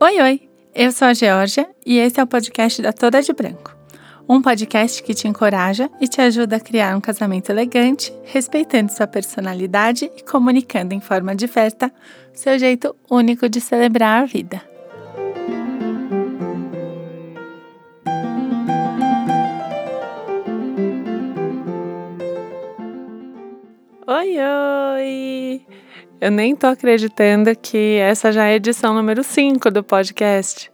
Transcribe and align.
Oi, 0.00 0.20
oi! 0.20 0.48
Eu 0.72 0.92
sou 0.92 1.08
a 1.08 1.12
Georgia 1.12 1.68
e 1.84 1.98
esse 1.98 2.20
é 2.20 2.22
o 2.22 2.26
podcast 2.26 2.80
da 2.80 2.92
Toda 2.92 3.20
de 3.20 3.32
Branco. 3.32 3.76
Um 4.28 4.40
podcast 4.40 5.02
que 5.02 5.12
te 5.12 5.26
encoraja 5.26 5.90
e 6.00 6.06
te 6.06 6.20
ajuda 6.20 6.54
a 6.54 6.60
criar 6.60 6.96
um 6.96 7.00
casamento 7.00 7.50
elegante, 7.50 8.12
respeitando 8.22 8.92
sua 8.92 9.08
personalidade 9.08 10.08
e 10.16 10.22
comunicando 10.22 10.94
em 10.94 11.00
forma 11.00 11.34
diversa 11.34 11.92
seu 12.32 12.56
jeito 12.60 12.94
único 13.10 13.48
de 13.48 13.60
celebrar 13.60 14.22
a 14.22 14.24
vida. 14.24 14.62
Oi, 24.06 24.36
oi! 24.38 25.77
Eu 26.20 26.32
nem 26.32 26.56
tô 26.56 26.66
acreditando 26.66 27.54
que 27.54 27.96
essa 27.98 28.32
já 28.32 28.46
é 28.46 28.54
a 28.54 28.56
edição 28.56 28.92
número 28.92 29.22
5 29.22 29.70
do 29.70 29.84
podcast. 29.84 30.68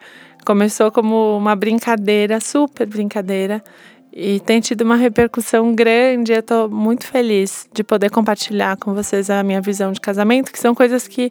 Começou 0.47 0.91
como 0.91 1.37
uma 1.37 1.55
brincadeira, 1.55 2.41
super 2.41 2.87
brincadeira, 2.87 3.63
e 4.11 4.41
tem 4.41 4.59
tido 4.61 4.81
uma 4.81 4.97
repercussão 4.97 5.75
grande. 5.75 6.33
Eu 6.33 6.43
tô 6.43 6.67
muito 6.71 7.07
feliz 7.07 7.69
de 7.75 7.85
poder 7.85 8.11
compartilhar 8.11 8.79
com 8.79 8.95
vocês 8.95 9.29
a 9.29 9.43
minha 9.43 9.61
visão 9.61 9.93
de 9.93 10.01
casamento, 10.01 10.51
que 10.51 10.59
são 10.59 10.75
coisas 10.75 11.07
que 11.07 11.31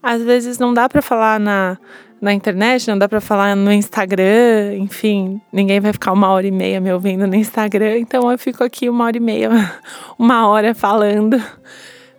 às 0.00 0.22
vezes 0.22 0.56
não 0.60 0.72
dá 0.72 0.88
para 0.88 1.02
falar 1.02 1.40
na, 1.40 1.76
na 2.20 2.32
internet, 2.32 2.86
não 2.86 2.96
dá 2.96 3.08
para 3.08 3.20
falar 3.20 3.56
no 3.56 3.72
Instagram, 3.72 4.76
enfim, 4.76 5.40
ninguém 5.52 5.80
vai 5.80 5.92
ficar 5.92 6.12
uma 6.12 6.28
hora 6.28 6.46
e 6.46 6.52
meia 6.52 6.80
me 6.80 6.92
ouvindo 6.92 7.26
no 7.26 7.34
Instagram, 7.34 7.98
então 7.98 8.30
eu 8.30 8.38
fico 8.38 8.62
aqui 8.62 8.88
uma 8.88 9.06
hora 9.06 9.16
e 9.16 9.20
meia, 9.20 9.50
uma 10.16 10.46
hora 10.46 10.76
falando 10.76 11.42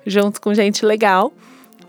junto 0.06 0.40
com 0.42 0.54
gente 0.54 0.86
legal. 0.86 1.32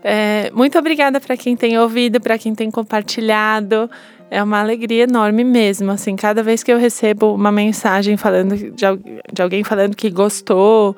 É, 0.03 0.49
muito 0.51 0.77
obrigada 0.77 1.19
para 1.19 1.37
quem 1.37 1.55
tem 1.55 1.77
ouvido, 1.77 2.19
para 2.19 2.37
quem 2.37 2.55
tem 2.55 2.71
compartilhado. 2.71 3.89
É 4.29 4.41
uma 4.41 4.59
alegria 4.59 5.03
enorme 5.03 5.43
mesmo. 5.43 5.91
Assim, 5.91 6.15
cada 6.15 6.41
vez 6.41 6.63
que 6.63 6.71
eu 6.71 6.77
recebo 6.77 7.35
uma 7.35 7.51
mensagem 7.51 8.17
falando 8.17 8.55
de, 8.55 8.71
de 8.71 9.41
alguém 9.41 9.63
falando 9.63 9.95
que 9.95 10.09
gostou, 10.09 10.95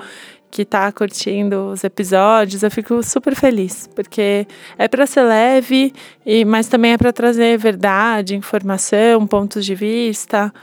que 0.54 0.62
está 0.62 0.92
curtindo 0.92 1.72
os 1.72 1.84
episódios, 1.84 2.62
eu 2.62 2.70
fico 2.70 3.02
super 3.02 3.36
feliz, 3.36 3.90
porque 3.96 4.46
é 4.78 4.88
para 4.88 5.08
ser 5.08 5.24
leve, 5.24 5.92
e, 6.24 6.46
mas 6.46 6.68
também 6.68 6.94
é 6.94 6.98
para 6.98 7.12
trazer 7.12 7.58
verdade, 7.58 8.36
informação, 8.36 9.26
pontos 9.26 9.66
de 9.66 9.74
vista. 9.74 10.54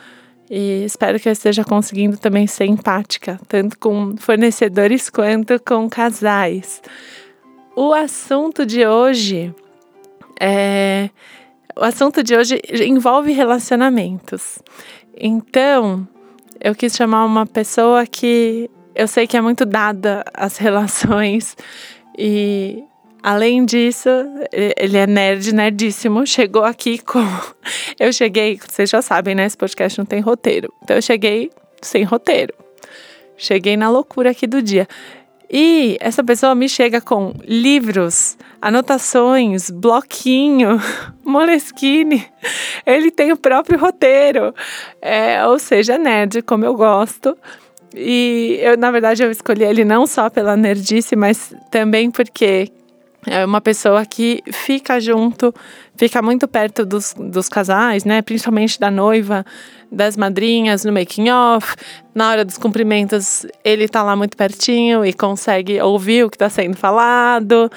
E 0.50 0.84
espero 0.84 1.20
que 1.20 1.28
eu 1.28 1.32
esteja 1.32 1.64
conseguindo 1.64 2.18
também 2.18 2.44
ser 2.48 2.64
empática, 2.64 3.38
tanto 3.46 3.78
com 3.78 4.16
fornecedores 4.16 5.08
quanto 5.08 5.60
com 5.60 5.88
casais. 5.88 6.82
O 7.76 7.94
assunto 7.94 8.66
de 8.66 8.84
hoje 8.84 9.54
é. 10.40 11.08
O 11.78 11.84
assunto 11.84 12.22
de 12.24 12.34
hoje 12.34 12.60
envolve 12.84 13.30
relacionamentos. 13.30 14.58
Então, 15.16 16.06
eu 16.60 16.74
quis 16.74 16.96
chamar 16.96 17.24
uma 17.24 17.46
pessoa 17.46 18.04
que 18.04 18.68
eu 18.92 19.06
sei 19.06 19.28
que 19.28 19.36
é 19.36 19.40
muito 19.40 19.64
dada 19.64 20.24
às 20.34 20.56
relações 20.58 21.56
e 22.18 22.82
Além 23.22 23.64
disso, 23.64 24.08
ele 24.52 24.96
é 24.96 25.06
nerd, 25.06 25.54
nerdíssimo. 25.54 26.26
Chegou 26.26 26.64
aqui 26.64 26.98
com. 27.04 27.24
Eu 27.98 28.12
cheguei, 28.12 28.58
vocês 28.58 28.88
já 28.88 29.02
sabem, 29.02 29.34
né? 29.34 29.46
Esse 29.46 29.56
podcast 29.56 29.98
não 29.98 30.06
tem 30.06 30.20
roteiro. 30.20 30.72
Então 30.82 30.96
eu 30.96 31.02
cheguei 31.02 31.50
sem 31.82 32.04
roteiro. 32.04 32.54
Cheguei 33.36 33.76
na 33.76 33.88
loucura 33.88 34.30
aqui 34.30 34.46
do 34.46 34.62
dia. 34.62 34.86
E 35.52 35.96
essa 36.00 36.22
pessoa 36.22 36.54
me 36.54 36.68
chega 36.68 37.00
com 37.00 37.34
livros, 37.44 38.38
anotações, 38.62 39.68
bloquinho, 39.68 40.80
Moleskine. 41.24 42.24
Ele 42.86 43.10
tem 43.10 43.32
o 43.32 43.36
próprio 43.36 43.78
roteiro. 43.78 44.54
É, 45.02 45.44
ou 45.44 45.58
seja, 45.58 45.98
nerd, 45.98 46.42
como 46.42 46.64
eu 46.64 46.76
gosto. 46.76 47.36
E 47.94 48.60
eu, 48.62 48.76
na 48.76 48.92
verdade, 48.92 49.24
eu 49.24 49.30
escolhi 49.30 49.64
ele 49.64 49.84
não 49.84 50.06
só 50.06 50.30
pela 50.30 50.56
nerdice, 50.56 51.16
mas 51.16 51.52
também 51.70 52.10
porque 52.10 52.70
é 53.26 53.44
uma 53.44 53.60
pessoa 53.60 54.04
que 54.06 54.42
fica 54.50 54.98
junto, 55.00 55.54
fica 55.96 56.22
muito 56.22 56.48
perto 56.48 56.86
dos, 56.86 57.14
dos 57.14 57.48
casais, 57.48 58.04
né? 58.04 58.22
Principalmente 58.22 58.80
da 58.80 58.90
noiva, 58.90 59.44
das 59.92 60.16
madrinhas, 60.16 60.84
no 60.84 60.92
making 60.92 61.28
off. 61.30 61.74
Na 62.14 62.30
hora 62.30 62.44
dos 62.44 62.56
cumprimentos, 62.56 63.46
ele 63.64 63.88
tá 63.88 64.02
lá 64.02 64.16
muito 64.16 64.36
pertinho 64.36 65.04
e 65.04 65.12
consegue 65.12 65.80
ouvir 65.80 66.24
o 66.24 66.30
que 66.30 66.36
está 66.36 66.48
sendo 66.48 66.76
falado. 66.76 67.70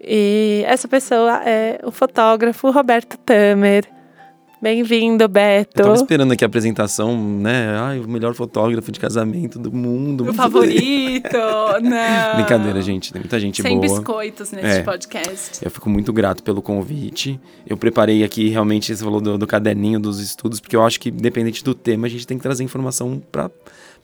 E 0.00 0.62
essa 0.66 0.86
pessoa 0.86 1.42
é 1.44 1.80
o 1.82 1.90
fotógrafo 1.90 2.70
Roberto 2.70 3.16
Tamer. 3.18 3.93
Bem-vindo, 4.64 5.28
Beto. 5.28 5.78
Eu 5.78 5.84
tava 5.84 5.94
esperando 5.94 6.32
aqui 6.32 6.42
a 6.42 6.46
apresentação, 6.46 7.14
né? 7.14 7.76
Ai, 7.78 8.00
o 8.00 8.08
melhor 8.08 8.32
fotógrafo 8.32 8.90
de 8.90 8.98
casamento 8.98 9.58
do 9.58 9.70
mundo. 9.70 10.30
O 10.30 10.32
favorito, 10.32 11.36
não. 11.84 12.36
Brincadeira, 12.36 12.80
gente. 12.80 13.12
Tem 13.12 13.20
muita 13.20 13.38
gente 13.38 13.60
Sem 13.60 13.76
boa. 13.76 13.86
Sem 13.86 13.98
biscoitos 13.98 14.52
nesse 14.52 14.78
é. 14.78 14.82
podcast. 14.82 15.62
Eu 15.62 15.70
fico 15.70 15.90
muito 15.90 16.14
grato 16.14 16.42
pelo 16.42 16.62
convite. 16.62 17.38
Eu 17.66 17.76
preparei 17.76 18.24
aqui, 18.24 18.48
realmente, 18.48 18.96
você 18.96 19.04
falou 19.04 19.20
do, 19.20 19.36
do 19.36 19.46
caderninho 19.46 20.00
dos 20.00 20.18
estudos, 20.18 20.60
porque 20.60 20.74
eu 20.74 20.82
acho 20.82 20.98
que, 20.98 21.10
independente 21.10 21.62
do 21.62 21.74
tema, 21.74 22.06
a 22.06 22.10
gente 22.10 22.26
tem 22.26 22.38
que 22.38 22.42
trazer 22.42 22.64
informação 22.64 23.22
para 23.30 23.50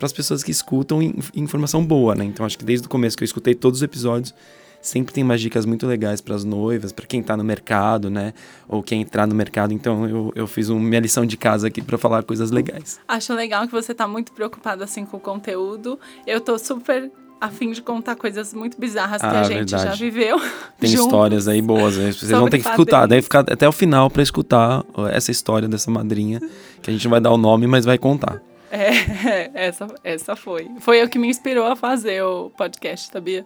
as 0.02 0.12
pessoas 0.12 0.44
que 0.44 0.50
escutam, 0.50 1.00
informação 1.34 1.82
boa, 1.82 2.14
né? 2.14 2.26
Então, 2.26 2.44
acho 2.44 2.58
que 2.58 2.66
desde 2.66 2.86
o 2.86 2.90
começo 2.90 3.16
que 3.16 3.22
eu 3.22 3.26
escutei 3.26 3.54
todos 3.54 3.78
os 3.78 3.82
episódios, 3.82 4.34
sempre 4.80 5.12
tem 5.12 5.22
umas 5.22 5.40
dicas 5.40 5.66
muito 5.66 5.86
legais 5.86 6.20
para 6.20 6.34
as 6.34 6.44
noivas, 6.44 6.92
para 6.92 7.06
quem 7.06 7.20
está 7.20 7.36
no 7.36 7.44
mercado, 7.44 8.10
né? 8.10 8.32
Ou 8.68 8.82
quem 8.82 9.02
entrar 9.02 9.26
no 9.26 9.34
mercado. 9.34 9.72
Então 9.72 10.08
eu, 10.08 10.32
eu 10.34 10.46
fiz 10.46 10.68
uma 10.68 10.80
minha 10.80 11.00
lição 11.00 11.26
de 11.26 11.36
casa 11.36 11.68
aqui 11.68 11.82
para 11.82 11.98
falar 11.98 12.22
coisas 12.22 12.50
legais. 12.50 13.00
Acho 13.06 13.34
legal 13.34 13.66
que 13.66 13.72
você 13.72 13.92
está 13.92 14.06
muito 14.08 14.32
preocupado 14.32 14.82
assim 14.82 15.04
com 15.04 15.16
o 15.16 15.20
conteúdo. 15.20 15.98
Eu 16.26 16.38
estou 16.38 16.58
super 16.58 17.10
a 17.40 17.48
fim 17.48 17.72
de 17.72 17.80
contar 17.80 18.16
coisas 18.16 18.52
muito 18.52 18.78
bizarras 18.78 19.22
ah, 19.22 19.30
que 19.30 19.36
a 19.36 19.42
gente 19.44 19.70
verdade. 19.70 19.84
já 19.84 19.94
viveu. 19.94 20.38
Tem 20.78 20.90
juntos. 20.90 21.06
histórias 21.06 21.48
aí 21.48 21.62
boas, 21.62 21.96
né? 21.96 22.12
vocês 22.12 22.30
vão 22.30 22.50
ter 22.50 22.58
que 22.58 22.68
escutar, 22.68 23.06
daí 23.06 23.22
ficar 23.22 23.40
até 23.40 23.66
o 23.66 23.72
final 23.72 24.10
para 24.10 24.22
escutar 24.22 24.84
essa 25.10 25.30
história 25.30 25.66
dessa 25.66 25.90
madrinha, 25.90 26.38
que 26.82 26.90
a 26.90 26.92
gente 26.92 27.04
não 27.04 27.10
vai 27.10 27.20
dar 27.20 27.30
o 27.30 27.38
nome, 27.38 27.66
mas 27.66 27.86
vai 27.86 27.96
contar. 27.96 28.42
É, 28.70 29.50
essa, 29.66 29.86
essa 30.04 30.36
foi. 30.36 30.70
Foi 30.80 31.02
o 31.02 31.08
que 31.08 31.18
me 31.18 31.28
inspirou 31.28 31.66
a 31.66 31.74
fazer 31.74 32.22
o 32.22 32.50
podcast, 32.50 33.10
sabia? 33.10 33.44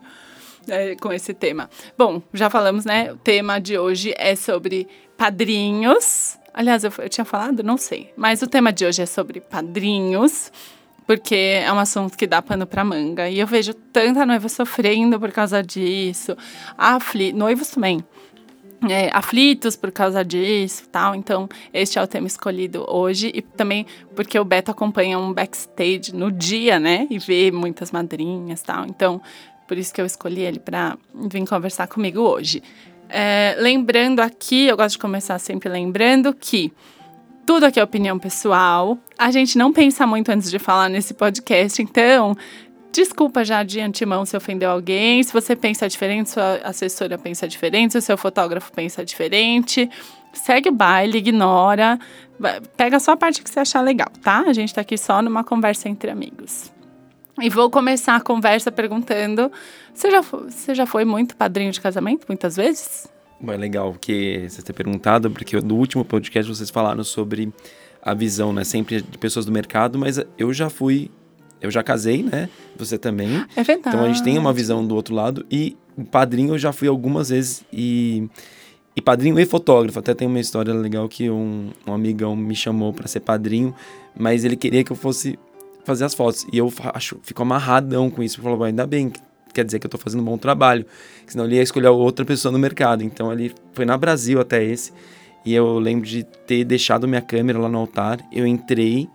É, 0.68 0.94
com 0.96 1.12
esse 1.12 1.34
tema. 1.34 1.68
Bom, 1.96 2.22
já 2.32 2.48
falamos, 2.50 2.84
né? 2.84 3.12
O 3.12 3.16
tema 3.16 3.60
de 3.60 3.78
hoje 3.78 4.14
é 4.16 4.34
sobre 4.36 4.88
padrinhos. 5.16 6.38
Aliás, 6.52 6.84
eu, 6.84 6.92
eu 6.98 7.08
tinha 7.08 7.24
falado? 7.24 7.62
Não 7.62 7.76
sei. 7.76 8.12
Mas 8.16 8.42
o 8.42 8.46
tema 8.46 8.72
de 8.72 8.86
hoje 8.86 9.02
é 9.02 9.06
sobre 9.06 9.40
padrinhos 9.40 10.50
porque 11.06 11.34
é 11.34 11.72
um 11.72 11.78
assunto 11.78 12.16
que 12.16 12.26
dá 12.26 12.40
pano 12.40 12.66
para 12.66 12.84
manga. 12.84 13.28
E 13.28 13.38
eu 13.38 13.46
vejo 13.46 13.74
tanta 13.74 14.24
noiva 14.24 14.48
sofrendo 14.48 15.18
por 15.20 15.30
causa 15.32 15.62
disso, 15.62 16.36
afli 16.76 17.32
noivos 17.32 17.68
também. 17.68 18.04
É, 18.90 19.08
aflitos 19.14 19.76
por 19.76 19.90
causa 19.90 20.22
disso 20.22 20.86
tal. 20.92 21.14
Então, 21.14 21.48
este 21.72 21.98
é 21.98 22.02
o 22.02 22.06
tema 22.06 22.26
escolhido 22.26 22.84
hoje. 22.86 23.30
E 23.34 23.40
também 23.40 23.86
porque 24.14 24.38
o 24.38 24.44
Beto 24.44 24.70
acompanha 24.70 25.18
um 25.18 25.32
backstage 25.32 26.14
no 26.14 26.30
dia, 26.30 26.78
né? 26.78 27.06
E 27.08 27.18
vê 27.18 27.50
muitas 27.50 27.90
madrinhas 27.90 28.60
tal. 28.60 28.84
Então, 28.84 29.22
por 29.66 29.76
isso 29.78 29.92
que 29.92 30.00
eu 30.00 30.06
escolhi 30.06 30.42
ele 30.42 30.58
para 30.58 30.96
vir 31.14 31.46
conversar 31.46 31.86
comigo 31.86 32.20
hoje. 32.20 32.62
É, 33.08 33.56
lembrando 33.58 34.20
aqui, 34.20 34.66
eu 34.66 34.76
gosto 34.76 34.92
de 34.92 34.98
começar 34.98 35.38
sempre 35.38 35.68
lembrando 35.68 36.34
que 36.34 36.72
tudo 37.46 37.64
aqui 37.64 37.78
é 37.78 37.84
opinião 37.84 38.18
pessoal. 38.18 38.98
A 39.18 39.30
gente 39.30 39.58
não 39.58 39.72
pensa 39.72 40.06
muito 40.06 40.30
antes 40.30 40.50
de 40.50 40.58
falar 40.58 40.88
nesse 40.88 41.14
podcast, 41.14 41.80
então 41.82 42.36
desculpa 42.92 43.44
já 43.44 43.62
de 43.62 43.80
antemão 43.80 44.24
se 44.24 44.36
ofendeu 44.36 44.70
alguém. 44.70 45.22
Se 45.22 45.32
você 45.32 45.54
pensa 45.54 45.88
diferente, 45.88 46.30
sua 46.30 46.60
assessora 46.64 47.18
pensa 47.18 47.46
diferente, 47.46 47.92
se 47.92 47.98
o 47.98 48.02
seu 48.02 48.16
fotógrafo 48.16 48.72
pensa 48.72 49.04
diferente, 49.04 49.90
segue 50.32 50.68
o 50.68 50.72
baile, 50.72 51.18
ignora. 51.18 51.98
Pega 52.76 52.98
só 52.98 53.12
a 53.12 53.16
parte 53.16 53.42
que 53.42 53.50
você 53.50 53.60
achar 53.60 53.80
legal, 53.80 54.08
tá? 54.22 54.44
A 54.46 54.52
gente 54.52 54.74
tá 54.74 54.80
aqui 54.80 54.96
só 54.96 55.20
numa 55.22 55.44
conversa 55.44 55.88
entre 55.88 56.10
amigos. 56.10 56.72
E 57.40 57.48
vou 57.50 57.68
começar 57.68 58.16
a 58.16 58.20
conversa 58.20 58.70
perguntando: 58.70 59.50
você 59.92 60.10
já, 60.10 60.22
foi, 60.22 60.50
você 60.50 60.74
já 60.74 60.86
foi 60.86 61.04
muito 61.04 61.36
padrinho 61.36 61.72
de 61.72 61.80
casamento, 61.80 62.26
muitas 62.28 62.56
vezes? 62.56 63.08
Bom, 63.40 63.52
é 63.52 63.56
legal 63.56 63.94
que 64.00 64.46
você 64.48 64.62
ter 64.62 64.72
perguntado, 64.72 65.30
porque 65.30 65.60
no 65.60 65.74
último 65.76 66.04
podcast 66.04 66.50
vocês 66.50 66.70
falaram 66.70 67.02
sobre 67.02 67.52
a 68.02 68.14
visão, 68.14 68.52
né? 68.52 68.64
Sempre 68.64 69.02
de 69.02 69.18
pessoas 69.18 69.44
do 69.44 69.52
mercado, 69.52 69.98
mas 69.98 70.20
eu 70.38 70.52
já 70.52 70.70
fui. 70.70 71.10
Eu 71.60 71.70
já 71.70 71.82
casei, 71.82 72.22
né? 72.22 72.48
Você 72.76 72.98
também. 72.98 73.44
É 73.56 73.62
verdade. 73.62 73.96
Então 73.96 74.04
a 74.04 74.08
gente 74.08 74.22
tem 74.22 74.38
uma 74.38 74.52
visão 74.52 74.86
do 74.86 74.94
outro 74.94 75.14
lado. 75.14 75.44
E 75.50 75.76
padrinho 76.10 76.54
eu 76.54 76.58
já 76.58 76.72
fui 76.72 76.88
algumas 76.88 77.30
vezes 77.30 77.64
e. 77.72 78.28
E 78.96 79.00
padrinho 79.00 79.40
e 79.40 79.44
fotógrafo. 79.44 79.98
Até 79.98 80.14
tem 80.14 80.28
uma 80.28 80.38
história 80.38 80.72
legal 80.72 81.08
que 81.08 81.28
um, 81.28 81.70
um 81.84 81.92
amigão 81.92 82.36
me 82.36 82.54
chamou 82.54 82.92
para 82.92 83.08
ser 83.08 83.20
padrinho, 83.20 83.74
mas 84.16 84.44
ele 84.44 84.54
queria 84.54 84.84
que 84.84 84.92
eu 84.92 84.96
fosse 84.96 85.36
fazer 85.84 86.04
as 86.04 86.14
fotos. 86.14 86.46
E 86.52 86.58
eu 86.58 86.72
acho, 86.92 87.18
fico 87.22 87.42
amarradão 87.42 88.10
com 88.10 88.22
isso. 88.22 88.40
Falou, 88.40 88.64
ainda 88.64 88.86
bem, 88.86 89.12
quer 89.52 89.64
dizer 89.64 89.78
que 89.78 89.86
eu 89.86 89.90
tô 89.90 89.98
fazendo 89.98 90.20
um 90.20 90.24
bom 90.24 90.38
trabalho. 90.38 90.84
Senão 91.26 91.44
ele 91.44 91.56
ia 91.56 91.62
escolher 91.62 91.88
outra 91.88 92.24
pessoa 92.24 92.50
no 92.50 92.58
mercado. 92.58 93.02
Então 93.02 93.32
ele 93.32 93.54
foi 93.72 93.84
na 93.84 93.96
Brasil 93.96 94.40
até 94.40 94.62
esse. 94.62 94.92
E 95.44 95.54
eu 95.54 95.78
lembro 95.78 96.06
de 96.06 96.24
ter 96.24 96.64
deixado 96.64 97.06
minha 97.06 97.20
câmera 97.20 97.58
lá 97.58 97.68
no 97.68 97.78
altar. 97.78 98.18
Eu 98.32 98.46
entrei 98.46 99.08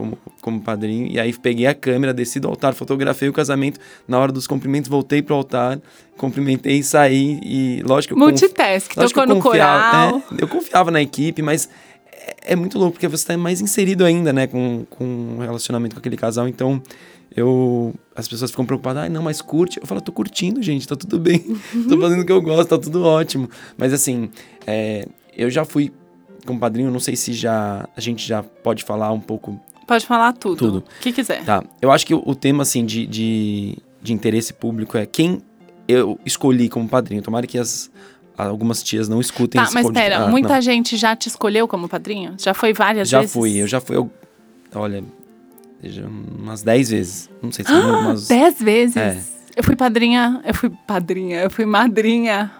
como, 0.00 0.18
como 0.40 0.60
padrinho. 0.60 1.06
E 1.06 1.20
aí 1.20 1.32
peguei 1.32 1.66
a 1.66 1.74
câmera, 1.74 2.14
desci 2.14 2.40
do 2.40 2.48
altar, 2.48 2.74
fotografei 2.74 3.28
o 3.28 3.32
casamento. 3.32 3.78
Na 4.08 4.18
hora 4.18 4.32
dos 4.32 4.46
cumprimentos, 4.46 4.88
voltei 4.88 5.22
pro 5.22 5.34
altar, 5.34 5.78
cumprimentei 6.16 6.78
e 6.78 6.82
saí. 6.82 7.38
E 7.42 7.82
lógico 7.82 8.14
que 8.14 8.20
eu 8.20 8.26
Multitask, 8.26 8.94
confi... 8.94 9.08
tocou 9.08 9.26
no 9.26 9.40
coral. 9.40 10.22
É, 10.32 10.42
eu 10.42 10.48
confiava 10.48 10.90
na 10.90 11.02
equipe, 11.02 11.42
mas 11.42 11.68
é, 12.30 12.52
é 12.52 12.56
muito 12.56 12.78
louco, 12.78 12.92
porque 12.92 13.08
você 13.08 13.26
tá 13.26 13.36
mais 13.36 13.60
inserido 13.60 14.04
ainda, 14.04 14.32
né, 14.32 14.46
com, 14.46 14.84
com 14.88 15.36
o 15.38 15.40
relacionamento 15.40 15.94
com 15.94 16.00
aquele 16.00 16.16
casal. 16.16 16.46
Então, 16.48 16.82
eu 17.34 17.94
as 18.14 18.28
pessoas 18.28 18.50
ficam 18.50 18.66
preocupadas, 18.66 19.04
ah, 19.04 19.08
não, 19.08 19.22
mas 19.22 19.40
curte. 19.40 19.80
Eu 19.80 19.86
falo, 19.86 20.00
tô 20.00 20.12
curtindo, 20.12 20.62
gente, 20.62 20.86
tá 20.86 20.96
tudo 20.96 21.18
bem. 21.18 21.38
tô 21.88 22.00
fazendo 22.00 22.22
o 22.22 22.26
que 22.26 22.32
eu 22.32 22.42
gosto, 22.42 22.68
tá 22.68 22.78
tudo 22.78 23.04
ótimo. 23.04 23.48
Mas 23.76 23.92
assim, 23.92 24.30
é, 24.66 25.06
eu 25.36 25.50
já 25.50 25.64
fui 25.64 25.92
como 26.46 26.58
padrinho, 26.58 26.90
não 26.90 27.00
sei 27.00 27.16
se 27.16 27.32
já 27.32 27.88
a 27.96 28.00
gente 28.00 28.26
já 28.26 28.42
pode 28.42 28.84
falar 28.84 29.12
um 29.12 29.20
pouco. 29.20 29.60
Pode 29.86 30.06
falar 30.06 30.32
tudo. 30.34 30.56
Tudo. 30.56 30.78
O 30.78 31.00
que 31.00 31.12
quiser. 31.12 31.44
Tá. 31.44 31.64
Eu 31.80 31.90
acho 31.90 32.06
que 32.06 32.14
o, 32.14 32.22
o 32.24 32.34
tema, 32.34 32.62
assim, 32.62 32.84
de, 32.84 33.06
de, 33.06 33.78
de 34.00 34.12
interesse 34.12 34.52
público 34.52 34.96
é 34.96 35.04
quem 35.04 35.40
eu 35.88 36.18
escolhi 36.24 36.68
como 36.68 36.88
padrinho. 36.88 37.22
Tomara 37.22 37.46
que 37.46 37.58
as, 37.58 37.90
algumas 38.46 38.82
tias 38.82 39.08
não 39.08 39.20
escutem 39.20 39.60
Tá, 39.60 39.64
esse 39.66 39.74
mas 39.74 39.84
podcast. 39.84 40.10
pera, 40.10 40.24
Ah, 40.24 40.28
muita 40.28 40.54
não. 40.54 40.60
gente 40.60 40.96
já 40.96 41.14
te 41.16 41.28
escolheu 41.28 41.66
como 41.68 41.88
padrinho? 41.88 42.34
Já 42.38 42.54
foi 42.54 42.72
várias 42.72 43.08
Já 43.08 43.20
vezes? 43.20 43.32
fui, 43.32 43.56
eu 43.56 43.66
já 43.66 43.80
fui. 43.80 43.96
Eu, 43.96 44.10
olha, 44.74 45.02
já 45.82 46.06
umas 46.06 46.62
10 46.62 46.90
vezes. 46.90 47.30
Não 47.42 47.50
sei 47.52 47.64
se 47.64 47.72
umas. 47.72 48.28
Dez 48.28 48.60
vezes? 48.60 48.96
É. 48.96 49.18
Eu 49.56 49.64
fui 49.64 49.74
padrinha, 49.76 50.40
eu 50.44 50.54
fui 50.54 50.70
padrinha, 50.86 51.40
eu 51.42 51.50
fui 51.50 51.66
madrinha 51.66 52.50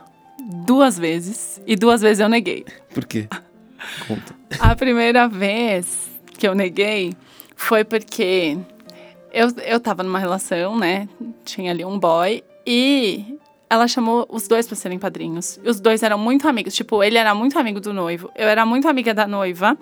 duas 0.66 0.98
vezes. 0.98 1.60
E 1.66 1.76
duas 1.76 2.00
vezes 2.02 2.20
eu 2.20 2.28
neguei. 2.28 2.64
Por 2.92 3.04
quê? 3.04 3.28
Conta. 4.08 4.34
A 4.58 4.74
primeira 4.74 5.28
vez 5.28 6.10
que 6.38 6.46
eu 6.46 6.54
neguei 6.54 7.14
foi 7.56 7.84
porque 7.84 8.58
eu, 9.32 9.48
eu 9.64 9.78
tava 9.78 10.02
numa 10.02 10.18
relação, 10.18 10.76
né? 10.78 11.08
Tinha 11.44 11.70
ali 11.70 11.84
um 11.84 11.98
boy 11.98 12.42
e 12.66 13.38
ela 13.70 13.86
chamou 13.86 14.26
os 14.28 14.48
dois 14.48 14.66
pra 14.66 14.74
serem 14.74 14.98
padrinhos. 14.98 15.60
E 15.62 15.70
os 15.70 15.78
dois 15.78 16.02
eram 16.02 16.18
muito 16.18 16.48
amigos. 16.48 16.74
Tipo, 16.74 17.04
ele 17.04 17.16
era 17.16 17.32
muito 17.36 17.56
amigo 17.56 17.78
do 17.78 17.94
noivo. 17.94 18.28
Eu 18.34 18.48
era 18.48 18.66
muito 18.66 18.88
amiga 18.88 19.14
da 19.14 19.28
noiva. 19.28 19.78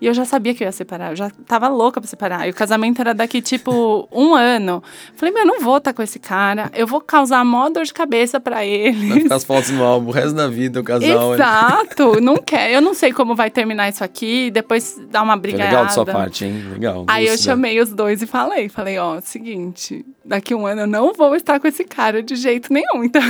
E 0.00 0.06
eu 0.06 0.12
já 0.12 0.24
sabia 0.24 0.52
que 0.54 0.64
eu 0.64 0.66
ia 0.66 0.72
separar. 0.72 1.12
Eu 1.12 1.16
já 1.16 1.30
tava 1.46 1.68
louca 1.68 2.00
pra 2.00 2.10
separar. 2.10 2.48
E 2.48 2.50
o 2.50 2.54
casamento 2.54 3.00
era 3.00 3.14
daqui, 3.14 3.40
tipo, 3.40 4.08
um 4.12 4.34
ano. 4.34 4.82
Falei, 5.14 5.32
meu, 5.32 5.44
eu 5.44 5.46
não 5.46 5.60
vou 5.60 5.76
estar 5.76 5.92
com 5.92 6.02
esse 6.02 6.18
cara. 6.18 6.68
Eu 6.74 6.84
vou 6.84 7.00
causar 7.00 7.44
mó 7.44 7.70
dor 7.70 7.84
de 7.84 7.94
cabeça 7.94 8.40
pra 8.40 8.64
ele. 8.64 9.08
Vai 9.08 9.20
ficar 9.20 9.36
as 9.36 9.44
fotos 9.44 9.70
no 9.70 9.84
álbum 9.84 10.08
o 10.08 10.12
resto 10.12 10.34
da 10.34 10.48
vida, 10.48 10.80
o 10.80 10.84
casal. 10.84 11.34
Exato, 11.34 12.20
não 12.20 12.38
quer. 12.38 12.72
Eu 12.72 12.80
não 12.80 12.92
sei 12.92 13.12
como 13.12 13.36
vai 13.36 13.50
terminar 13.50 13.88
isso 13.88 14.02
aqui, 14.02 14.50
depois 14.50 15.00
dar 15.10 15.22
uma 15.22 15.36
briga. 15.36 15.58
legal 15.58 15.86
de 15.86 15.94
sua 15.94 16.04
parte, 16.04 16.44
hein? 16.44 16.64
Legal. 16.72 17.04
Aí 17.06 17.26
eu 17.26 17.32
lúcida. 17.32 17.52
chamei 17.52 17.80
os 17.80 17.90
dois 17.90 18.20
e 18.20 18.26
falei, 18.26 18.68
falei, 18.68 18.98
ó, 18.98 19.20
seguinte, 19.20 20.04
daqui 20.24 20.54
um 20.54 20.66
ano 20.66 20.82
eu 20.82 20.86
não 20.88 21.12
vou 21.12 21.36
estar 21.36 21.60
com 21.60 21.68
esse 21.68 21.84
cara 21.84 22.20
de 22.20 22.34
jeito 22.34 22.72
nenhum, 22.72 23.04
então 23.04 23.22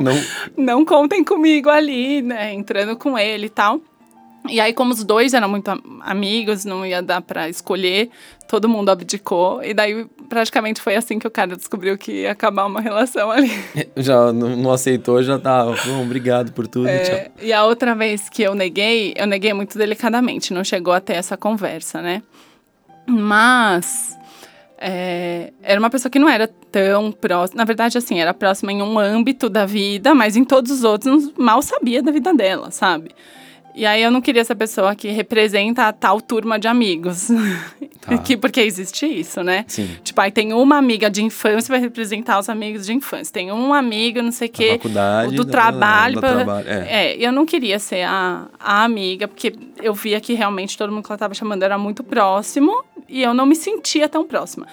Não, 0.00 0.12
não 0.56 0.84
contem 0.84 1.22
comigo 1.24 1.68
ali, 1.70 2.22
né, 2.22 2.52
entrando 2.52 2.96
com 2.96 3.18
ele 3.18 3.46
e 3.46 3.50
tal. 3.50 3.80
E 4.48 4.60
aí, 4.60 4.72
como 4.72 4.92
os 4.92 5.04
dois 5.04 5.34
eram 5.34 5.48
muito 5.48 5.68
am- 5.68 6.00
amigos, 6.00 6.64
não 6.64 6.84
ia 6.84 7.00
dar 7.00 7.22
pra 7.22 7.48
escolher, 7.48 8.10
todo 8.48 8.68
mundo 8.68 8.88
abdicou. 8.88 9.62
E 9.62 9.72
daí, 9.72 10.04
praticamente, 10.28 10.80
foi 10.80 10.96
assim 10.96 11.16
que 11.16 11.26
o 11.28 11.30
cara 11.30 11.54
descobriu 11.56 11.96
que 11.96 12.22
ia 12.22 12.32
acabar 12.32 12.66
uma 12.66 12.80
relação 12.80 13.30
ali. 13.30 13.52
já 13.96 14.32
não, 14.32 14.72
aceitou, 14.72 15.22
já 15.22 15.38
tá. 15.38 15.64
Bom, 15.86 16.02
obrigado 16.02 16.50
por 16.52 16.66
tudo. 16.66 16.88
É, 16.88 17.30
e 17.40 17.52
a 17.52 17.64
outra 17.64 17.94
vez 17.94 18.28
que 18.28 18.42
eu 18.42 18.52
neguei, 18.52 19.14
eu 19.16 19.28
neguei 19.28 19.52
muito 19.54 19.78
delicadamente, 19.78 20.52
não 20.52 20.64
chegou 20.64 20.92
até 20.92 21.14
essa 21.14 21.36
conversa, 21.36 22.02
né? 22.02 22.20
Mas 23.06 24.16
é, 24.82 25.52
era 25.62 25.78
uma 25.78 25.88
pessoa 25.90 26.10
que 26.10 26.18
não 26.18 26.28
era 26.28 26.48
tão 26.70 27.12
próxima. 27.12 27.58
Na 27.58 27.64
verdade, 27.64 27.96
assim, 27.96 28.20
era 28.20 28.34
próxima 28.34 28.72
em 28.72 28.82
um 28.82 28.98
âmbito 28.98 29.48
da 29.48 29.64
vida, 29.64 30.14
mas 30.14 30.36
em 30.36 30.44
todos 30.44 30.70
os 30.72 30.84
outros 30.84 31.32
mal 31.38 31.62
sabia 31.62 32.02
da 32.02 32.10
vida 32.10 32.34
dela, 32.34 32.70
sabe? 32.70 33.10
E 33.74 33.86
aí 33.86 34.02
eu 34.02 34.10
não 34.10 34.20
queria 34.20 34.42
essa 34.42 34.54
pessoa 34.54 34.94
que 34.94 35.08
representa 35.08 35.84
a 35.84 35.92
tal 35.94 36.20
turma 36.20 36.58
de 36.58 36.68
amigos. 36.68 37.28
Tá. 38.02 38.18
que, 38.20 38.36
porque 38.36 38.60
existe 38.60 39.06
isso, 39.06 39.42
né? 39.42 39.64
Sim. 39.66 39.88
Tipo, 40.04 40.20
aí 40.20 40.30
tem 40.30 40.52
uma 40.52 40.76
amiga 40.76 41.08
de 41.08 41.22
infância 41.24 41.72
vai 41.72 41.80
representar 41.80 42.38
os 42.38 42.50
amigos 42.50 42.84
de 42.84 42.92
infância. 42.92 43.32
Tem 43.32 43.50
um 43.50 43.72
amigo, 43.72 44.20
não 44.20 44.30
sei 44.30 44.48
o 44.48 44.50
Da 44.52 44.56
quê. 44.58 44.70
faculdade. 44.72 45.34
do 45.36 45.44
da- 45.46 45.50
trabalho. 45.50 46.14
da 46.16 46.20
pra- 46.20 46.34
trabalho, 46.34 46.68
É. 46.68 47.12
É, 47.12 47.16
eu 47.26 47.32
não 47.32 47.46
queria 47.46 47.78
ser 47.78 48.02
a, 48.02 48.46
a 48.60 48.84
amiga, 48.84 49.26
porque 49.26 49.54
eu 49.82 49.94
via 49.94 50.20
que 50.20 50.34
realmente 50.34 50.76
todo 50.76 50.92
mundo 50.92 51.04
que 51.04 51.10
ela 51.10 51.16
estava 51.16 51.32
chamando 51.32 51.62
era 51.62 51.78
muito 51.78 52.04
próximo 52.04 52.84
e 53.12 53.22
eu 53.22 53.32
não 53.34 53.46
me 53.46 53.54
sentia 53.54 54.08
tão 54.08 54.24
próxima. 54.24 54.66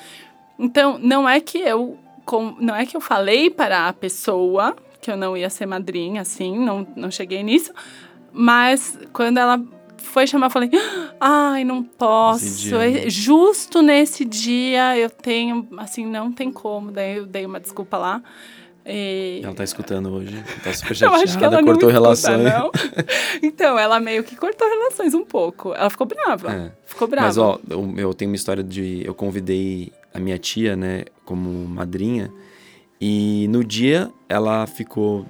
Então, 0.57 0.97
não 0.97 1.27
é 1.27 1.39
que 1.39 1.57
eu 1.59 1.97
com- 2.25 2.55
não 2.59 2.75
é 2.75 2.85
que 2.85 2.95
eu 2.95 3.01
falei 3.01 3.49
para 3.49 3.87
a 3.87 3.93
pessoa 3.93 4.75
que 5.01 5.09
eu 5.11 5.17
não 5.17 5.35
ia 5.35 5.49
ser 5.49 5.65
madrinha, 5.65 6.21
assim, 6.21 6.57
não, 6.59 6.85
não 6.95 7.09
cheguei 7.09 7.41
nisso, 7.41 7.71
mas 8.31 8.97
quando 9.13 9.37
ela 9.37 9.59
foi 9.97 10.27
chamar, 10.27 10.47
eu 10.47 10.51
falei, 10.51 10.69
ai, 11.19 11.63
não 11.63 11.83
posso. 11.83 12.45
Dia, 12.61 12.77
né? 12.77 13.05
É 13.05 13.09
Justo 13.09 13.81
nesse 13.81 14.25
dia 14.25 14.97
eu 14.97 15.09
tenho, 15.09 15.67
assim, 15.77 16.05
não 16.05 16.31
tem 16.31 16.51
como. 16.51 16.91
Daí 16.91 17.17
eu 17.17 17.25
dei 17.25 17.45
uma 17.45 17.59
desculpa 17.59 17.97
lá. 17.97 18.21
E- 18.85 19.41
Ela 19.43 19.53
tá 19.53 19.63
escutando 19.63 20.09
hoje. 20.11 20.43
Tá 20.63 20.73
super 20.73 20.95
chateada, 20.95 21.45
ela 21.57 21.63
cortou 21.63 21.89
escuta, 21.89 21.91
relações. 21.91 22.43
não. 22.43 22.71
Então, 23.41 23.77
ela 23.79 23.99
meio 23.99 24.23
que 24.23 24.35
cortou 24.35 24.67
relações 24.67 25.13
um 25.13 25.23
pouco. 25.23 25.73
Ela 25.73 25.89
ficou 25.89 26.05
brava. 26.07 26.51
É. 26.53 26.71
Ficou 26.85 27.07
brava. 27.07 27.27
Mas, 27.27 27.37
ó, 27.37 27.59
eu, 27.69 27.93
eu 27.97 28.13
tenho 28.13 28.29
uma 28.31 28.35
história 28.35 28.63
de. 28.63 29.01
Eu 29.05 29.13
convidei 29.13 29.91
a 30.13 30.19
minha 30.19 30.37
tia, 30.37 30.75
né, 30.75 31.05
como 31.25 31.49
madrinha. 31.67 32.31
E 32.99 33.47
no 33.49 33.63
dia 33.63 34.11
ela 34.27 34.65
ficou. 34.67 35.25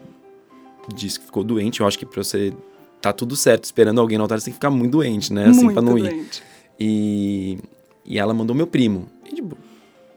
Disse 0.96 1.20
que 1.20 1.26
ficou 1.28 1.44
doente. 1.44 1.82
Eu 1.82 1.88
acho 1.88 2.00
que 2.00 2.06
pra 2.06 2.24
você. 2.24 2.54
Tá 3.02 3.14
tudo 3.14 3.36
certo, 3.36 3.64
esperando 3.64 4.02
alguém 4.02 4.18
no 4.18 4.24
altar, 4.26 4.40
você 4.40 4.46
tem 4.46 4.52
que 4.54 4.58
ficar 4.58 4.70
muito 4.72 4.92
doente, 4.92 5.32
né? 5.32 5.46
Assim, 5.48 5.64
Muito 5.66 5.74
pra 5.74 5.82
não 5.82 5.98
ir. 5.98 6.02
doente. 6.10 6.44
E, 6.78 7.58
e 8.06 8.20
ela 8.20 8.34
mandou 8.34 8.54
meu 8.56 8.68
primo. 8.68 9.08
E, 9.26 9.36
tipo, 9.36 9.58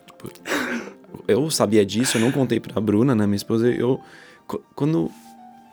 tipo, 0.06 0.30
eu 1.28 1.50
sabia 1.50 1.84
disso, 1.84 2.16
eu 2.16 2.20
não 2.20 2.32
contei 2.32 2.58
pra 2.60 2.80
Bruna, 2.80 3.14
né, 3.14 3.26
minha 3.26 3.36
esposa. 3.36 3.68
Eu, 3.68 4.00
qu- 4.46 4.60
quando 4.74 5.10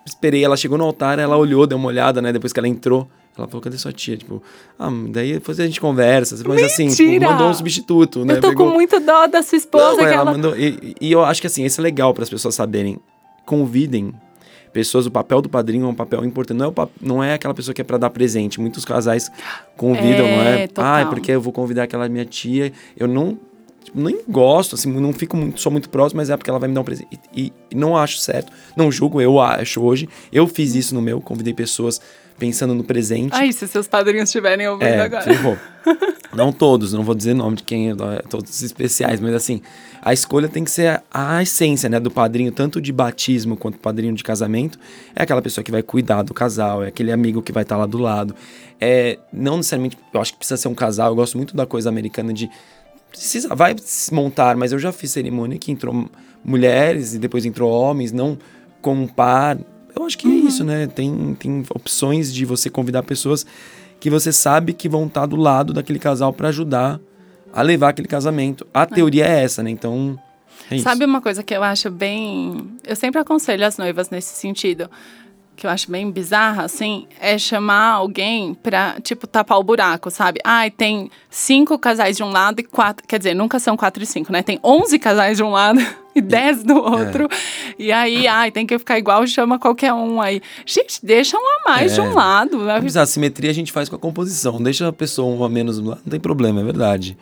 esperei, 0.06 0.44
ela 0.44 0.58
chegou 0.58 0.78
no 0.78 0.84
altar, 0.86 1.20
ela 1.20 1.38
olhou, 1.38 1.66
deu 1.68 1.78
uma 1.78 1.88
olhada, 1.88 2.22
né, 2.22 2.32
depois 2.34 2.52
que 2.54 2.60
ela 2.60 2.68
entrou. 2.68 3.08
Ela 3.38 3.48
falou, 3.48 3.62
cadê 3.62 3.78
sua 3.78 3.94
tia? 3.94 4.18
Tipo, 4.18 4.44
ah, 4.78 4.90
daí 5.12 5.34
depois 5.34 5.58
a 5.62 5.66
gente 5.66 5.80
conversa. 5.80 6.36
Mas 6.46 6.62
assim, 6.64 6.90
tipo, 6.90 7.04
Mentira! 7.10 7.32
mandou 7.32 7.50
um 7.50 7.54
substituto, 7.54 8.26
né? 8.26 8.34
Eu 8.34 8.42
tô 8.42 8.50
pegou- 8.50 8.68
com 8.68 8.74
muito 8.74 9.00
dó 9.00 9.28
da 9.28 9.42
sua 9.42 9.58
esposa. 9.58 9.92
Não, 9.92 9.98
que 9.98 10.04
ela 10.04 10.14
ela... 10.16 10.32
mandou. 10.34 10.58
E, 10.58 10.94
e 11.00 11.10
eu 11.12 11.24
acho 11.24 11.40
que 11.40 11.48
assim, 11.48 11.64
isso 11.64 11.80
é 11.80 11.84
legal 11.84 12.14
para 12.14 12.24
as 12.24 12.30
pessoas 12.30 12.54
saberem. 12.56 13.00
Convidem 13.46 14.14
pessoas, 14.74 15.06
o 15.06 15.12
papel 15.12 15.42
do 15.42 15.48
padrinho 15.48 15.86
é 15.86 15.88
um 15.90 15.96
papel 15.96 16.24
importante. 16.26 16.58
Não 16.58 16.66
é, 16.66 16.70
o 16.70 16.72
pa- 16.74 16.90
não 17.02 17.24
é 17.24 17.34
aquela 17.34 17.54
pessoa 17.54 17.74
que 17.74 17.80
é 17.80 17.84
para 17.84 17.98
dar 17.98 18.10
presente. 18.10 18.60
Muitos 18.60 18.84
casais 18.84 19.32
convidam, 19.78 20.26
É, 20.26 20.36
não 20.36 20.44
é? 20.44 20.68
total. 20.68 20.86
Ah, 20.86 21.00
é 21.02 21.06
porque 21.06 21.32
eu 21.32 21.40
vou 21.42 21.54
convidar 21.54 21.84
aquela 21.84 22.10
minha 22.10 22.26
tia. 22.26 22.74
Eu 22.98 23.08
não. 23.08 23.38
Tipo, 23.90 24.02
nem 24.02 24.22
gosto, 24.28 24.76
assim, 24.76 24.92
não 24.92 25.12
fico 25.14 25.36
muito, 25.36 25.60
sou 25.60 25.72
muito 25.72 25.90
próximo, 25.90 26.18
mas 26.18 26.30
é 26.30 26.38
porque 26.38 26.50
ela 26.50 26.60
vai 26.60 26.70
me 26.70 26.76
dar 26.76 26.82
um 26.82 26.84
presente. 26.84 27.20
E, 27.36 27.52
e- 27.72 27.76
não 27.76 27.96
acho 27.98 28.18
certo. 28.18 28.52
Não 28.76 28.92
julgo, 28.92 29.20
eu 29.22 29.40
acho 29.40 29.82
hoje. 29.82 30.08
Eu 30.32 30.48
fiz 30.48 30.76
isso 30.76 30.96
no 30.96 31.02
meu, 31.02 31.20
convidei 31.22 31.54
pessoas 31.54 32.00
pensando 32.38 32.74
no 32.74 32.84
presente. 32.86 33.32
Ai, 33.34 33.52
se 33.52 33.68
seus 33.68 33.86
padrinhos 33.88 34.30
estiverem 34.30 34.66
ouvindo 34.68 34.88
É, 34.88 35.02
agora. 35.02 35.24
ferrou. 35.24 35.58
não 36.34 36.54
todos, 36.54 36.94
não 36.94 37.04
vou 37.04 37.14
dizer 37.14 37.34
nome 37.34 37.58
de 37.58 37.64
quem, 37.64 37.90
é, 37.92 37.96
todos 38.30 38.62
especiais, 38.64 39.20
mas 39.20 39.34
assim, 39.34 39.62
a 40.02 40.14
escolha 40.14 40.48
tem 40.48 40.64
que 40.64 40.72
ser 40.72 41.02
a, 41.12 41.38
a 41.38 41.44
essência, 41.44 41.90
né, 41.90 42.00
do 42.00 42.10
padrinho, 42.10 42.50
tanto 42.52 42.80
de 42.80 42.94
batismo 42.94 43.58
quanto 43.58 43.78
padrinho 43.78 44.14
de 44.14 44.24
casamento, 44.24 44.80
é 45.14 45.24
aquela 45.24 45.42
pessoa 45.42 45.64
que 45.66 45.72
vai 45.72 45.84
cuidar 45.84 46.22
do 46.22 46.34
casal, 46.34 46.82
é 46.84 46.88
aquele 46.88 47.12
amigo 47.12 47.42
que 47.42 47.52
vai 47.52 47.64
estar 47.64 47.76
lá 47.76 47.86
do 47.86 47.98
lado. 47.98 48.34
É, 48.80 49.20
não 49.34 49.58
necessariamente, 49.58 49.98
eu 50.14 50.22
acho 50.22 50.32
que 50.32 50.38
precisa 50.38 50.56
ser 50.56 50.70
um 50.70 50.76
casal, 50.76 51.10
eu 51.12 51.16
gosto 51.16 51.36
muito 51.36 51.54
da 51.56 51.66
coisa 51.66 51.90
americana 51.90 52.32
de 52.34 52.50
precisa, 53.10 53.54
vai 53.56 53.76
se 53.80 54.14
montar, 54.14 54.56
mas 54.56 54.72
eu 54.72 54.80
já 54.80 54.92
fiz 54.92 55.12
cerimônia 55.12 55.58
que 55.58 55.72
entrou 55.72 56.10
mulheres 56.44 57.14
e 57.14 57.20
depois 57.20 57.46
entrou 57.46 57.72
homens, 57.72 58.12
não 58.12 58.38
com 58.82 58.94
um 58.94 59.08
par. 59.08 59.58
Eu 59.96 60.06
acho 60.06 60.18
que 60.18 60.28
é 60.28 60.32
isso, 60.32 60.64
né? 60.64 60.88
Tem, 60.88 61.36
tem 61.40 61.64
opções 61.74 62.34
de 62.34 62.46
você 62.46 62.70
convidar 62.70 63.04
pessoas 63.04 63.46
que 64.00 64.10
você 64.10 64.32
sabe 64.32 64.74
que 64.74 64.88
vão 64.88 65.08
estar 65.08 65.26
do 65.26 65.36
lado 65.36 65.74
daquele 65.74 66.00
casal 66.00 66.32
para 66.32 66.48
ajudar 66.50 67.00
a 67.52 67.62
levar 67.62 67.90
aquele 67.90 68.08
casamento. 68.08 68.66
A 68.74 68.86
teoria 68.86 69.26
é 69.26 69.44
essa, 69.44 69.62
né? 69.62 69.70
Então, 69.70 70.18
é 70.70 70.76
isso. 70.76 70.84
Sabe 70.84 71.04
uma 71.04 71.22
coisa 71.22 71.44
que 71.44 71.54
eu 71.54 71.64
acho 71.64 71.90
bem. 71.90 72.78
Eu 72.86 72.96
sempre 72.96 73.20
aconselho 73.20 73.66
as 73.66 73.78
noivas 73.78 74.10
nesse 74.10 74.36
sentido. 74.36 74.90
Que 75.60 75.68
eu 75.68 75.70
acho 75.70 75.92
bem 75.92 76.10
bizarra, 76.10 76.64
assim, 76.64 77.06
é 77.20 77.38
chamar 77.38 77.92
alguém 77.92 78.54
pra, 78.54 78.96
tipo, 79.02 79.28
tapar 79.28 79.60
o 79.60 79.64
buraco, 79.64 80.10
sabe? 80.10 80.40
Ai, 80.42 80.72
tem 80.72 81.12
cinco 81.30 81.78
casais 81.78 82.16
de 82.16 82.24
um 82.24 82.32
lado 82.32 82.62
e 82.62 82.64
quatro. 82.64 83.06
Quer 83.06 83.18
dizer, 83.18 83.34
nunca 83.34 83.60
são 83.60 83.76
quatro 83.76 84.02
e 84.02 84.06
cinco, 84.06 84.32
né? 84.32 84.42
Tem 84.42 84.58
onze 84.64 84.98
casais 84.98 85.36
de 85.36 85.44
um 85.44 85.50
lado 85.50 85.82
e 86.16 86.22
dez 86.22 86.64
do 86.64 86.78
outro. 86.78 87.26
É. 87.26 87.76
E 87.78 87.92
aí, 87.92 88.26
ai, 88.26 88.52
tem 88.52 88.66
que 88.66 88.80
ficar 88.80 88.98
igual, 88.98 89.28
chama 89.28 89.60
qualquer 89.60 89.92
um 89.92 90.22
aí. 90.22 90.42
Gente, 90.66 91.06
deixa 91.06 91.38
um 91.38 91.42
a 91.42 91.70
mais 91.72 91.92
é. 91.92 91.96
de 91.96 92.02
um 92.02 92.12
é. 92.12 92.14
lado. 92.14 92.58
Né? 92.60 92.80
A 92.96 93.06
simetria 93.06 93.52
a 93.52 93.54
gente 93.54 93.74
faz 93.74 93.90
com 93.90 93.98
a 93.98 94.00
composição. 94.00 94.64
Deixa 94.64 94.88
a 94.88 94.94
pessoa 94.94 95.30
um 95.30 95.44
a 95.44 95.50
menos 95.50 95.78
do 95.78 95.90
lado, 95.90 96.02
não 96.06 96.12
tem 96.12 96.22
problema, 96.22 96.62
é 96.62 96.64
verdade. 96.64 97.18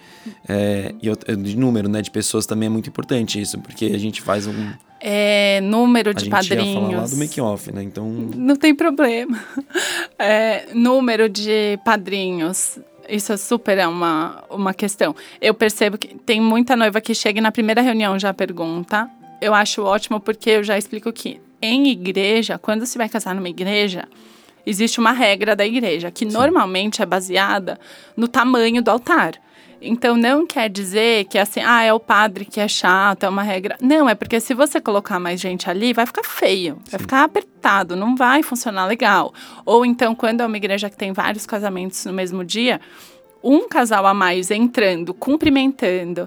É, 0.48 0.94
e 1.02 1.08
eu, 1.08 1.16
de 1.16 1.58
número, 1.58 1.90
né, 1.90 2.04
de 2.04 2.12
pessoas 2.12 2.46
também 2.46 2.68
é 2.68 2.70
muito 2.70 2.88
importante 2.88 3.42
isso, 3.42 3.58
porque 3.60 3.86
a 3.86 3.98
gente 3.98 4.22
faz 4.22 4.46
um 4.46 4.72
é, 5.00 5.60
número 5.62 6.14
de 6.14 6.22
a 6.22 6.24
gente 6.24 6.32
padrinhos. 6.32 6.68
Ia 6.68 6.74
falar 6.74 7.02
lá 7.02 7.08
do 7.08 7.18
make 7.18 7.42
off, 7.42 7.72
né? 7.72 7.84
Então 7.84 8.10
não 8.10 8.56
tem 8.56 8.74
problema. 8.76 9.40
É, 10.20 10.70
número 10.74 11.30
de 11.30 11.78
padrinhos. 11.86 12.80
Isso 13.08 13.32
é 13.32 13.38
super 13.38 13.78
uma, 13.88 14.44
uma 14.50 14.74
questão. 14.74 15.16
Eu 15.40 15.54
percebo 15.54 15.96
que 15.96 16.16
tem 16.16 16.42
muita 16.42 16.76
noiva 16.76 17.00
que 17.00 17.14
chega 17.14 17.38
e 17.38 17.42
na 17.42 17.52
primeira 17.52 17.82
reunião 17.82 18.18
já 18.18 18.34
pergunta. 18.34 19.08
Eu 19.40 19.54
acho 19.54 19.84
ótimo 19.84 20.20
porque 20.20 20.50
eu 20.50 20.64
já 20.64 20.76
explico 20.76 21.14
que 21.14 21.40
em 21.62 21.90
igreja, 21.90 22.58
quando 22.58 22.88
se 22.88 22.98
vai 22.98 23.08
casar 23.08 23.36
numa 23.36 23.48
igreja, 23.48 24.08
existe 24.66 25.00
uma 25.00 25.12
regra 25.12 25.56
da 25.56 25.66
igreja 25.66 26.10
que 26.10 26.26
Sim. 26.26 26.32
normalmente 26.32 27.02
é 27.02 27.06
baseada 27.06 27.80
no 28.16 28.28
tamanho 28.28 28.82
do 28.82 28.90
altar. 28.90 29.36
Então 29.82 30.18
não 30.18 30.46
quer 30.46 30.70
dizer 30.70 31.26
que 31.26 31.38
assim, 31.38 31.60
ah, 31.64 31.84
é 31.84 31.94
o 31.94 32.00
padre 32.00 32.46
que 32.46 32.60
é 32.60 32.68
chato, 32.68 33.24
é 33.24 33.30
uma 33.30 33.44
regra. 33.44 33.78
Não, 33.82 34.10
é 34.10 34.16
porque 34.16 34.40
se 34.40 34.54
você 34.54 34.82
colocar 34.82 35.20
mais 35.20 35.40
gente 35.40 35.70
ali, 35.70 35.94
vai 35.94 36.06
ficar 36.06 36.24
feio, 36.24 36.76
Sim. 36.76 36.92
vai 36.92 37.00
ficar 37.00 37.24
apertado, 37.24 37.96
não 37.96 38.16
vai 38.16 38.42
funcionar 38.44 38.86
legal. 38.86 39.34
Ou 39.66 39.86
então, 39.86 40.16
quando 40.16 40.42
é 40.42 40.46
uma 40.46 40.58
igreja 40.58 40.90
que 40.90 40.98
tem 40.98 41.12
vários 41.12 41.46
casamentos 41.46 42.06
no 42.06 42.14
mesmo 42.14 42.44
dia, 42.44 42.82
um 43.44 43.68
casal 43.68 44.06
a 44.06 44.14
mais 44.14 44.52
entrando, 44.52 45.14
cumprimentando 45.14 46.26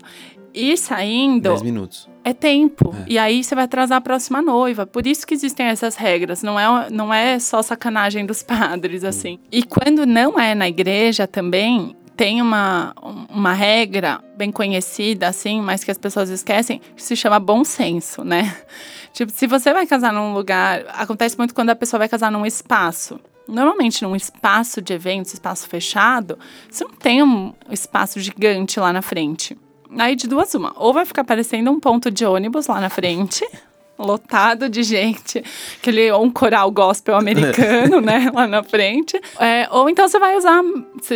e 0.54 0.76
saindo. 0.76 1.48
10 1.48 1.62
minutos. 1.62 2.08
É 2.22 2.34
tempo. 2.34 2.94
É. 2.94 3.12
E 3.12 3.18
aí 3.18 3.42
você 3.42 3.54
vai 3.54 3.64
atrasar 3.64 3.98
a 3.98 4.00
próxima 4.00 4.42
noiva. 4.42 4.86
Por 4.86 5.06
isso 5.06 5.26
que 5.26 5.32
existem 5.32 5.66
essas 5.66 5.96
regras. 5.96 6.42
Não 6.42 6.58
é, 6.58 6.90
não 6.90 7.12
é 7.12 7.38
só 7.38 7.62
sacanagem 7.62 8.26
dos 8.26 8.42
padres, 8.44 9.04
assim. 9.04 9.38
E 9.50 9.62
quando 9.62 10.06
não 10.06 10.38
é 10.38 10.54
na 10.54 10.68
igreja 10.68 11.26
também, 11.26 11.96
tem 12.20 12.42
uma, 12.42 12.94
uma 13.30 13.54
regra 13.54 14.22
bem 14.36 14.52
conhecida, 14.52 15.26
assim, 15.26 15.58
mas 15.62 15.82
que 15.82 15.90
as 15.90 15.96
pessoas 15.96 16.28
esquecem, 16.28 16.78
que 16.94 17.02
se 17.02 17.16
chama 17.16 17.40
bom 17.40 17.64
senso, 17.64 18.22
né? 18.22 18.54
Tipo, 19.14 19.32
se 19.32 19.46
você 19.46 19.72
vai 19.72 19.86
casar 19.86 20.12
num 20.12 20.34
lugar. 20.34 20.84
Acontece 20.90 21.36
muito 21.38 21.54
quando 21.54 21.70
a 21.70 21.74
pessoa 21.74 21.98
vai 21.98 22.10
casar 22.10 22.30
num 22.30 22.44
espaço. 22.44 23.18
Normalmente, 23.48 24.04
num 24.04 24.14
espaço 24.14 24.82
de 24.82 24.92
eventos, 24.92 25.32
espaço 25.32 25.66
fechado, 25.66 26.38
você 26.70 26.84
não 26.84 26.92
tem 26.92 27.22
um 27.22 27.54
espaço 27.70 28.20
gigante 28.20 28.78
lá 28.78 28.92
na 28.92 29.00
frente. 29.00 29.56
Aí, 29.98 30.14
de 30.14 30.28
duas, 30.28 30.54
uma. 30.54 30.74
Ou 30.76 30.92
vai 30.92 31.06
ficar 31.06 31.24
parecendo 31.24 31.70
um 31.70 31.80
ponto 31.80 32.10
de 32.10 32.26
ônibus 32.26 32.66
lá 32.66 32.82
na 32.82 32.90
frente, 32.90 33.48
lotado 34.04 34.68
de 34.68 34.82
gente, 34.82 35.42
aquele 35.78 36.12
um 36.12 36.30
coral 36.30 36.70
gospel 36.70 37.16
americano, 37.16 38.00
né, 38.00 38.30
lá 38.34 38.46
na 38.46 38.62
frente. 38.62 39.20
É, 39.38 39.68
ou 39.70 39.88
então 39.88 40.08
você 40.08 40.18
vai 40.18 40.36
usar, 40.36 40.62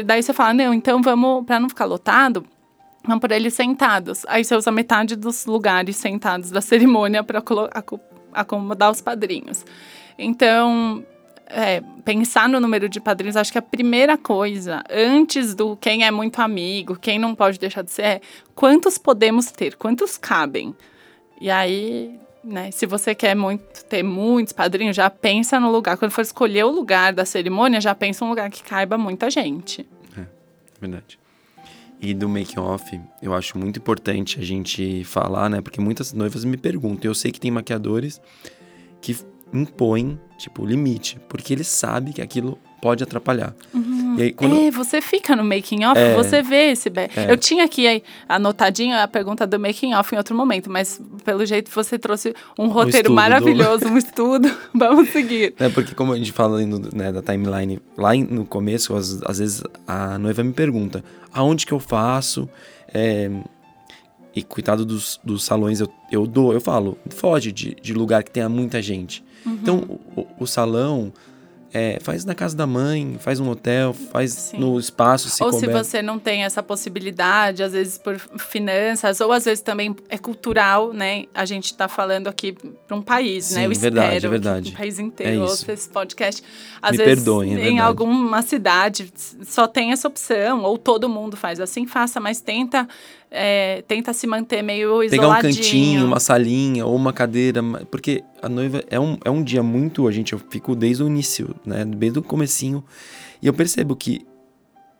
daí 0.05 0.23
você 0.23 0.33
fala, 0.33 0.55
não, 0.55 0.75
então 0.75 1.01
vamos, 1.03 1.45
para 1.45 1.61
não 1.61 1.69
ficar 1.69 1.85
lotado, 1.85 2.45
vamos 3.05 3.21
por 3.21 3.31
eles 3.31 3.55
sentados. 3.55 4.25
Aí 4.29 4.45
você 4.45 4.55
usa 4.55 4.71
metade 4.71 5.17
dos 5.17 5.47
lugares 5.47 5.97
sentados 5.97 6.51
da 6.51 6.61
cerimônia 6.61 7.23
para 7.23 7.43
acomodar 8.33 8.91
os 8.91 9.01
padrinhos. 9.01 9.65
Então, 10.19 11.05
é, 11.47 11.83
pensar 12.05 12.49
no 12.49 12.61
número 12.61 12.89
de 12.89 13.01
padrinhos, 13.01 13.37
acho 13.37 13.53
que 13.53 13.59
a 13.59 13.63
primeira 13.63 14.17
coisa, 14.17 14.83
antes 14.91 15.55
do 15.55 15.77
quem 15.77 16.05
é 16.05 16.11
muito 16.11 16.41
amigo, 16.41 16.97
quem 16.97 17.19
não 17.19 17.35
pode 17.35 17.59
deixar 17.59 17.83
de 17.83 17.91
ser, 17.91 18.03
é 18.03 18.21
quantos 18.55 18.99
podemos 18.99 19.51
ter, 19.51 19.77
quantos 19.77 20.17
cabem. 20.17 20.75
E 21.41 21.51
aí, 21.51 22.19
né? 22.45 22.71
Se 22.71 22.87
você 22.87 23.15
quer 23.15 23.35
muito, 23.35 23.85
ter 23.85 24.03
muitos 24.03 24.53
padrinhos, 24.53 24.95
já 24.95 25.09
pensa 25.09 25.59
no 25.59 25.71
lugar. 25.71 25.97
Quando 25.97 26.11
for 26.11 26.21
escolher 26.21 26.65
o 26.65 26.71
lugar 26.71 27.13
da 27.13 27.25
cerimônia, 27.25 27.81
já 27.81 27.95
pensa 27.95 28.25
um 28.25 28.29
lugar 28.29 28.51
que 28.51 28.63
caiba 28.63 28.99
muita 28.99 29.31
gente. 29.31 29.87
É, 30.17 30.25
verdade. 30.81 31.19
E 32.01 32.13
do 32.13 32.29
make 32.29 32.59
off, 32.59 33.01
eu 33.23 33.33
acho 33.33 33.57
muito 33.57 33.79
importante 33.79 34.39
a 34.39 34.43
gente 34.43 35.05
falar, 35.05 35.49
né? 35.49 35.61
Porque 35.61 35.81
muitas 35.81 36.13
noivas 36.13 36.45
me 36.45 36.57
perguntam. 36.57 37.11
Eu 37.11 37.15
sei 37.15 37.33
que 37.33 37.41
tem 37.41 37.51
maquiadores 37.51 38.21
que 39.01 39.17
impõem, 39.53 40.21
tipo, 40.37 40.67
limite, 40.67 41.19
porque 41.29 41.53
eles 41.53 41.69
sabem 41.69 42.13
que 42.13 42.21
aquilo 42.21 42.59
pode 42.85 43.03
atrapalhar. 43.03 43.55
Uhum. 43.73 44.17
Aí, 44.19 44.31
quando... 44.31 44.55
É, 44.55 44.71
você 44.71 45.01
fica 45.01 45.35
no 45.35 45.43
making 45.43 45.87
off, 45.87 45.99
é, 45.99 46.15
você 46.15 46.43
vê 46.43 46.73
esse. 46.73 46.91
É. 47.17 47.33
Eu 47.33 47.39
tinha 47.39 47.65
aqui 47.65 47.87
aí, 47.87 48.03
anotadinho 48.29 48.95
a 48.95 49.09
pergunta 49.09 49.47
do 49.47 49.59
making 49.59 49.95
off 49.95 50.15
em 50.15 50.19
outro 50.19 50.37
momento, 50.37 50.71
mas 50.71 51.01
pelo 51.25 51.47
jeito 51.47 51.71
você 51.71 51.99
trouxe 51.99 52.35
um 52.59 52.69
roteiro 52.69 53.11
um 53.11 53.15
maravilhoso, 53.15 53.87
do... 53.87 53.91
um 53.93 53.97
estudo. 53.97 54.55
Vamos 54.75 55.09
seguir. 55.09 55.55
É, 55.59 55.71
porque 55.71 55.95
como 55.95 56.13
a 56.13 56.19
gente 56.19 56.31
fala 56.31 56.61
né, 56.61 57.11
da 57.11 57.23
timeline, 57.23 57.81
lá 57.97 58.15
no 58.15 58.45
começo, 58.45 58.95
às, 58.95 59.23
às, 59.23 59.39
vezes 59.39 59.63
a 59.87 60.19
noiva 60.19 60.45
me 60.45 60.53
pergunta 60.53 61.03
aonde 61.33 61.65
que 61.65 61.73
eu 61.73 61.81
faço. 61.81 62.47
É, 62.93 63.31
e 64.37 64.43
cuidado 64.43 64.85
dos, 64.85 65.19
dos 65.25 65.43
salões 65.43 65.81
eu, 65.81 65.89
eu 66.13 66.27
dou, 66.27 66.53
eu 66.53 66.61
falo, 66.61 66.99
foge 67.09 67.51
de, 67.51 67.75
de 67.81 67.95
lugar 67.95 68.23
que 68.23 68.31
tenha 68.31 68.49
muita 68.51 68.83
gente. 68.83 69.25
Uhum. 69.47 69.53
Então, 69.63 70.01
o, 70.15 70.27
o 70.41 70.47
salão 70.47 71.11
é, 71.75 71.99
faz 72.01 72.25
na 72.25 72.37
casa 72.37 72.57
da 72.57 72.69
mãe, 72.69 73.17
faz 73.19 73.41
um 73.41 73.51
hotel, 73.51 73.93
faz 73.93 74.33
Sim. 74.33 74.59
no 74.61 74.79
espaço. 74.79 75.29
Se 75.29 75.43
ou 75.43 75.51
couber. 75.51 75.69
se 75.69 75.75
você 75.75 76.01
não 76.01 76.21
tem 76.21 76.45
essa 76.45 76.63
possibilidade, 76.63 77.65
às 77.65 77.73
vezes 77.73 77.99
por 77.99 78.17
finanças, 78.39 79.21
ou 79.21 79.33
às 79.33 79.45
vezes 79.45 79.61
também 79.61 79.95
é 80.09 80.17
cultural, 80.17 80.93
né? 80.93 81.25
A 81.35 81.45
gente 81.45 81.67
está 81.67 81.89
falando 81.89 82.29
aqui 82.29 82.53
para 82.53 82.97
um 82.97 83.03
país, 83.03 83.47
Sim, 83.47 83.55
né? 83.57 83.67
Eu 83.67 83.71
verdade, 83.75 84.17
espero 84.17 84.27
é 84.27 84.31
verdade. 84.31 84.71
um 84.71 84.77
país 84.77 84.99
inteiro 85.01 85.41
é 85.41 85.43
ouça 85.43 85.73
esse 85.73 85.89
podcast. 85.89 86.45
Às 86.81 86.93
Me 86.93 86.99
vezes, 86.99 87.15
perdoem, 87.25 87.57
é 87.61 87.69
em 87.69 87.81
alguma 87.81 88.41
cidade 88.43 89.13
só 89.43 89.67
tem 89.67 89.91
essa 89.91 90.07
opção, 90.07 90.63
ou 90.63 90.79
todo 90.79 91.09
mundo 91.09 91.37
faz 91.37 91.59
assim, 91.59 91.89
faça, 91.89 92.21
mas 92.21 92.41
tenta 92.41 92.87
é, 93.37 93.83
tenta 93.89 94.13
se 94.13 94.29
manter 94.29 94.63
meio 94.63 95.03
isoladinho. 95.03 95.11
Pegar 95.11 95.29
um 95.29 95.43
cantinho, 95.43 96.07
uma 96.07 96.21
salinha 96.21 96.87
ou 96.87 96.95
uma 96.95 97.13
cadeira, 97.13 97.61
porque 97.91 98.23
a 98.41 98.49
noiva 98.49 98.83
é 98.89 99.01
um, 99.01 99.19
é 99.25 99.31
um 99.31 99.43
dia 99.43 99.63
muito, 99.63 100.07
a 100.07 100.13
gente, 100.13 100.33
eu 100.33 100.39
fico 100.39 100.77
desde 100.77 101.03
o 101.03 101.09
início, 101.09 101.55
né, 101.67 101.85
desde 101.85 102.21
o 102.21 102.23
comecinho, 102.23 102.85
e 103.43 103.47
eu 103.49 103.53
percebo 103.53 103.97
que 103.97 104.25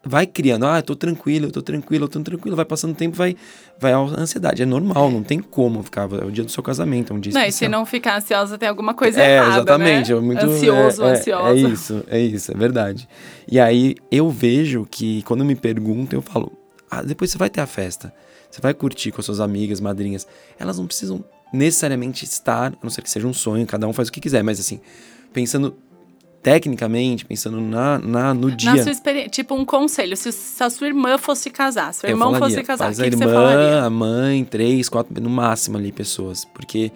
vai 0.07 0.27
criando, 0.27 0.67
ah, 0.67 0.79
eu 0.79 0.83
tô 0.83 0.97
tranquilo, 0.97 1.47
eu 1.47 1.51
tô 1.51 1.63
tranquilo, 1.63 2.05
eu 2.05 2.09
tô 2.09 2.21
tranquilo, 2.21 2.57
vai 2.57 2.65
passando 2.65 2.91
o 2.91 2.95
tempo, 2.95 3.17
vai, 3.17 3.37
vai 3.79 3.93
a 3.93 3.99
ansiedade, 3.99 4.63
é 4.63 4.67
normal, 4.67 5.11
não 5.11 5.23
tem 5.23 5.39
como 5.39 5.83
ficar, 5.83 6.03
é 6.13 6.25
o 6.25 6.31
dia 6.31 6.45
do 6.45 6.51
seu 6.51 6.63
casamento, 6.63 7.13
é 7.13 7.17
um 7.17 7.21
dia 7.21 7.33
Não, 7.33 7.41
especial. 7.41 7.69
e 7.69 7.73
se 7.73 7.79
não 7.79 7.87
ficar 7.87 8.19
ansiosa 8.19 8.59
tem 8.59 8.69
alguma 8.69 8.95
coisa 8.95 9.23
é, 9.23 9.37
errada, 9.37 9.53
exatamente, 9.53 10.13
né? 10.13 10.19
é 10.19 10.21
muito... 10.21 10.45
Ansioso, 10.45 11.05
é, 11.05 11.13
ansiosa. 11.13 11.49
É, 11.49 11.53
é 11.53 11.55
isso, 11.55 12.05
é 12.09 12.21
isso, 12.21 12.53
é 12.53 12.55
verdade. 12.55 13.09
E 13.49 13.61
aí, 13.61 13.95
eu 14.11 14.29
vejo 14.29 14.87
que, 14.91 15.23
quando 15.23 15.45
me 15.45 15.55
perguntam, 15.55 16.19
eu 16.19 16.23
falo, 16.23 16.53
depois 17.03 17.31
você 17.31 17.39
vai 17.39 17.51
ter 17.51 17.61
a 17.61 17.67
festa. 17.67 18.13
Você 18.51 18.61
vai 18.61 18.73
curtir 18.73 19.11
com 19.11 19.21
as 19.21 19.27
suas 19.27 19.41
amigas, 19.41 19.81
madrinhas. 19.81 20.27
Elas 20.59 20.79
não 20.79 20.87
precisam 20.87 21.25
necessariamente 21.53 22.25
estar, 22.25 22.73
a 22.73 22.77
não 22.83 22.91
ser 22.91 23.03
que 23.03 23.11
seja 23.11 23.27
um 23.27 23.33
sonho, 23.33 23.67
cada 23.67 23.87
um 23.87 23.93
faz 23.93 24.09
o 24.09 24.13
que 24.13 24.21
quiser, 24.21 24.43
mas 24.43 24.59
assim, 24.59 24.81
pensando 25.33 25.77
tecnicamente, 26.43 27.25
pensando 27.25 27.59
na, 27.61 27.99
na 27.99 28.35
no 28.35 28.51
dia. 28.51 28.75
Na 28.75 28.83
sua 28.83 28.93
experiência, 28.93 29.31
tipo 29.31 29.55
um 29.55 29.65
conselho, 29.65 30.15
se, 30.15 30.31
se, 30.31 30.63
a 30.63 30.69
sua 30.69 30.89
irmã 30.89 31.17
fosse 31.17 31.49
casar, 31.49 31.95
se 31.95 32.07
o 32.07 32.09
irmão 32.09 32.33
falaria, 32.33 32.57
fosse 32.57 32.67
casar, 32.67 32.93
o 32.93 32.95
que, 32.95 33.03
a 33.03 33.07
irmã, 33.07 33.25
você 33.25 33.33
falaria? 33.33 33.83
A 33.83 33.91
mãe, 33.91 34.45
três, 34.45 34.89
quatro, 34.89 35.23
no 35.23 35.31
máximo 35.31 35.79
ali, 35.79 35.91
pessoas. 35.91 36.45
Porque 36.45 36.93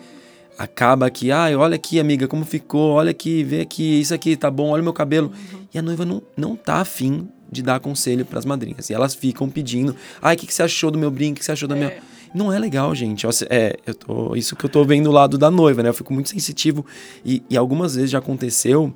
acaba 0.58 1.08
que, 1.08 1.30
ai, 1.30 1.56
olha 1.56 1.76
aqui, 1.76 1.98
amiga, 1.98 2.28
como 2.28 2.44
ficou, 2.44 2.92
olha 2.92 3.10
aqui, 3.10 3.42
vê 3.42 3.62
aqui, 3.62 4.00
isso 4.00 4.12
aqui 4.12 4.36
tá 4.36 4.50
bom, 4.50 4.70
olha 4.70 4.82
o 4.82 4.84
meu 4.84 4.92
cabelo. 4.92 5.28
Uhum. 5.28 5.60
E 5.72 5.78
a 5.78 5.82
noiva 5.82 6.04
não, 6.04 6.22
não 6.36 6.54
tá 6.54 6.76
afim 6.76 7.26
de 7.50 7.62
dar 7.62 7.80
conselho 7.80 8.24
para 8.24 8.38
as 8.38 8.44
madrinhas. 8.44 8.90
E 8.90 8.94
elas 8.94 9.14
ficam 9.14 9.48
pedindo: 9.48 9.94
ai, 10.20 10.34
o 10.34 10.38
que, 10.38 10.46
que 10.46 10.54
você 10.54 10.62
achou 10.62 10.90
do 10.90 10.98
meu 10.98 11.10
brinco? 11.10 11.36
O 11.36 11.38
que 11.38 11.44
você 11.44 11.52
achou 11.52 11.68
da 11.68 11.74
minha. 11.74 11.88
É. 11.88 12.00
Não 12.34 12.52
é 12.52 12.58
legal, 12.58 12.94
gente. 12.94 13.26
É, 13.48 13.76
eu 13.86 13.94
tô, 13.94 14.36
isso 14.36 14.54
que 14.54 14.64
eu 14.64 14.68
tô 14.68 14.84
vendo 14.84 15.04
do 15.04 15.10
lado 15.10 15.38
da 15.38 15.50
noiva, 15.50 15.82
né? 15.82 15.88
Eu 15.88 15.94
fico 15.94 16.12
muito 16.12 16.28
sensitivo. 16.28 16.84
E, 17.24 17.42
e 17.48 17.56
algumas 17.56 17.94
vezes 17.94 18.10
já 18.10 18.18
aconteceu 18.18 18.92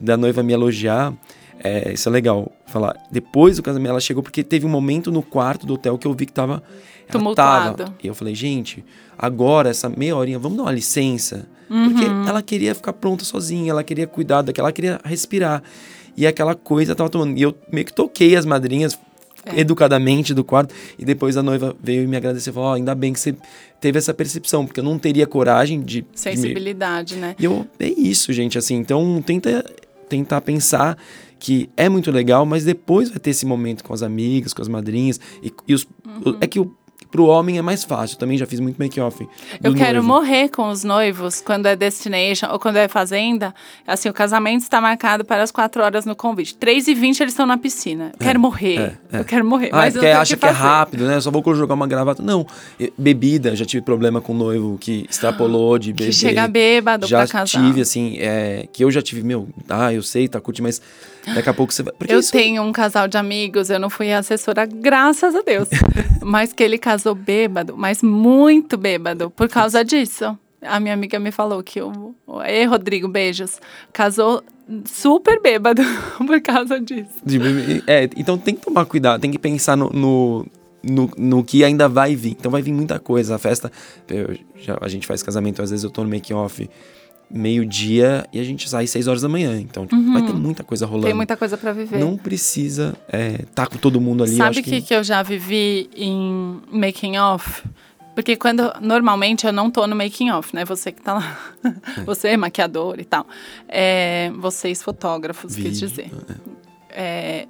da 0.00 0.16
noiva 0.16 0.42
me 0.42 0.52
elogiar. 0.52 1.12
É, 1.58 1.92
isso 1.92 2.08
é 2.08 2.12
legal. 2.12 2.52
Falar, 2.66 2.96
depois 3.10 3.56
do 3.56 3.62
casamento, 3.62 3.90
ela 3.90 4.00
chegou 4.00 4.22
porque 4.22 4.44
teve 4.44 4.66
um 4.66 4.68
momento 4.68 5.10
no 5.10 5.22
quarto 5.22 5.66
do 5.66 5.74
hotel 5.74 5.98
que 5.98 6.06
eu 6.06 6.14
vi 6.14 6.26
que 6.26 6.32
tava. 6.32 6.62
Tumultuado. 7.10 7.76
Tava, 7.84 7.94
e 8.02 8.06
eu 8.06 8.14
falei, 8.14 8.34
gente, 8.34 8.84
agora, 9.18 9.68
essa 9.70 9.88
meia 9.88 10.16
horinha, 10.16 10.38
vamos 10.38 10.56
dar 10.58 10.64
uma 10.64 10.72
licença. 10.72 11.46
Uhum. 11.70 11.90
Porque 11.90 12.04
ela 12.28 12.42
queria 12.42 12.74
ficar 12.74 12.92
pronta 12.92 13.24
sozinha, 13.24 13.70
ela 13.70 13.82
queria 13.84 14.06
cuidar 14.06 14.42
daquela, 14.42 14.68
ela 14.68 14.72
queria 14.72 15.00
respirar. 15.04 15.62
E 16.16 16.26
aquela 16.26 16.54
coisa 16.54 16.94
tava 16.94 17.10
tomando. 17.10 17.36
E 17.36 17.42
eu 17.42 17.54
meio 17.72 17.84
que 17.84 17.92
toquei 17.92 18.36
as 18.36 18.44
madrinhas, 18.46 18.98
É. 19.44 19.60
educadamente 19.60 20.32
do 20.34 20.42
quarto. 20.42 20.74
E 20.98 21.04
depois 21.04 21.36
a 21.36 21.42
noiva 21.42 21.76
veio 21.82 22.02
e 22.02 22.06
me 22.06 22.16
agradeceu. 22.16 22.52
Falou, 22.52 22.70
ó, 22.70 22.74
ainda 22.74 22.94
bem 22.94 23.12
que 23.12 23.20
você 23.20 23.34
teve 23.80 23.96
essa 23.98 24.12
percepção, 24.14 24.64
porque 24.66 24.80
eu 24.80 24.84
não 24.84 24.98
teria 24.98 25.26
coragem 25.26 25.80
de... 25.80 25.86
de 25.86 26.02
me- 26.02 26.06
Sensibilidade, 26.14 27.14
né? 27.16 27.36
E 27.38 27.44
eu, 27.44 27.66
é 27.78 27.88
isso, 27.88 28.32
gente, 28.32 28.56
assim. 28.58 28.74
Então, 28.76 29.22
tenta 29.24 29.64
tentar 30.08 30.40
pensar 30.40 30.96
que 31.38 31.68
é 31.76 31.88
muito 31.88 32.10
legal, 32.10 32.46
mas 32.46 32.64
depois 32.64 33.10
vai 33.10 33.18
ter 33.18 33.30
esse 33.30 33.44
momento 33.44 33.84
com 33.84 33.92
as 33.92 34.02
amigas, 34.02 34.52
com 34.54 34.62
as 34.62 34.68
madrinhas. 34.68 35.20
E, 35.42 35.52
e 35.68 35.74
os, 35.74 35.86
Uhum. 36.24 36.38
é 36.40 36.46
que 36.46 36.58
o, 36.58 36.74
pro 37.16 37.24
homem 37.24 37.56
é 37.56 37.62
mais 37.62 37.82
fácil. 37.82 38.16
Eu 38.16 38.18
também 38.18 38.36
já 38.36 38.46
fiz 38.46 38.60
muito 38.60 38.76
make-off. 38.76 39.26
Eu 39.64 39.74
quero 39.74 40.02
noivo. 40.02 40.06
morrer 40.06 40.50
com 40.50 40.68
os 40.68 40.84
noivos 40.84 41.40
quando 41.40 41.64
é 41.64 41.74
destination 41.74 42.48
ou 42.52 42.58
quando 42.58 42.76
é 42.76 42.88
fazenda. 42.88 43.54
Assim, 43.86 44.10
o 44.10 44.12
casamento 44.12 44.60
está 44.60 44.82
marcado 44.82 45.24
para 45.24 45.42
as 45.42 45.50
quatro 45.50 45.82
horas 45.82 46.04
no 46.04 46.14
convite. 46.14 46.54
3 46.54 46.88
e 46.88 46.94
20 46.94 47.20
eles 47.20 47.32
estão 47.32 47.46
na 47.46 47.56
piscina. 47.56 48.12
Eu 48.12 48.26
quero 48.26 48.38
morrer. 48.38 48.78
é, 48.78 49.16
é. 49.16 49.20
Eu 49.20 49.24
quero 49.24 49.46
morrer. 49.46 49.70
Ah, 49.72 49.76
mas 49.76 49.94
é 49.94 49.98
eu 49.98 50.02
porque 50.02 50.14
acha 50.14 50.36
que, 50.36 50.44
é 50.44 50.48
fazer. 50.48 50.60
rápido, 50.60 51.06
né? 51.06 51.18
Só 51.18 51.30
vou 51.30 51.42
jogar 51.54 51.72
uma 51.74 51.86
gravata. 51.86 52.22
Não. 52.22 52.46
Bebida, 52.98 53.56
já 53.56 53.64
tive 53.64 53.82
problema 53.82 54.20
com 54.20 54.34
noivo 54.34 54.76
que 54.78 55.06
extrapolou 55.08 55.78
de 55.78 55.94
beber. 55.94 56.10
Que 56.10 56.12
chega 56.12 56.46
bêbado 56.46 57.06
já 57.06 57.20
pra 57.20 57.28
casar. 57.28 57.46
tive, 57.46 57.80
assim, 57.80 58.18
é, 58.18 58.68
que 58.70 58.84
eu 58.84 58.90
já 58.90 59.00
tive, 59.00 59.22
meu, 59.22 59.48
ah, 59.70 59.90
eu 59.90 60.02
sei, 60.02 60.28
tá 60.28 60.38
curte, 60.38 60.60
mas 60.60 60.82
daqui 61.34 61.48
a 61.48 61.54
pouco 61.54 61.72
você 61.72 61.82
vai. 61.82 61.92
Porque 61.92 62.12
Eu 62.14 62.20
isso- 62.20 62.32
tenho 62.32 62.62
um 62.62 62.72
casal 62.72 63.08
de 63.08 63.16
amigos, 63.18 63.70
eu 63.70 63.78
não 63.78 63.90
fui 63.90 64.12
assessora, 64.12 64.66
graças 64.66 65.34
a 65.34 65.42
Deus. 65.42 65.68
mas 66.22 66.52
que 66.52 66.62
ele 66.62 66.78
casou 66.78 67.14
bêbado, 67.14 67.76
mas 67.76 68.02
muito 68.02 68.76
bêbado, 68.76 69.30
por 69.30 69.48
causa 69.48 69.84
disso. 69.84 70.36
A 70.62 70.80
minha 70.80 70.94
amiga 70.94 71.18
me 71.20 71.30
falou 71.30 71.62
que 71.62 71.80
o. 71.80 72.14
Ei, 72.44 72.64
Rodrigo, 72.64 73.06
beijos. 73.06 73.60
Casou 73.92 74.42
super 74.84 75.40
bêbado 75.40 75.82
por 76.26 76.40
causa 76.40 76.80
disso. 76.80 77.10
É, 77.86 78.08
então 78.16 78.36
tem 78.36 78.54
que 78.54 78.62
tomar 78.62 78.84
cuidado, 78.86 79.20
tem 79.20 79.30
que 79.30 79.38
pensar 79.38 79.76
no, 79.76 79.90
no, 79.90 80.46
no, 80.82 81.10
no 81.16 81.44
que 81.44 81.62
ainda 81.62 81.88
vai 81.88 82.16
vir. 82.16 82.32
Então 82.32 82.50
vai 82.50 82.62
vir 82.62 82.72
muita 82.72 82.98
coisa. 82.98 83.36
A 83.36 83.38
festa, 83.38 83.70
já- 84.56 84.78
a 84.80 84.88
gente 84.88 85.06
faz 85.06 85.22
casamento, 85.22 85.62
às 85.62 85.70
vezes 85.70 85.84
eu 85.84 85.90
tô 85.90 86.02
no 86.02 86.08
make-off 86.10 86.68
meio-dia 87.30 88.26
e 88.32 88.38
a 88.38 88.44
gente 88.44 88.68
sai 88.68 88.86
seis 88.86 89.06
horas 89.06 89.22
da 89.22 89.28
manhã. 89.28 89.60
Então 89.60 89.86
tipo, 89.86 90.12
vai 90.12 90.22
ter 90.22 90.32
muita 90.32 90.62
coisa 90.62 90.86
rolando. 90.86 91.06
Uhum. 91.06 91.10
Tem 91.10 91.16
muita 91.16 91.36
coisa 91.36 91.56
pra 91.56 91.72
viver. 91.72 91.98
Não 91.98 92.16
precisa 92.16 92.94
é, 93.08 93.38
tá 93.54 93.66
com 93.66 93.76
todo 93.76 94.00
mundo 94.00 94.22
ali. 94.22 94.36
Sabe 94.36 94.60
o 94.60 94.62
que, 94.62 94.80
que 94.80 94.94
eu 94.94 95.02
já 95.02 95.22
vivi 95.22 95.90
em 95.96 96.60
making 96.70 97.18
off? 97.18 97.62
Porque 98.14 98.34
quando 98.34 98.72
normalmente 98.80 99.46
eu 99.46 99.52
não 99.52 99.70
tô 99.70 99.86
no 99.86 99.94
making 99.94 100.30
off, 100.30 100.54
né? 100.54 100.64
Você 100.64 100.90
que 100.90 101.02
tá 101.02 101.14
lá. 101.14 101.38
Você 102.06 102.28
é 102.28 102.36
maquiador 102.36 102.98
e 102.98 103.04
tal. 103.04 103.26
É, 103.68 104.32
vocês 104.36 104.82
fotógrafos, 104.82 105.54
quis 105.54 105.80
Vídeo, 105.80 105.88
dizer. 105.88 106.10
É, 106.88 107.46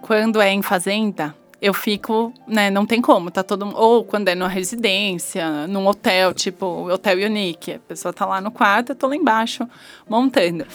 quando 0.00 0.40
é 0.40 0.52
em 0.52 0.62
fazenda, 0.62 1.34
eu 1.64 1.72
fico, 1.72 2.30
né? 2.46 2.68
Não 2.68 2.84
tem 2.84 3.00
como, 3.00 3.30
tá 3.30 3.42
todo 3.42 3.66
Ou 3.74 4.04
quando 4.04 4.28
é 4.28 4.34
numa 4.34 4.50
residência, 4.50 5.66
num 5.66 5.86
hotel, 5.86 6.34
tipo 6.34 6.66
Hotel 6.92 7.24
Unique. 7.26 7.72
A 7.72 7.78
pessoa 7.78 8.12
tá 8.12 8.26
lá 8.26 8.38
no 8.38 8.50
quarto, 8.50 8.90
eu 8.90 8.94
tô 8.94 9.06
lá 9.06 9.16
embaixo 9.16 9.66
montando. 10.06 10.66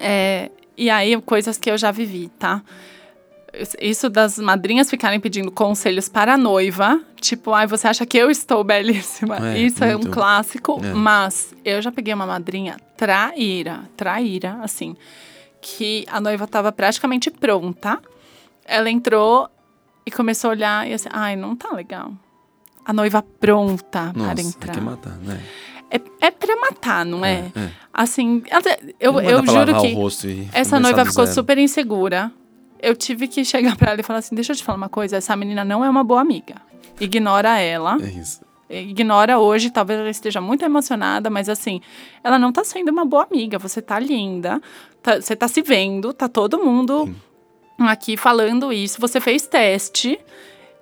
É, 0.00 0.50
e 0.76 0.90
aí, 0.90 1.20
coisas 1.22 1.56
que 1.56 1.70
eu 1.70 1.78
já 1.78 1.92
vivi, 1.92 2.28
tá? 2.36 2.62
Isso 3.80 4.10
das 4.10 4.38
madrinhas 4.38 4.90
ficarem 4.90 5.20
pedindo 5.20 5.52
conselhos 5.52 6.08
para 6.08 6.34
a 6.34 6.36
noiva, 6.36 7.00
tipo, 7.20 7.52
ai, 7.52 7.68
você 7.68 7.86
acha 7.86 8.04
que 8.04 8.18
eu 8.18 8.28
estou 8.28 8.64
belíssima? 8.64 9.52
É, 9.54 9.58
Isso 9.60 9.84
é 9.84 9.94
um 9.94 10.00
clássico, 10.00 10.80
É. 10.82 10.92
mas 10.94 11.54
eu 11.64 11.80
já 11.80 11.92
peguei 11.92 12.12
uma 12.12 12.26
madrinha 12.26 12.76
traíra, 12.96 13.88
traíra, 13.96 14.58
assim, 14.62 14.96
que 15.60 16.04
a 16.10 16.20
noiva 16.20 16.44
estava 16.44 16.72
praticamente 16.72 17.30
pronta. 17.30 18.00
Ela 18.64 18.90
entrou 18.90 19.48
e 20.04 20.10
começou 20.10 20.48
a 20.48 20.52
olhar 20.52 20.88
e 20.88 20.94
assim, 20.94 21.08
ai, 21.12 21.36
não 21.36 21.54
tá 21.56 21.72
legal. 21.72 22.12
A 22.84 22.92
noiva 22.92 23.22
pronta 23.22 24.12
Nossa, 24.14 24.30
para 24.32 24.40
é 24.40 24.44
entrar. 24.44 24.72
que 24.74 24.80
matar, 24.80 25.16
né? 25.18 25.40
É, 25.90 26.00
é 26.26 26.30
pra 26.30 26.56
matar, 26.56 27.04
não 27.04 27.24
é? 27.24 27.52
é. 27.54 27.70
Assim, 27.92 28.42
até- 28.50 28.80
eu, 28.98 29.20
eu 29.20 29.44
juro 29.46 29.80
que 29.80 30.48
essa 30.52 30.80
noiva 30.80 31.04
ficou 31.04 31.24
zero. 31.26 31.34
super 31.34 31.58
insegura. 31.58 32.32
Eu 32.80 32.96
tive 32.96 33.28
que 33.28 33.44
chegar 33.44 33.76
pra 33.78 33.92
ela 33.92 34.00
e 34.00 34.02
falar 34.02 34.18
assim: 34.20 34.34
deixa 34.34 34.52
eu 34.52 34.56
te 34.56 34.64
falar 34.64 34.78
uma 34.78 34.88
coisa, 34.88 35.16
essa 35.18 35.36
menina 35.36 35.64
não 35.64 35.84
é 35.84 35.88
uma 35.90 36.02
boa 36.02 36.20
amiga. 36.20 36.56
Ignora 37.00 37.58
ela. 37.58 37.98
É 38.02 38.08
isso. 38.08 38.40
Ignora 38.68 39.38
hoje, 39.38 39.70
talvez 39.70 40.00
ela 40.00 40.08
esteja 40.08 40.40
muito 40.40 40.64
emocionada, 40.64 41.28
mas 41.28 41.48
assim, 41.50 41.80
ela 42.24 42.38
não 42.38 42.50
tá 42.50 42.64
sendo 42.64 42.88
uma 42.90 43.04
boa 43.04 43.26
amiga. 43.30 43.58
Você 43.58 43.82
tá 43.82 43.98
linda, 43.98 44.60
tá- 45.02 45.20
você 45.20 45.36
tá 45.36 45.46
se 45.46 45.60
vendo, 45.60 46.12
tá 46.14 46.26
todo 46.26 46.58
mundo 46.64 47.14
aqui 47.88 48.16
falando 48.16 48.72
isso. 48.72 49.00
Você 49.00 49.20
fez 49.20 49.46
teste, 49.46 50.18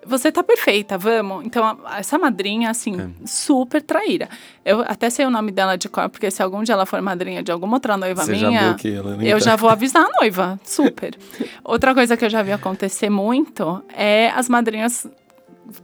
você 0.04 0.32
tá 0.32 0.42
perfeita, 0.42 0.96
vamos. 0.96 1.44
Então, 1.44 1.78
essa 1.96 2.18
madrinha, 2.18 2.70
assim, 2.70 2.98
É. 3.00 3.26
super 3.26 3.82
traíra. 3.82 4.28
Eu 4.64 4.80
até 4.80 5.10
sei 5.10 5.26
o 5.26 5.30
nome 5.30 5.52
dela 5.52 5.76
de 5.76 5.88
cor, 5.88 6.08
porque 6.08 6.30
se 6.30 6.42
algum 6.42 6.62
dia 6.62 6.72
ela 6.74 6.86
for 6.86 7.00
madrinha 7.02 7.42
de 7.42 7.52
alguma 7.52 7.76
outra 7.76 7.96
noiva 7.96 8.24
Você 8.24 8.34
já 8.34 8.48
minha, 8.48 8.68
bloqueia 8.68 8.96
ela, 8.98 9.16
né? 9.16 9.24
eu 9.26 9.38
já 9.40 9.56
vou 9.56 9.68
avisar 9.68 10.04
a 10.06 10.10
noiva, 10.20 10.58
super. 10.64 11.16
Outra 11.62 11.94
coisa 11.94 12.16
que 12.16 12.24
eu 12.24 12.30
já 12.30 12.42
vi 12.42 12.52
acontecer 12.52 13.10
muito 13.10 13.82
é 13.94 14.30
as 14.34 14.48
madrinhas. 14.48 15.06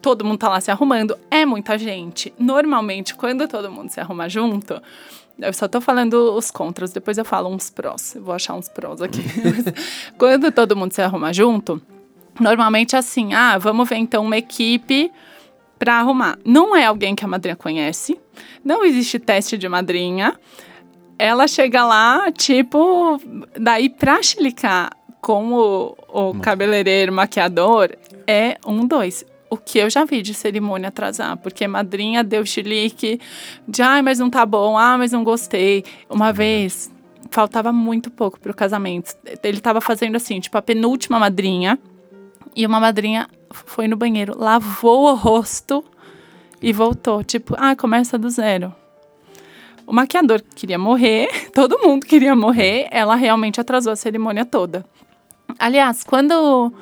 Todo 0.02 0.24
mundo 0.24 0.38
tá 0.38 0.48
lá 0.48 0.60
se 0.60 0.70
arrumando, 0.70 1.16
é 1.30 1.44
muita 1.46 1.78
gente. 1.78 2.32
Normalmente, 2.38 3.14
quando 3.14 3.46
todo 3.46 3.70
mundo 3.70 3.88
se 3.90 4.00
arruma 4.00 4.28
junto, 4.28 4.82
eu 5.38 5.52
só 5.52 5.68
tô 5.68 5.80
falando 5.80 6.34
os 6.34 6.50
contras, 6.50 6.92
depois 6.92 7.18
eu 7.18 7.24
falo 7.24 7.48
uns 7.48 7.70
prós. 7.70 8.14
Eu 8.14 8.22
vou 8.22 8.34
achar 8.34 8.54
uns 8.54 8.68
prós 8.68 9.02
aqui. 9.02 9.22
Quando 10.16 10.50
todo 10.50 10.76
mundo 10.76 10.92
se 10.92 11.02
arruma 11.02 11.32
junto, 11.32 11.80
normalmente 12.40 12.96
é 12.96 12.98
assim: 12.98 13.34
ah, 13.34 13.58
vamos 13.58 13.88
ver 13.88 13.96
então 13.96 14.24
uma 14.24 14.36
equipe 14.36 15.10
pra 15.78 16.00
arrumar. 16.00 16.38
Não 16.44 16.74
é 16.74 16.86
alguém 16.86 17.14
que 17.14 17.24
a 17.24 17.28
madrinha 17.28 17.56
conhece, 17.56 18.18
não 18.64 18.84
existe 18.84 19.18
teste 19.18 19.58
de 19.58 19.68
madrinha. 19.68 20.38
Ela 21.18 21.48
chega 21.48 21.84
lá, 21.84 22.30
tipo, 22.30 23.18
daí 23.58 23.88
pra 23.88 24.22
chilicar 24.22 24.90
com 25.20 25.52
o, 25.52 25.96
o 26.08 26.34
cabeleireiro, 26.40 27.10
maquiador, 27.12 27.90
é 28.26 28.58
um, 28.66 28.86
dois. 28.86 29.24
O 29.48 29.56
que 29.56 29.78
eu 29.78 29.88
já 29.88 30.04
vi 30.04 30.22
de 30.22 30.34
cerimônia 30.34 30.88
atrasar, 30.88 31.36
porque 31.36 31.66
madrinha 31.68 32.24
deu 32.24 32.44
chilique 32.44 33.20
de, 33.66 33.80
ai, 33.82 34.02
mas 34.02 34.18
não 34.18 34.28
tá 34.28 34.44
bom, 34.44 34.76
ah, 34.76 34.98
mas 34.98 35.12
não 35.12 35.22
gostei. 35.22 35.84
Uma 36.10 36.32
vez, 36.32 36.90
faltava 37.30 37.72
muito 37.72 38.10
pouco 38.10 38.40
pro 38.40 38.54
casamento. 38.54 39.14
Ele 39.42 39.60
tava 39.60 39.80
fazendo 39.80 40.16
assim, 40.16 40.40
tipo, 40.40 40.58
a 40.58 40.62
penúltima 40.62 41.18
madrinha, 41.18 41.78
e 42.56 42.66
uma 42.66 42.80
madrinha 42.80 43.28
foi 43.52 43.86
no 43.86 43.96
banheiro, 43.96 44.34
lavou 44.36 45.10
o 45.10 45.14
rosto 45.14 45.84
e 46.60 46.72
voltou. 46.72 47.22
Tipo, 47.22 47.54
ah, 47.58 47.76
começa 47.76 48.18
do 48.18 48.30
zero. 48.30 48.74
O 49.86 49.92
maquiador 49.92 50.42
queria 50.54 50.78
morrer, 50.78 51.28
todo 51.54 51.78
mundo 51.78 52.04
queria 52.04 52.34
morrer, 52.34 52.88
ela 52.90 53.14
realmente 53.14 53.60
atrasou 53.60 53.92
a 53.92 53.96
cerimônia 53.96 54.44
toda. 54.44 54.84
Aliás, 55.58 56.02
quando, 56.02 56.72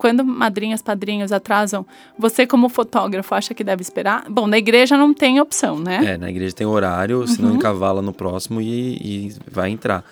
quando 0.00 0.24
madrinhas, 0.24 0.80
padrinhos 0.80 1.30
atrasam, 1.30 1.84
você 2.18 2.46
como 2.46 2.70
fotógrafo 2.70 3.34
acha 3.34 3.52
que 3.52 3.62
deve 3.62 3.82
esperar? 3.82 4.24
Bom, 4.30 4.46
na 4.46 4.56
igreja 4.56 4.96
não 4.96 5.12
tem 5.12 5.38
opção, 5.42 5.78
né? 5.78 6.14
É, 6.14 6.16
na 6.16 6.30
igreja 6.30 6.54
tem 6.54 6.66
horário, 6.66 7.26
senão 7.28 7.50
Uhum. 7.50 7.56
encavala 7.56 8.00
no 8.00 8.10
próximo 8.10 8.62
e, 8.62 8.94
e 8.96 9.34
vai 9.50 9.68
entrar. 9.68 10.02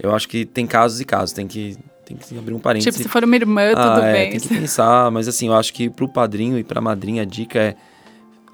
Eu 0.00 0.14
acho 0.14 0.26
que 0.30 0.46
tem 0.46 0.66
casos 0.66 0.98
e 0.98 1.04
casos, 1.04 1.34
tem 1.34 1.46
que, 1.46 1.76
tem 2.06 2.16
que 2.16 2.38
abrir 2.38 2.54
um 2.54 2.58
parênteses. 2.58 2.94
tipo, 2.94 3.02
se 3.06 3.12
for 3.12 3.22
uma 3.22 3.36
irmã, 3.36 3.68
tudo 3.74 4.00
ah, 4.00 4.06
é, 4.06 4.12
bem. 4.14 4.30
tem 4.30 4.40
que 4.40 4.48
pensar, 4.48 5.10
mas 5.10 5.28
assim, 5.28 5.48
eu 5.48 5.54
acho 5.54 5.74
que 5.74 5.90
pro 5.90 6.08
padrinho 6.08 6.58
e 6.58 6.64
pra 6.64 6.80
madrinha 6.80 7.20
a 7.20 7.26
dica 7.26 7.58
é 7.58 7.76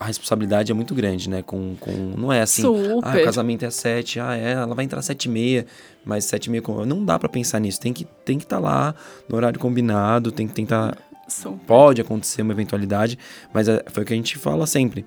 a 0.00 0.06
responsabilidade 0.06 0.72
é 0.72 0.74
muito 0.74 0.94
grande, 0.94 1.28
né? 1.28 1.42
Com, 1.42 1.76
com 1.78 1.92
não 2.16 2.32
é 2.32 2.40
assim, 2.40 2.62
ah, 2.62 2.64
Super. 2.64 3.20
o 3.20 3.24
casamento 3.24 3.66
é 3.66 3.70
sete, 3.70 4.18
ah, 4.18 4.34
é, 4.34 4.52
ela 4.52 4.74
vai 4.74 4.86
entrar 4.86 5.02
sete 5.02 5.26
e 5.26 5.28
meia, 5.28 5.66
mas 6.02 6.24
sete 6.24 6.46
e 6.46 6.50
meia 6.50 6.62
não 6.86 7.04
dá 7.04 7.18
pra 7.18 7.28
pensar 7.28 7.60
nisso. 7.60 7.78
Tem 7.78 7.92
que 7.92 8.06
tem 8.24 8.38
que 8.38 8.44
estar 8.44 8.58
lá 8.58 8.94
no 9.28 9.36
horário 9.36 9.60
combinado, 9.60 10.32
tem 10.32 10.48
que 10.48 10.54
tentar 10.54 10.96
Super. 11.28 11.58
pode 11.66 12.00
acontecer 12.00 12.40
uma 12.40 12.54
eventualidade, 12.54 13.18
mas 13.52 13.68
é, 13.68 13.84
foi 13.88 14.02
o 14.02 14.06
que 14.06 14.14
a 14.14 14.16
gente 14.16 14.38
fala 14.38 14.66
sempre. 14.66 15.04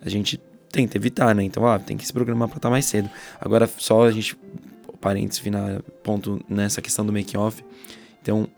A 0.00 0.08
gente 0.08 0.40
tenta 0.70 0.96
evitar, 0.96 1.34
né? 1.34 1.42
Então, 1.42 1.66
ah, 1.66 1.80
tem 1.80 1.96
que 1.96 2.06
se 2.06 2.12
programar 2.12 2.48
para 2.48 2.58
estar 2.58 2.70
mais 2.70 2.84
cedo. 2.84 3.10
Agora, 3.40 3.68
só 3.78 4.04
a 4.04 4.12
gente, 4.12 4.38
parênteses, 5.00 5.40
final, 5.40 5.80
ponto 6.04 6.40
nessa 6.48 6.80
questão 6.80 7.04
do 7.04 7.12
make-off. 7.12 7.64
Então, 8.22 8.48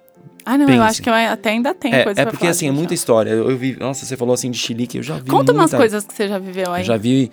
Ah, 0.50 0.56
não, 0.56 0.64
eu 0.64 0.68
pense. 0.68 0.80
acho 0.82 1.02
que 1.02 1.10
eu 1.10 1.12
até 1.14 1.50
ainda 1.50 1.74
tem 1.74 1.92
é, 1.94 2.04
coisa 2.04 2.22
é 2.22 2.24
porque 2.24 2.46
assim, 2.46 2.68
é 2.68 2.72
muita 2.72 2.94
história. 2.94 3.30
Eu, 3.30 3.50
eu 3.50 3.56
vi, 3.58 3.76
nossa, 3.78 4.06
você 4.06 4.16
falou 4.16 4.32
assim 4.32 4.50
de 4.50 4.56
chilique, 4.58 4.96
eu 4.96 5.02
já 5.02 5.18
vi 5.18 5.28
Conta 5.30 5.52
umas 5.52 5.64
muita- 5.70 5.76
coisas 5.76 6.06
que 6.06 6.14
você 6.14 6.26
já 6.26 6.38
viveu 6.38 6.72
aí. 6.72 6.80
Eu 6.82 6.86
já 6.86 6.96
vi 6.96 7.30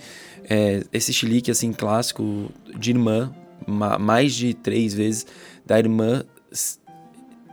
é, 0.49 0.83
esse 0.91 1.13
chilique, 1.13 1.49
assim, 1.49 1.71
clássico 1.71 2.51
de 2.77 2.89
irmã, 2.91 3.31
ma- 3.65 3.97
mais 3.97 4.33
de 4.33 4.53
três 4.53 4.93
vezes, 4.93 5.25
da 5.65 5.79
irmã 5.79 6.23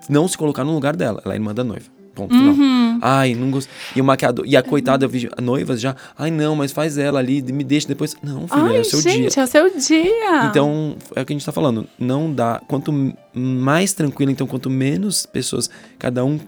não 0.09 0.27
se 0.27 0.37
colocar 0.37 0.64
no 0.64 0.72
lugar 0.75 0.96
dela. 0.96 1.22
Ela 1.25 1.35
é 1.35 1.37
irmã 1.37 1.55
da 1.55 1.62
noiva. 1.62 1.87
Ponto 2.14 2.35
final. 2.35 2.53
Uhum. 2.55 2.98
Ai, 3.01 3.35
não 3.35 3.51
gosto. 3.51 3.70
E 3.96 4.01
o 4.01 4.05
maquiador. 4.05 4.44
E 4.46 4.57
a 4.57 4.62
coitada, 4.62 5.05
eu 5.05 5.09
vi 5.09 5.31
noivas 5.40 5.81
já. 5.81 5.96
Ai, 6.16 6.31
não, 6.31 6.55
mas 6.55 6.70
faz 6.70 6.98
ela 6.98 7.18
ali, 7.18 7.40
me 7.40 7.64
deixa 7.64 7.88
depois. 7.88 8.14
Não, 8.22 8.46
filha, 8.46 8.62
Ai, 8.62 8.77
é 8.77 8.81
o 8.81 8.85
seu 8.85 9.01
gente, 9.01 9.35
dia. 9.35 9.42
é 9.42 9.44
o 9.44 9.46
seu 9.46 9.79
dia. 9.79 10.44
Então, 10.51 10.96
é 11.16 11.22
o 11.22 11.25
que 11.25 11.33
a 11.33 11.37
gente 11.37 11.46
tá 11.46 11.53
falando. 11.53 11.87
Não 11.98 12.33
dá. 12.33 12.61
Quanto 12.68 12.92
mais 13.35 13.94
tranquilo, 13.94 14.31
então, 14.31 14.46
quanto 14.46 14.68
menos 14.68 15.25
pessoas, 15.25 15.70
cada 15.98 16.25
um 16.25 16.38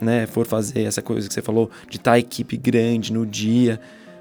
né, 0.00 0.26
for 0.26 0.46
fazer 0.46 0.82
essa 0.82 1.02
coisa 1.02 1.28
que 1.28 1.34
você 1.34 1.42
falou, 1.42 1.70
de 1.88 1.96
estar 1.96 2.12
tá 2.12 2.16
a 2.16 2.18
equipe 2.18 2.56
grande 2.56 3.12
no 3.12 3.26
dia, 3.26 3.78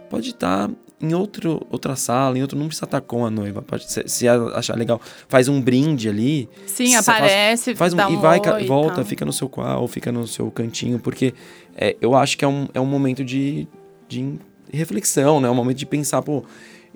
pode 0.10 0.30
estar 0.30 0.67
tá 0.67 0.73
em 1.01 1.13
outro, 1.13 1.65
outra 1.69 1.95
sala, 1.95 2.37
em 2.37 2.41
outro, 2.41 2.57
não 2.57 2.67
precisa 2.67 2.85
estar 2.85 3.01
com 3.01 3.25
a 3.25 3.29
noiva. 3.29 3.61
Pode, 3.61 3.91
se, 3.91 4.03
se 4.07 4.27
achar 4.27 4.77
legal, 4.77 5.01
faz 5.27 5.47
um 5.47 5.59
brinde 5.61 6.07
ali. 6.07 6.47
Sim, 6.67 6.95
aparece, 6.95 7.75
faz, 7.75 7.93
faz 7.93 7.93
um, 7.93 8.13
um 8.13 8.13
e 8.13 8.21
vai, 8.21 8.39
oi 8.39 8.65
volta, 8.65 9.03
fica 9.03 9.25
no 9.25 9.33
seu 9.33 9.49
qual, 9.49 9.87
fica 9.87 10.11
no 10.11 10.27
seu 10.27 10.49
cantinho, 10.51 10.99
porque 10.99 11.33
é, 11.75 11.95
eu 11.99 12.15
acho 12.15 12.37
que 12.37 12.45
é 12.45 12.47
um, 12.47 12.67
é 12.73 12.79
um 12.79 12.85
momento 12.85 13.23
de, 13.23 13.67
de 14.07 14.39
reflexão, 14.71 15.41
né? 15.41 15.47
É 15.47 15.51
um 15.51 15.55
momento 15.55 15.77
de 15.77 15.85
pensar, 15.85 16.21
pô, 16.21 16.43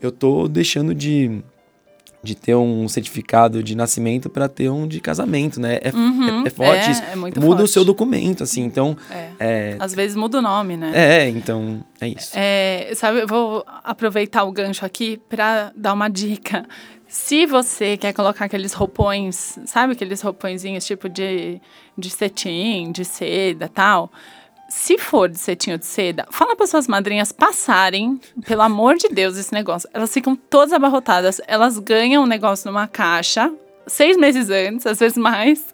eu 0.01 0.11
tô 0.11 0.47
deixando 0.47 0.93
de 0.93 1.41
de 2.25 2.35
ter 2.35 2.55
um 2.55 2.87
certificado 2.89 3.63
de 3.63 3.75
nascimento 3.75 4.29
para 4.29 4.49
ter 4.49 4.69
um 4.69 4.87
de 4.87 4.99
casamento, 4.99 5.61
né? 5.61 5.79
É, 5.81 5.91
uhum, 5.91 6.43
é, 6.43 6.47
é 6.47 6.49
forte 6.49 6.89
é, 6.89 7.11
é 7.11 7.15
muda 7.15 7.39
forte. 7.39 7.63
o 7.63 7.67
seu 7.67 7.85
documento, 7.85 8.43
assim, 8.43 8.63
então... 8.63 8.97
É. 9.09 9.29
É, 9.39 9.75
Às 9.79 9.93
vezes 9.93 10.17
muda 10.17 10.39
o 10.39 10.41
nome, 10.41 10.75
né? 10.75 10.91
é, 10.93 11.29
então, 11.29 11.83
é 12.01 12.07
isso. 12.07 12.31
É, 12.33 12.91
sabe, 12.95 13.19
eu 13.19 13.27
vou 13.27 13.63
aproveitar 13.83 14.43
o 14.43 14.51
gancho 14.51 14.85
aqui 14.85 15.21
para 15.29 15.71
dar 15.75 15.93
uma 15.93 16.09
dica. 16.09 16.65
Se 17.07 17.45
você 17.45 17.95
quer 17.95 18.13
colocar 18.13 18.45
aqueles 18.45 18.73
roupões, 18.73 19.59
sabe 19.65 19.93
aqueles 19.93 20.21
roupõezinhos 20.21 20.85
tipo 20.85 21.07
de, 21.07 21.61
de 21.97 22.09
cetim, 22.09 22.91
de 22.91 23.05
seda 23.05 23.69
tal, 23.69 24.11
se 24.67 24.97
for 24.97 25.29
de 25.29 25.37
cetinho 25.37 25.77
de 25.77 25.85
seda, 25.85 26.25
fala 26.31 26.55
para 26.55 26.67
suas 26.67 26.87
madrinhas 26.87 27.31
passarem, 27.31 28.19
pelo 28.45 28.61
amor 28.61 28.95
de 28.95 29.07
Deus, 29.09 29.37
esse 29.37 29.53
negócio. 29.53 29.89
Elas 29.93 30.13
ficam 30.13 30.35
todas 30.35 30.73
abarrotadas, 30.73 31.39
elas 31.47 31.77
ganham 31.79 32.23
o 32.23 32.27
negócio 32.27 32.69
numa 32.71 32.87
caixa, 32.87 33.51
seis 33.87 34.17
meses 34.17 34.49
antes, 34.49 34.85
às 34.85 34.99
vezes 34.99 35.17
mais. 35.17 35.65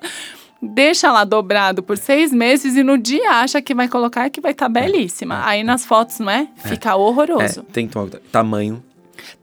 Deixa 0.61 1.11
lá 1.11 1.23
dobrado 1.23 1.81
por 1.81 1.97
seis 1.97 2.31
meses 2.31 2.75
e 2.75 2.83
no 2.83 2.95
dia 2.95 3.31
acha 3.31 3.61
que 3.61 3.73
vai 3.73 3.87
colocar 3.87 4.29
que 4.29 4.39
vai 4.39 4.51
estar 4.51 4.65
tá 4.65 4.69
belíssima. 4.69 5.41
Aí 5.43 5.63
nas 5.63 5.85
fotos, 5.85 6.19
não 6.19 6.29
é? 6.29 6.47
Fica 6.55 6.95
horroroso. 6.95 7.61
É, 7.61 7.73
tem 7.73 7.87
to- 7.87 8.19
tamanho. 8.31 8.83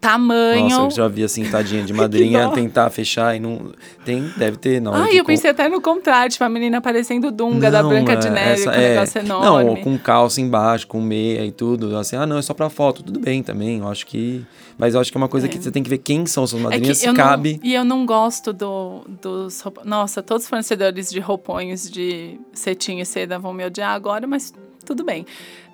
Tamanho. 0.00 0.68
Nossa, 0.68 0.82
eu 0.86 0.90
já 0.90 1.08
vi 1.08 1.24
assim, 1.24 1.44
tadinha 1.44 1.82
de 1.82 1.92
madrinha 1.94 2.48
tentar 2.50 2.90
fechar 2.90 3.36
e 3.36 3.40
não. 3.40 3.72
Tem, 4.04 4.32
deve 4.36 4.56
ter, 4.56 4.80
não. 4.80 4.94
Ai, 4.94 5.18
eu 5.18 5.24
pensei 5.24 5.50
até 5.50 5.68
no 5.68 5.80
contrário, 5.80 6.30
tipo, 6.30 6.44
a 6.44 6.48
menina 6.48 6.80
parecendo 6.80 7.30
Dunga 7.30 7.70
da 7.70 7.82
Branca 7.82 8.16
de 8.16 8.30
Neve, 8.30 8.64
com 8.64 8.70
o 8.70 8.72
negócio 8.72 9.18
enorme. 9.20 9.46
é, 9.46 9.74
Não, 9.74 9.76
com 9.76 9.98
calça 9.98 10.40
embaixo, 10.40 10.86
com 10.86 11.00
meia 11.00 11.44
e 11.44 11.52
tudo. 11.52 11.96
Assim, 11.96 12.16
ah, 12.16 12.26
não, 12.26 12.38
é 12.38 12.42
só 12.42 12.54
pra 12.54 12.68
foto. 12.70 13.02
Tudo 13.02 13.20
bem 13.20 13.42
também, 13.42 13.78
eu 13.78 13.88
acho 13.88 14.06
que. 14.06 14.44
Mas 14.76 14.94
eu 14.94 15.00
acho 15.00 15.10
que 15.10 15.18
é 15.18 15.20
uma 15.20 15.28
coisa 15.28 15.48
que 15.48 15.58
você 15.60 15.72
tem 15.72 15.82
que 15.82 15.90
ver 15.90 15.98
quem 15.98 16.24
são 16.24 16.46
suas 16.46 16.60
É 16.60 16.64
madrinhas, 16.64 16.98
se 16.98 17.12
cabe. 17.12 17.58
Não, 17.62 17.68
e 17.68 17.74
eu 17.74 17.84
não 17.84 18.06
gosto 18.06 18.52
do, 18.52 19.04
dos. 19.20 19.64
Nossa, 19.84 20.22
todos 20.22 20.44
os 20.44 20.48
fornecedores 20.48 21.10
de 21.10 21.18
roupões 21.18 21.90
de 21.90 22.38
cetim 22.52 22.98
e 23.00 23.04
seda 23.04 23.38
vão 23.38 23.52
me 23.52 23.64
odiar 23.66 23.90
agora, 23.90 24.26
mas 24.26 24.52
tudo 24.86 25.04
bem. 25.04 25.26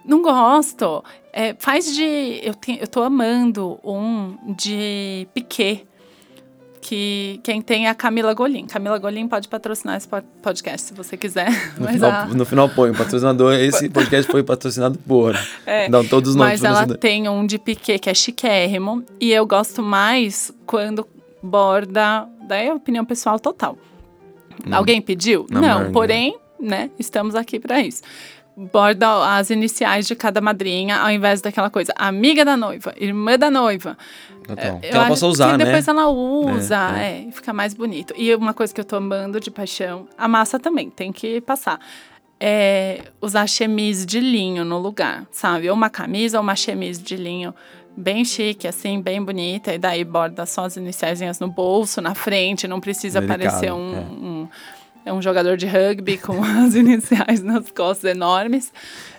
Não 0.04 0.22
gosto. 0.22 1.02
É, 1.32 1.54
faz 1.58 1.94
de. 1.94 2.40
Eu, 2.42 2.54
te, 2.54 2.78
eu 2.80 2.86
tô 2.86 3.02
amando 3.02 3.78
um 3.84 4.36
de 4.56 5.26
piquet. 5.34 5.86
Que 6.86 7.40
quem 7.42 7.62
tem 7.62 7.86
é 7.86 7.88
a 7.88 7.94
Camila 7.94 8.34
Golim. 8.34 8.66
Camila 8.66 8.98
Golim 8.98 9.26
pode 9.26 9.48
patrocinar 9.48 9.96
esse 9.96 10.06
podcast 10.42 10.88
se 10.88 10.92
você 10.92 11.16
quiser. 11.16 11.48
No, 11.78 11.88
final, 11.88 12.10
a- 12.10 12.26
no 12.26 12.44
final 12.44 12.68
põe, 12.68 12.90
o 12.90 12.94
patrocinador. 12.94 13.54
Esse 13.54 13.88
podcast 13.88 14.30
foi 14.30 14.42
patrocinado 14.42 14.98
por. 14.98 15.34
É, 15.64 15.88
Não, 15.88 16.04
todos 16.06 16.30
os 16.30 16.36
nomes 16.36 16.60
Mas 16.60 16.64
ela 16.64 16.86
tem 16.98 17.26
um 17.26 17.46
de 17.46 17.58
piquê 17.58 17.98
que 17.98 18.10
é 18.10 18.14
chiquérrimo. 18.14 19.02
E 19.18 19.32
eu 19.32 19.46
gosto 19.46 19.82
mais 19.82 20.52
quando 20.66 21.08
borda. 21.42 22.28
Daí 22.46 22.68
é 22.68 22.74
opinião 22.74 23.02
pessoal 23.06 23.40
total. 23.40 23.78
Alguém 24.70 25.00
pediu? 25.00 25.46
Não, 25.50 25.60
manga. 25.62 25.90
porém, 25.90 26.36
né, 26.60 26.90
estamos 26.98 27.34
aqui 27.34 27.58
para 27.58 27.80
isso. 27.80 28.02
Borda 28.56 29.36
as 29.36 29.50
iniciais 29.50 30.06
de 30.06 30.14
cada 30.14 30.40
madrinha, 30.40 30.98
ao 30.98 31.10
invés 31.10 31.40
daquela 31.40 31.68
coisa, 31.68 31.92
amiga 31.96 32.44
da 32.44 32.56
noiva, 32.56 32.94
irmã 32.96 33.36
da 33.36 33.50
noiva. 33.50 33.98
Total. 34.46 34.74
Eu 34.74 34.78
que 34.80 34.86
ela 34.88 35.08
possa 35.08 35.26
usar, 35.26 35.58
né? 35.58 35.64
depois 35.64 35.88
ela 35.88 36.08
usa, 36.08 36.96
É, 36.96 37.10
é, 37.10 37.20
e 37.22 37.32
fica 37.32 37.52
mais 37.52 37.74
bonito. 37.74 38.14
E 38.16 38.32
uma 38.34 38.54
coisa 38.54 38.72
que 38.72 38.80
eu 38.80 38.84
tô 38.84 38.96
amando 38.96 39.40
de 39.40 39.50
paixão, 39.50 40.06
a 40.16 40.28
massa 40.28 40.58
também, 40.60 40.88
tem 40.88 41.12
que 41.12 41.40
passar. 41.40 41.80
É 42.38 43.00
usar 43.20 43.46
chemise 43.48 44.06
de 44.06 44.20
linho 44.20 44.64
no 44.64 44.78
lugar, 44.78 45.26
sabe? 45.32 45.68
Ou 45.68 45.74
uma 45.74 45.90
camisa 45.90 46.38
ou 46.38 46.42
uma 46.42 46.54
chemise 46.54 47.02
de 47.02 47.16
linho 47.16 47.54
bem 47.96 48.24
chique, 48.24 48.66
assim, 48.66 49.00
bem 49.00 49.22
bonita. 49.22 49.72
E 49.72 49.78
daí 49.78 50.04
borda 50.04 50.44
só 50.46 50.64
as 50.64 50.76
iniciaizinhas 50.76 51.40
no 51.40 51.48
bolso, 51.48 52.00
na 52.00 52.14
frente, 52.14 52.66
não 52.68 52.80
precisa 52.80 53.20
Delicado, 53.20 53.40
parecer 53.40 53.72
um, 53.72 53.94
é. 53.94 54.00
um, 54.00 54.48
é 55.04 55.12
um 55.12 55.20
jogador 55.20 55.56
de 55.56 55.66
rugby 55.66 56.18
com 56.18 56.42
as 56.42 56.74
iniciais 56.74 57.42
nas 57.42 57.70
costas 57.70 58.10
enormes. 58.10 58.72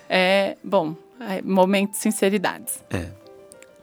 É, 0.08 0.56
bom, 0.62 0.96
é, 1.20 1.40
momento 1.42 1.92
de 1.92 1.98
sinceridades. 1.98 2.82
É. 2.90 3.06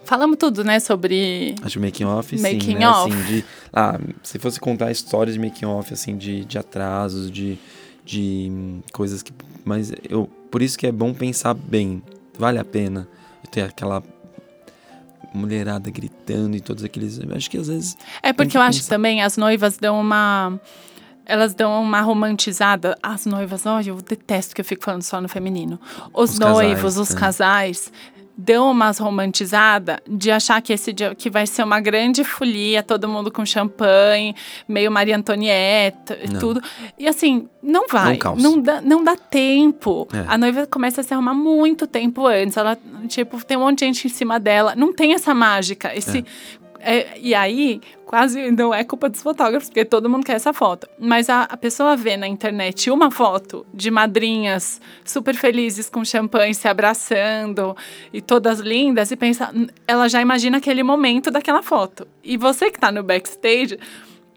Falamos 0.05 0.37
tudo, 0.37 0.65
né, 0.65 0.81
sobre 0.81 1.55
Acho 1.63 1.79
making 1.79 2.03
off, 2.03 2.37
sim, 2.37 2.43
Making 2.43 2.75
né? 2.75 2.89
off. 2.89 3.13
Assim, 3.13 3.23
de, 3.23 3.45
ah, 3.71 3.99
se 4.21 4.37
fosse 4.37 4.59
contar 4.59 4.91
histórias 4.91 5.33
de 5.35 5.39
making 5.39 5.65
off, 5.65 5.93
assim, 5.93 6.17
de, 6.17 6.43
de 6.43 6.57
atrasos, 6.57 7.31
de, 7.31 7.57
de 8.03 8.49
hum, 8.51 8.81
coisas 8.91 9.23
que... 9.23 9.31
Mas 9.63 9.93
eu... 10.09 10.29
Por 10.51 10.61
isso 10.61 10.77
que 10.77 10.85
é 10.85 10.91
bom 10.91 11.13
pensar 11.13 11.53
bem. 11.53 12.03
Vale 12.37 12.59
a 12.59 12.65
pena 12.65 13.07
ter 13.49 13.61
aquela 13.61 14.03
mulherada 15.33 15.89
gritando 15.89 16.57
e 16.57 16.59
todos 16.59 16.83
aqueles... 16.83 17.19
Acho 17.33 17.49
que 17.49 17.57
às 17.57 17.69
vezes... 17.69 17.97
É 18.21 18.33
porque 18.33 18.51
que 18.51 18.57
eu 18.57 18.61
acho 18.61 18.83
que 18.83 18.89
também 18.89 19.21
as 19.21 19.37
noivas 19.37 19.77
dão 19.77 19.99
uma. 19.99 20.59
Elas 21.25 21.53
dão 21.53 21.81
uma 21.81 22.01
romantizada. 22.01 22.97
As 23.01 23.25
noivas, 23.25 23.65
olha, 23.65 23.89
eu 23.89 23.95
detesto 24.01 24.53
que 24.53 24.61
eu 24.61 24.65
fico 24.65 24.83
falando 24.83 25.03
só 25.03 25.21
no 25.21 25.29
feminino. 25.29 25.79
Os, 26.13 26.31
Os 26.31 26.39
noivos, 26.39 26.95
casais, 26.95 26.97
os 26.97 27.15
é. 27.15 27.19
casais, 27.19 27.91
dão 28.35 28.71
umas 28.71 28.97
romantizadas 28.97 29.97
de 30.09 30.31
achar 30.31 30.61
que 30.61 30.73
esse 30.73 30.91
dia 30.91 31.13
que 31.13 31.29
vai 31.29 31.45
ser 31.45 31.63
uma 31.63 31.79
grande 31.79 32.23
folia, 32.23 32.81
todo 32.81 33.07
mundo 33.07 33.31
com 33.31 33.45
champanhe, 33.45 34.35
meio 34.67 34.91
Maria 34.91 35.15
Antonieta 35.15 36.17
e 36.23 36.31
Não. 36.31 36.39
tudo. 36.39 36.61
E 36.97 37.07
assim, 37.07 37.47
não 37.61 37.87
vai. 37.87 38.17
Caos. 38.17 38.41
não, 38.41 38.59
dá, 38.59 38.81
não 38.81 39.03
dá 39.03 39.15
tempo. 39.15 40.07
É. 40.11 40.25
A 40.27 40.37
noiva 40.37 40.65
começa 40.65 41.01
a 41.01 41.03
se 41.03 41.13
arrumar 41.13 41.33
muito 41.33 41.85
tempo 41.85 42.25
antes. 42.25 42.57
Ela, 42.57 42.77
tipo, 43.07 43.43
tem 43.45 43.55
um 43.55 43.61
monte 43.61 43.79
de 43.79 43.85
gente 43.85 44.07
em 44.07 44.09
cima 44.09 44.39
dela. 44.39 44.75
Não 44.75 44.91
tem 44.91 45.13
essa 45.13 45.33
mágica. 45.33 45.95
Esse. 45.95 46.19
é, 46.19 46.23
e 47.17 47.33
aí, 47.33 47.79
quase 48.05 48.51
não 48.51 48.73
é 48.73 48.83
culpa 48.83 49.07
dos 49.09 49.21
fotógrafos, 49.21 49.69
porque 49.69 49.85
todo 49.85 50.09
mundo 50.09 50.25
quer 50.25 50.33
essa 50.33 50.51
foto. 50.53 50.87
Mas 50.99 51.29
a, 51.29 51.43
a 51.43 51.55
pessoa 51.57 51.95
vê 51.95 52.17
na 52.17 52.27
internet 52.27 52.89
uma 52.91 53.09
foto 53.09 53.65
de 53.73 53.89
madrinhas 53.89 54.81
super 55.05 55.33
felizes 55.35 55.89
com 55.89 56.03
champanhe 56.03 56.53
se 56.53 56.67
abraçando 56.67 57.75
e 58.11 58.21
todas 58.21 58.59
lindas 58.59 59.11
e 59.11 59.15
pensa, 59.15 59.49
"N- 59.53 59.69
ela 59.87 60.07
já 60.09 60.21
imagina 60.21 60.57
aquele 60.57 60.83
momento 60.83 61.31
daquela 61.31 61.63
foto. 61.63 62.07
E 62.23 62.35
você 62.37 62.69
que 62.69 62.79
tá 62.79 62.91
no 62.91 63.01
backstage, 63.03 63.79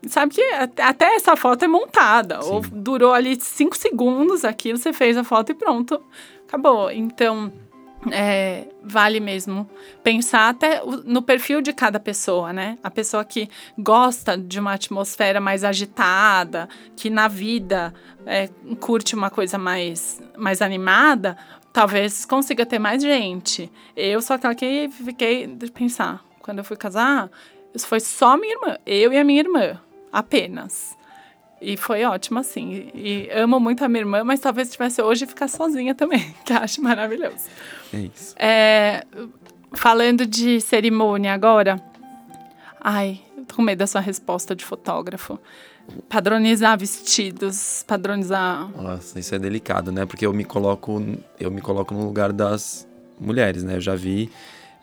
sabe 0.09 0.35
que 0.35 0.43
até- 0.53 0.83
até 0.83 1.15
essa 1.17 1.35
foto 1.37 1.65
é 1.65 1.69
montada. 1.69 2.39
Ou 2.45 2.61
durou 2.71 3.13
ali 3.13 3.37
cinco 3.41 3.77
segundos 3.77 4.45
aquilo, 4.45 4.79
você 4.79 4.93
fez 4.93 5.17
a 5.17 5.25
foto 5.25 5.51
e 5.51 5.55
pronto, 5.55 6.01
acabou. 6.47 6.91
Então 6.91 7.53
é, 8.13 8.69
vale 8.83 9.21
mesmo 9.21 9.69
pensar 10.03 10.49
até 10.49 10.83
no 11.05 11.23
perfil 11.23 11.61
de 11.61 11.73
cada 11.73 11.99
pessoa, 11.99 12.53
né? 12.53 12.79
A 12.83 12.91
pessoa 12.91 13.25
que 13.25 13.49
gosta 13.79 14.37
de 14.37 14.61
uma 14.61 14.73
atmosfera 14.73 15.41
mais 15.41 15.65
agitada, 15.65 16.69
que 16.97 17.11
na 17.11 17.29
vida 17.29 17.93
é, 18.25 18.49
curte 18.81 19.15
uma 19.15 19.31
coisa 19.31 19.59
mais, 19.59 20.23
mais 20.37 20.63
animada, 20.63 21.37
talvez 21.73 22.25
consiga 22.25 22.65
ter 22.65 22.79
mais 22.79 23.03
gente. 23.03 23.71
Eu 23.97 24.21
sou 24.23 24.37
aquela 24.37 24.55
que 24.55 24.89
fiquei 24.91 25.47
de 25.47 25.71
pensar, 25.71 26.25
quando 26.41 26.59
eu 26.59 26.65
fui 26.65 26.77
casar, 26.77 27.31
foi 27.79 28.01
só 28.01 28.37
minha 28.37 28.55
irmã, 28.55 28.79
eu 28.87 29.13
e 29.13 29.19
a 29.19 29.25
minha 29.25 29.41
irmã, 29.41 29.81
apenas. 30.13 30.97
E 31.61 31.77
foi 31.77 32.05
ótimo, 32.05 32.39
assim. 32.39 32.91
E 32.95 33.29
amo 33.33 33.59
muito 33.59 33.85
a 33.85 33.89
minha 33.89 34.03
irmã, 34.03 34.23
mas 34.23 34.41
talvez 34.41 34.71
tivesse 34.71 35.01
hoje 35.01 35.27
ficar 35.27 35.49
sozinha 35.49 35.95
também, 35.95 36.35
que 36.45 36.53
acho 36.53 36.83
maravilhoso. 36.83 37.47
É 37.93 37.99
isso. 37.99 38.35
É, 38.39 39.05
falando 39.73 40.27
de 40.27 40.61
cerimônia 40.61 41.33
agora. 41.33 41.81
Ai, 42.81 43.21
eu 43.37 43.45
tô 43.45 43.57
com 43.57 43.63
medo 43.63 43.79
da 43.79 43.87
sua 43.87 44.01
resposta 44.01 44.55
de 44.55 44.65
fotógrafo. 44.65 45.39
Padronizar 46.09 46.77
vestidos, 46.79 47.85
padronizar. 47.87 48.69
Nossa, 48.77 49.19
isso 49.19 49.35
é 49.35 49.39
delicado, 49.39 49.93
né? 49.93 50.05
Porque 50.05 50.27
eu 50.27 50.33
me 50.33 50.45
coloco, 50.45 51.01
eu 51.39 51.51
me 51.51 51.61
coloco 51.61 51.95
no 51.95 52.05
lugar 52.05 52.33
das 52.33 52.87
mulheres, 53.19 53.63
né? 53.63 53.77
Eu 53.77 53.81
já 53.81 53.95
vi. 53.95 54.31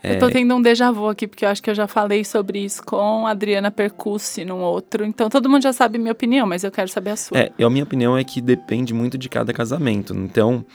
É, 0.04 0.16
Eu 0.16 0.20
tô 0.20 0.30
tendo 0.30 0.54
um 0.56 0.62
déjà 0.62 0.92
vu 0.92 1.08
aqui, 1.08 1.28
porque 1.28 1.46
eu 1.46 1.50
acho 1.50 1.64
que 1.64 1.70
eu 1.70 1.76
já 1.76 1.88
falei 1.88 2.24
sobre 2.26 2.60
isso 2.60 2.84
com 2.84 3.26
a 3.26 3.32
Adriana 3.32 3.72
Percussi 3.72 4.44
num 4.44 4.60
outro. 4.62 5.06
Então 5.06 5.30
todo 5.30 5.50
mundo 5.50 5.64
já 5.64 5.72
sabe 5.74 5.98
minha 5.98 6.12
opinião, 6.12 6.46
mas 6.46 6.64
eu 6.64 6.72
quero 6.72 6.90
saber 6.90 7.12
a 7.12 7.16
sua. 7.16 7.38
É, 7.40 7.52
e 7.58 7.64
a 7.64 7.70
minha 7.70 7.84
opinião 7.84 8.18
é 8.18 8.24
que 8.24 8.42
depende 8.42 8.94
muito 8.94 9.18
de 9.18 9.30
cada 9.30 9.54
casamento. 9.54 10.14
Então, 10.14 10.66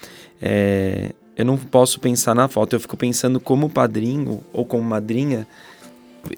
é, 0.40 1.12
eu 1.36 1.44
não 1.44 1.56
posso 1.56 2.00
pensar 2.00 2.34
na 2.34 2.48
foto, 2.48 2.74
eu 2.74 2.80
fico 2.80 2.96
pensando 2.96 3.38
como 3.38 3.68
padrinho 3.68 4.42
ou 4.52 4.64
como 4.64 4.82
madrinha, 4.82 5.46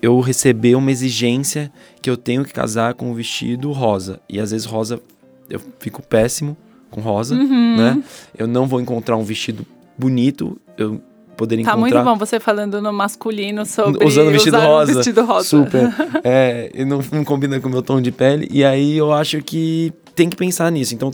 eu 0.02 0.18
receber 0.20 0.74
uma 0.74 0.90
exigência 0.90 1.72
que 2.02 2.10
eu 2.10 2.16
tenho 2.16 2.44
que 2.44 2.52
casar 2.52 2.94
com 2.94 3.10
um 3.10 3.14
vestido 3.14 3.72
rosa. 3.72 4.20
E 4.28 4.38
às 4.40 4.50
vezes 4.50 4.66
rosa 4.66 5.00
eu 5.48 5.60
fico 5.78 6.02
péssimo, 6.02 6.56
com 6.90 7.00
rosa, 7.00 7.34
Uhum. 7.34 7.76
né? 7.76 8.02
Eu 8.36 8.46
não 8.46 8.66
vou 8.66 8.80
encontrar 8.80 9.16
um 9.16 9.22
vestido 9.24 9.64
bonito, 9.96 10.60
eu 10.76 11.00
poderia 11.40 11.64
Tá 11.64 11.72
encontrar... 11.72 12.02
muito 12.02 12.04
bom 12.10 12.18
você 12.18 12.38
falando 12.38 12.82
no 12.82 12.92
masculino 12.92 13.64
sobre 13.64 14.04
Usando 14.04 14.30
vestido 14.30 14.58
usar 14.58 14.66
um 14.68 14.70
rosa. 14.70 14.94
vestido 14.94 15.24
rosa. 15.24 15.48
Super. 15.48 15.88
É, 16.22 16.70
e 16.74 16.84
não, 16.84 17.00
não 17.10 17.24
combina 17.24 17.58
com 17.58 17.68
o 17.68 17.70
meu 17.70 17.82
tom 17.82 17.98
de 18.00 18.12
pele. 18.12 18.46
E 18.52 18.62
aí 18.62 18.96
eu 18.98 19.10
acho 19.10 19.42
que 19.42 19.90
tem 20.14 20.28
que 20.28 20.36
pensar 20.36 20.70
nisso. 20.70 20.94
Então, 20.94 21.10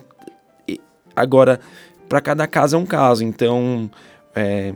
agora, 1.14 1.60
para 2.08 2.20
cada 2.20 2.46
caso 2.46 2.74
é 2.76 2.78
um 2.78 2.84
caso. 2.86 3.22
Então, 3.22 3.88
é, 4.34 4.72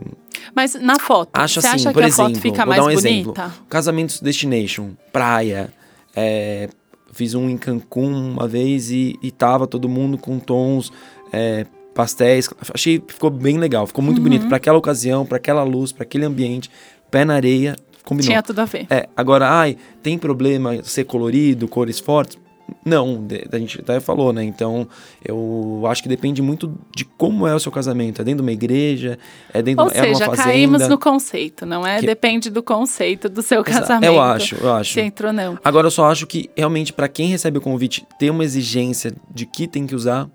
Mas 0.55 0.75
na 0.75 0.97
foto, 0.97 1.29
Acho 1.33 1.59
você 1.61 1.67
assim, 1.67 1.75
acha 1.75 1.91
por 1.91 1.99
que 1.99 2.05
a 2.05 2.07
exemplo, 2.07 2.33
foto 2.33 2.41
fica 2.41 2.65
mais 2.65 2.83
um 2.83 2.89
exemplo. 2.89 3.33
bonita? 3.33 3.51
casamentos 3.69 4.21
destination, 4.21 4.91
praia. 5.11 5.71
é, 6.15 6.69
fiz 7.11 7.35
um 7.35 7.49
em 7.49 7.57
Cancún 7.57 8.13
uma 8.31 8.47
vez 8.47 8.89
e, 8.89 9.19
e 9.21 9.31
tava 9.31 9.67
todo 9.67 9.89
mundo 9.89 10.17
com 10.17 10.39
tons 10.39 10.91
é, 11.33 11.65
pastéis. 11.93 12.49
Achei 12.73 13.01
ficou 13.07 13.29
bem 13.29 13.57
legal, 13.57 13.85
ficou 13.87 14.03
muito 14.03 14.17
Uhum. 14.17 14.23
bonito 14.23 14.47
para 14.47 14.57
aquela 14.57 14.77
ocasião, 14.77 15.25
para 15.25 15.37
aquela 15.37 15.63
luz, 15.63 15.91
para 15.91 16.03
aquele 16.03 16.25
ambiente. 16.25 16.69
Pé 17.09 17.25
na 17.25 17.33
areia, 17.35 17.75
combinou. 18.05 18.27
Tinha 18.29 18.41
tudo 18.41 18.59
a 18.59 18.65
ver. 18.65 18.87
É, 18.89 19.07
agora, 19.17 19.49
ai, 19.49 19.75
tem 20.01 20.17
problema 20.17 20.81
ser 20.83 21.03
colorido, 21.03 21.67
cores 21.67 21.99
fortes? 21.99 22.37
Não, 22.85 23.21
de- 23.27 23.45
a 23.51 23.59
gente 23.59 23.81
até 23.81 23.99
falou, 23.99 24.31
né? 24.31 24.41
Então, 24.45 24.87
eu 25.27 25.83
acho 25.87 26.01
que 26.01 26.07
depende 26.07 26.41
muito 26.41 26.73
de 26.95 27.03
como 27.03 27.45
é 27.45 27.53
o 27.53 27.59
seu 27.59 27.69
casamento. 27.69 28.21
É 28.21 28.23
dentro 28.23 28.37
de 28.37 28.43
uma 28.43 28.53
igreja, 28.53 29.19
é 29.53 29.61
dentro 29.61 29.83
Ou 29.83 29.91
é 29.91 29.93
numa 29.95 30.03
seja, 30.05 30.25
fazenda. 30.25 30.43
caímos 30.47 30.87
no 30.87 30.97
conceito, 30.97 31.65
não 31.65 31.85
é? 31.85 31.99
Que- 31.99 32.05
Depende 32.05 32.49
do 32.49 32.63
conceito 32.63 33.27
do 33.27 33.41
seu 33.41 33.61
casamento. 33.61 34.05
Eu 34.05 34.21
acho, 34.21 34.55
eu 34.55 34.73
acho. 34.73 34.93
Se 34.93 35.01
entrou, 35.01 35.33
não. 35.33 35.59
Agora, 35.61 35.87
eu 35.87 35.91
só 35.91 36.05
acho 36.09 36.25
que 36.25 36.49
realmente 36.55 36.93
para 36.93 37.09
quem 37.09 37.27
recebe 37.27 37.57
o 37.57 37.61
convite 37.61 38.05
ter 38.17 38.29
uma 38.29 38.45
exigência 38.45 39.11
de 39.29 39.45
que 39.45 39.67
tem 39.67 39.85
que 39.85 39.93
usar 39.93 40.29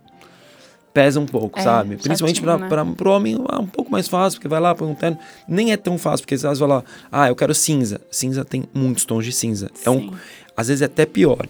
pesa 0.97 1.21
um 1.21 1.27
pouco, 1.27 1.59
É, 1.59 1.63
sabe? 1.63 1.97
Principalmente 1.99 2.41
para 2.41 2.57
né? 2.85 2.95
o 3.05 3.09
homem 3.11 3.35
é 3.53 3.57
um 3.59 3.67
pouco 3.67 3.93
mais 3.93 4.09
fácil, 4.09 4.39
porque 4.39 4.49
vai 4.49 4.59
lá 4.61 4.75
põe 4.75 4.89
um 4.89 4.95
terno. 4.95 5.19
Nem 5.47 5.71
é 5.71 5.77
tão 5.77 5.99
fácil, 5.99 6.25
porque 6.25 6.37
às 6.37 6.43
vezes 6.43 6.59
vai 6.59 6.69
lá, 6.69 6.83
ah, 7.13 7.29
eu 7.29 7.37
quero 7.37 7.55
cinza. 7.55 8.01
Cinza 8.11 8.47
tem 8.47 8.65
muitos 8.73 9.05
tons 9.05 9.23
de 9.23 9.31
cinza. 9.33 9.71
É 9.85 9.91
um, 9.91 10.11
às 10.57 10.69
vezes 10.69 10.81
é 10.81 10.87
até 10.87 11.05
pior. 11.05 11.47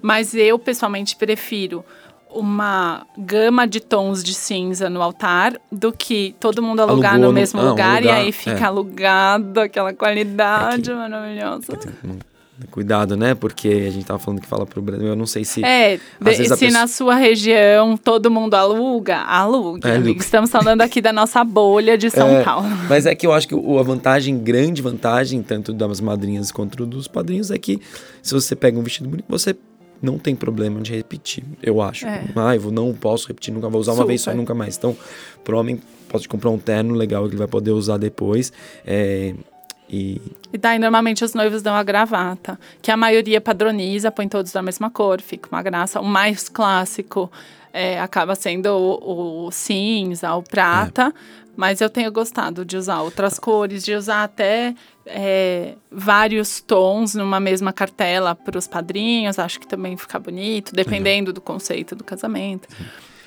Mas 0.00 0.34
eu, 0.34 0.58
pessoalmente, 0.58 1.14
prefiro 1.14 1.84
uma 2.30 3.06
gama 3.18 3.66
de 3.66 3.80
tons 3.80 4.24
de 4.24 4.32
cinza 4.32 4.88
no 4.88 5.02
altar 5.02 5.54
do 5.70 5.92
que 5.92 6.34
todo 6.40 6.62
mundo 6.62 6.80
alugar 6.80 7.12
Alugou 7.12 7.28
no 7.28 7.32
no- 7.34 7.38
mesmo 7.40 7.60
não, 7.60 7.68
lugar, 7.70 8.02
e 8.02 8.08
aí 8.10 8.32
fica 8.32 8.60
é. 8.60 8.64
alugado, 8.64 9.60
aquela 9.60 9.92
qualidade 9.92 10.90
É 10.90 10.94
maravilhosa. 10.94 11.78
Cuidado, 12.70 13.16
né? 13.16 13.34
Porque 13.34 13.68
a 13.68 13.90
gente 13.90 14.06
tava 14.06 14.18
falando 14.18 14.40
que 14.40 14.46
fala 14.46 14.64
pro 14.64 14.80
Brasil, 14.80 15.06
eu 15.08 15.16
não 15.16 15.26
sei 15.26 15.44
se. 15.44 15.62
É, 15.64 15.96
de- 15.96 16.34
se 16.34 16.48
pessoa- 16.48 16.70
na 16.70 16.86
sua 16.86 17.14
região 17.14 17.96
todo 17.98 18.30
mundo 18.30 18.54
aluga, 18.54 19.18
alugue, 19.18 19.86
É, 19.86 19.90
amigo. 19.92 20.06
alugue. 20.06 20.20
Estamos 20.20 20.50
falando 20.50 20.80
aqui 20.80 21.02
da 21.02 21.12
nossa 21.12 21.44
bolha 21.44 21.98
de 21.98 22.10
São 22.10 22.28
É, 22.40 22.42
Paulo. 22.42 22.66
Mas 22.88 23.04
é 23.04 23.14
que 23.14 23.26
eu 23.26 23.32
acho 23.32 23.46
que 23.46 23.54
a 23.54 23.82
vantagem, 23.82 24.38
grande 24.38 24.80
vantagem, 24.80 25.42
tanto 25.42 25.72
das 25.74 26.00
madrinhas 26.00 26.50
quanto 26.50 26.86
dos 26.86 27.06
padrinhos, 27.06 27.50
é 27.50 27.58
que 27.58 27.78
se 28.22 28.32
você 28.32 28.56
pega 28.56 28.78
um 28.78 28.82
vestido 28.82 29.08
bonito, 29.08 29.26
você 29.28 29.54
não 30.00 30.18
tem 30.18 30.34
problema 30.34 30.80
de 30.80 30.94
repetir, 30.94 31.44
eu 31.62 31.80
acho. 31.82 32.06
É. 32.06 32.24
Ah, 32.36 32.54
eu 32.54 32.60
vou- 32.60 32.72
não 32.72 32.92
posso 32.94 33.28
repetir, 33.28 33.52
nunca 33.52 33.68
vou 33.68 33.80
usar 33.80 33.92
uma 33.92 34.04
vez 34.06 34.20
só, 34.22 34.30
Super. 34.30 34.38
nunca 34.38 34.54
mais. 34.54 34.76
Então, 34.76 34.96
pro 35.44 35.58
homem, 35.58 35.80
pode 36.08 36.26
comprar 36.28 36.50
um 36.50 36.58
terno 36.58 36.94
legal 36.94 37.24
que 37.24 37.30
ele 37.30 37.36
vai 37.38 37.48
poder 37.48 37.72
usar 37.72 37.96
depois. 37.98 38.52
É, 38.86 39.34
e 39.88 40.20
E 40.52 40.58
daí, 40.58 40.78
normalmente, 40.78 41.24
os 41.24 41.34
noivos 41.34 41.62
dão 41.62 41.74
a 41.74 41.82
gravata, 41.82 42.58
que 42.80 42.90
a 42.90 42.96
maioria 42.96 43.40
padroniza, 43.40 44.10
põe 44.10 44.28
todos 44.28 44.52
da 44.52 44.62
mesma 44.62 44.90
cor, 44.90 45.20
fica 45.20 45.48
uma 45.50 45.62
graça. 45.62 46.00
O 46.00 46.04
mais 46.04 46.48
clássico 46.48 47.30
é, 47.72 48.00
acaba 48.00 48.34
sendo 48.34 48.66
o, 48.68 49.46
o 49.46 49.50
cinza, 49.50 50.34
o 50.34 50.42
prata, 50.42 51.14
mas 51.56 51.80
eu 51.80 51.88
tenho 51.88 52.10
gostado 52.12 52.64
de 52.64 52.76
usar 52.76 53.02
outras 53.02 53.38
cores, 53.38 53.84
de 53.84 53.94
usar 53.94 54.24
até 54.24 54.74
é, 55.06 55.74
vários 55.90 56.60
tons 56.60 57.14
numa 57.14 57.40
mesma 57.40 57.72
cartela 57.72 58.34
para 58.34 58.58
os 58.58 58.66
padrinhos, 58.66 59.38
acho 59.38 59.60
que 59.60 59.66
também 59.66 59.96
fica 59.96 60.18
bonito, 60.18 60.74
dependendo 60.74 61.32
do 61.32 61.40
conceito 61.40 61.94
do 61.94 62.04
casamento. 62.04 62.68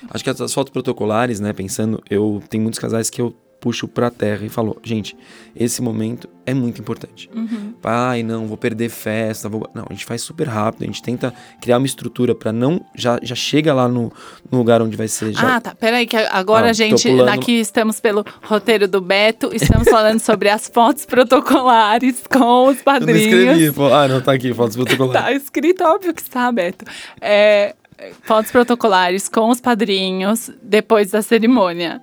Acho 0.08 0.24
que 0.24 0.30
essas 0.30 0.54
fotos 0.54 0.72
protocolares, 0.72 1.40
né, 1.40 1.52
pensando, 1.52 2.02
eu 2.08 2.42
tem 2.48 2.60
muitos 2.60 2.78
casais 2.78 3.10
que 3.10 3.20
eu 3.20 3.34
puxo 3.60 3.86
pra 3.86 4.10
terra 4.10 4.44
e 4.44 4.48
falo, 4.48 4.78
gente, 4.82 5.16
esse 5.54 5.82
momento 5.82 6.28
é 6.46 6.54
muito 6.54 6.80
importante. 6.80 7.28
Uhum. 7.34 7.74
Pai, 7.82 8.22
não, 8.22 8.46
vou 8.46 8.56
perder 8.56 8.88
festa, 8.88 9.48
vou... 9.48 9.68
não, 9.74 9.84
a 9.88 9.92
gente 9.92 10.04
faz 10.04 10.22
super 10.22 10.48
rápido, 10.48 10.82
a 10.82 10.86
gente 10.86 11.02
tenta 11.02 11.32
criar 11.60 11.76
uma 11.78 11.86
estrutura 11.86 12.34
pra 12.34 12.52
não 12.52 12.80
já, 12.94 13.18
já 13.22 13.34
chega 13.34 13.74
lá 13.74 13.86
no, 13.86 14.10
no 14.50 14.58
lugar 14.58 14.80
onde 14.80 14.96
vai 14.96 15.06
ser 15.08 15.32
já. 15.32 15.56
Ah, 15.56 15.60
tá. 15.60 15.74
Peraí, 15.74 16.06
que 16.06 16.16
agora 16.16 16.70
Ah, 16.70 16.72
gente, 16.72 17.08
pulando. 17.08 17.28
aqui 17.28 17.52
estamos 17.60 18.00
pelo 18.00 18.24
roteiro 18.42 18.88
do 18.88 19.00
Beto, 19.00 19.50
estamos 19.54 19.88
falando 19.88 20.18
sobre 20.20 20.48
as 20.48 20.68
fotos 20.68 21.04
protocolares 21.04 22.22
com 22.30 22.68
os 22.68 22.70
eu 22.70 22.76
não 22.76 22.84
padrinhos. 22.84 23.20
escrevi, 23.22 23.72
pô. 23.72 23.86
ah, 23.92 24.08
não, 24.08 24.20
tá 24.20 24.32
aqui, 24.32 24.52
fotos 24.54 24.76
protocolares. 24.76 25.22
Tá 25.22 25.32
escrito, 25.32 25.84
óbvio 25.84 26.14
que 26.14 26.22
está, 26.22 26.50
Beto. 26.50 26.84
É, 27.20 27.74
fotos 28.22 28.50
protocolares 28.50 29.28
com 29.28 29.50
os 29.50 29.60
padrinhos 29.60 30.50
depois 30.62 31.10
da 31.10 31.22
cerimônia. 31.22 32.00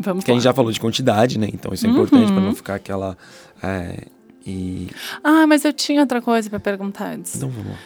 Vamos 0.00 0.24
Que 0.24 0.30
a 0.30 0.34
gente 0.34 0.44
já 0.44 0.52
falou 0.52 0.70
de 0.70 0.78
quantidade, 0.80 1.38
né, 1.38 1.48
então 1.52 1.72
isso 1.72 1.86
é 1.86 1.90
importante 1.90 2.28
Uhum. 2.28 2.34
pra 2.34 2.40
não 2.44 2.54
ficar 2.54 2.74
aquela... 2.76 3.16
é, 3.62 4.04
e... 4.46 4.88
Ah, 5.22 5.46
mas 5.46 5.64
eu 5.64 5.72
tinha 5.72 6.00
outra 6.00 6.22
coisa 6.22 6.48
para 6.48 6.60
perguntar 6.60 7.12
antes. 7.14 7.36
Então 7.36 7.50
vamos 7.50 7.72
lá. 7.72 7.78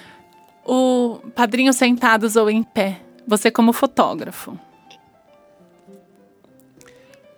O 0.65 1.19
padrinho 1.35 1.73
sentados 1.73 2.37
ou 2.37 2.49
em 2.49 2.63
pé? 2.63 3.01
Você 3.27 3.51
como 3.51 3.73
fotógrafo. 3.73 4.57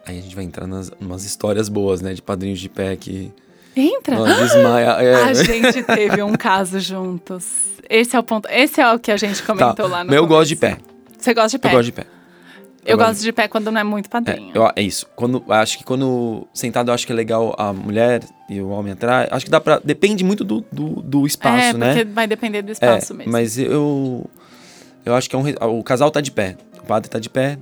Aí 0.06 0.18
a 0.18 0.22
gente 0.22 0.34
vai 0.34 0.44
entrar 0.44 0.66
nas 0.66 0.90
umas 1.00 1.24
histórias 1.24 1.68
boas, 1.68 2.02
né, 2.02 2.12
de 2.12 2.20
padrinhos 2.20 2.60
de 2.60 2.68
pé 2.68 2.94
que... 2.96 3.32
Entra. 3.76 4.16
Nossa, 4.18 4.34
desmaia. 4.54 4.96
É. 5.02 5.14
A 5.24 5.32
gente 5.32 5.82
teve 5.82 6.22
um 6.22 6.34
caso 6.34 6.78
juntos. 6.78 7.46
Esse 7.88 8.14
é 8.14 8.18
o 8.18 8.22
ponto. 8.22 8.46
Esse 8.48 8.80
é 8.80 8.92
o 8.92 8.98
que 8.98 9.10
a 9.10 9.16
gente 9.16 9.42
comentou 9.42 9.74
Tá, 9.74 9.86
lá 9.86 10.04
no 10.04 10.14
eu 10.14 10.26
gosto 10.26 10.50
de 10.50 10.56
começo. 10.56 10.76
pé. 10.78 10.84
Você 11.18 11.34
gosta 11.34 11.48
de 11.50 11.58
pé? 11.58 11.68
Eu 11.68 11.72
gosto 11.72 11.84
de 11.86 11.92
pé. 11.92 12.06
Eu 12.84 12.96
gosto 12.98 13.08
gosto 13.10 13.22
de 13.22 13.32
pé 13.32 13.48
quando 13.48 13.70
não 13.70 13.80
é 13.80 13.84
muito 13.84 14.06
É, 14.06 14.08
padrinho. 14.08 14.50
eu- 14.54 14.70
é 14.76 14.82
isso. 14.82 15.06
Quando, 15.16 15.42
acho 15.48 15.78
que 15.78 15.84
quando 15.84 16.46
sentado, 16.52 16.90
eu 16.90 16.94
acho 16.94 17.06
que 17.06 17.12
é 17.12 17.14
legal 17.16 17.54
a 17.58 17.72
mulher 17.72 18.22
e 18.48 18.60
o 18.60 18.68
homem 18.68 18.92
atrás. 18.92 19.28
Acho 19.30 19.44
que 19.46 19.50
dá 19.50 19.60
pra. 19.60 19.80
Depende 19.82 20.22
muito 20.24 20.44
do, 20.44 20.64
do, 20.70 21.02
do 21.02 21.26
espaço, 21.26 21.56
é, 21.56 21.72
né? 21.72 21.94
porque 21.94 22.04
vai 22.04 22.26
depender 22.26 22.62
do 22.62 22.70
É, 22.70 22.72
espaço 22.72 23.14
mesmo. 23.14 23.32
mas 23.32 23.58
eu. 23.58 24.28
Eu 25.04 25.14
acho 25.14 25.28
que 25.28 25.36
é 25.36 25.38
um. 25.38 25.44
O 25.78 25.82
casal 25.82 26.10
tá 26.10 26.20
de 26.20 26.30
pé. 26.30 26.56
O 26.82 26.86
padre 26.86 27.08
tá 27.10 27.18
de 27.18 27.28
pé. 27.30 27.58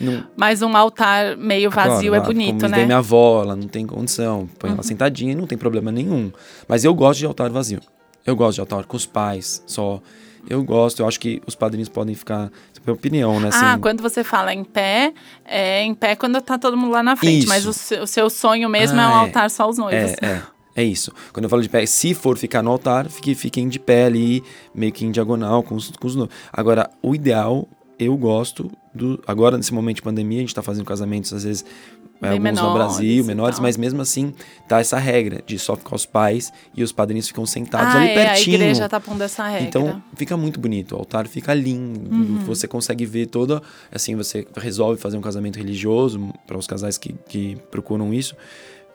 Não, 0.00 0.24
Mas 0.34 0.62
um 0.62 0.74
altar 0.74 1.36
meio 1.36 1.70
vazio 1.70 2.12
claro, 2.12 2.24
é 2.24 2.26
bonito, 2.26 2.60
como 2.62 2.68
né? 2.68 2.86
minha 2.86 2.96
avó, 2.98 3.42
ela 3.42 3.54
não 3.54 3.68
tem 3.68 3.86
condição. 3.86 4.48
Põe 4.58 4.70
Uhum. 4.70 4.76
ela 4.76 4.82
sentadinha 4.82 5.32
e 5.32 5.34
não 5.34 5.46
tem 5.46 5.58
problema 5.58 5.92
nenhum. 5.92 6.32
Mas 6.66 6.84
eu 6.84 6.94
gosto 6.94 7.18
de 7.20 7.26
altar 7.26 7.50
vazio. 7.50 7.80
Eu 8.24 8.34
gosto 8.34 8.54
de 8.54 8.60
altar 8.62 8.84
com 8.86 8.96
os 8.96 9.04
pais 9.04 9.62
só. 9.66 10.00
Eu 10.48 10.62
gosto, 10.64 11.00
eu 11.02 11.08
acho 11.08 11.20
que 11.20 11.42
os 11.46 11.54
padrinhos 11.54 11.88
podem 11.88 12.14
ficar. 12.14 12.50
É 12.76 12.80
minha 12.84 12.94
opinião, 12.94 13.38
né? 13.38 13.50
Ah, 13.52 13.72
assim, 13.72 13.80
quando 13.80 14.00
você 14.02 14.24
fala 14.24 14.54
em 14.54 14.64
pé, 14.64 15.12
é 15.44 15.82
em 15.82 15.94
pé 15.94 16.16
quando 16.16 16.40
tá 16.40 16.56
todo 16.58 16.76
mundo 16.76 16.92
lá 16.92 17.02
na 17.02 17.14
frente. 17.14 17.40
Isso. 17.40 17.48
Mas 17.48 17.66
o 17.66 17.72
seu, 17.72 18.02
o 18.02 18.06
seu 18.06 18.30
sonho 18.30 18.68
mesmo 18.70 18.98
é 18.98 19.06
um 19.06 19.10
Ah, 19.10 19.12
é. 19.12 19.20
altar 19.26 19.50
só 19.50 19.68
os 19.68 19.76
noivos. 19.76 20.12
É, 20.22 20.26
é. 20.26 20.42
É 20.76 20.84
isso. 20.84 21.12
Quando 21.32 21.44
eu 21.44 21.50
falo 21.50 21.60
de 21.62 21.68
pé, 21.68 21.84
se 21.84 22.14
for 22.14 22.38
ficar 22.38 22.62
no 22.62 22.70
altar, 22.70 23.08
fique, 23.10 23.34
fiquem 23.34 23.68
de 23.68 23.78
pé 23.78 24.04
ali, 24.06 24.42
meio 24.74 24.92
que 24.92 25.04
em 25.04 25.10
diagonal 25.10 25.62
com 25.62 25.74
os, 25.74 25.90
com 25.90 26.06
os 26.06 26.14
noivos. 26.16 26.34
Agora, 26.52 26.88
o 27.02 27.14
ideal, 27.14 27.68
eu 27.98 28.16
gosto 28.16 28.70
do. 28.94 29.22
Agora, 29.26 29.56
nesse 29.58 29.74
momento 29.74 29.96
de 29.96 30.02
pandemia, 30.02 30.38
a 30.38 30.40
gente 30.40 30.54
tá 30.54 30.62
fazendo 30.62 30.86
casamentos, 30.86 31.32
às 31.34 31.44
vezes, 31.44 31.64
é, 31.64 31.99
Bem 32.20 32.32
alguns 32.32 32.44
no 32.44 32.52
menores 32.52 32.74
Brasil, 32.74 33.24
e 33.24 33.26
menores, 33.26 33.58
mas 33.58 33.76
mesmo 33.78 34.02
assim, 34.02 34.34
tá 34.68 34.78
essa 34.78 34.98
regra 34.98 35.42
de 35.46 35.58
só 35.58 35.74
ficar 35.74 35.96
os 35.96 36.04
pais 36.04 36.52
e 36.74 36.82
os 36.82 36.92
padrinhos 36.92 37.26
ficam 37.26 37.46
sentados 37.46 37.94
ah, 37.94 37.98
ali 37.98 38.10
é, 38.10 38.14
pertinho. 38.14 38.56
a 38.56 38.60
igreja 38.60 38.88
tá 38.88 39.00
pondo 39.00 39.22
essa 39.22 39.46
regra. 39.48 39.66
Então 39.68 40.02
fica 40.16 40.36
muito 40.36 40.60
bonito, 40.60 40.94
o 40.94 40.98
altar 40.98 41.26
fica 41.26 41.54
lindo, 41.54 42.14
Uhum. 42.14 42.38
você 42.44 42.68
consegue 42.68 43.06
ver 43.06 43.26
toda, 43.26 43.62
assim, 43.90 44.14
você 44.16 44.46
resolve 44.56 45.00
fazer 45.00 45.16
um 45.16 45.22
casamento 45.22 45.56
religioso 45.56 46.32
para 46.46 46.58
os 46.58 46.66
casais 46.66 46.98
que, 46.98 47.14
que 47.26 47.56
procuram 47.70 48.12
isso. 48.12 48.36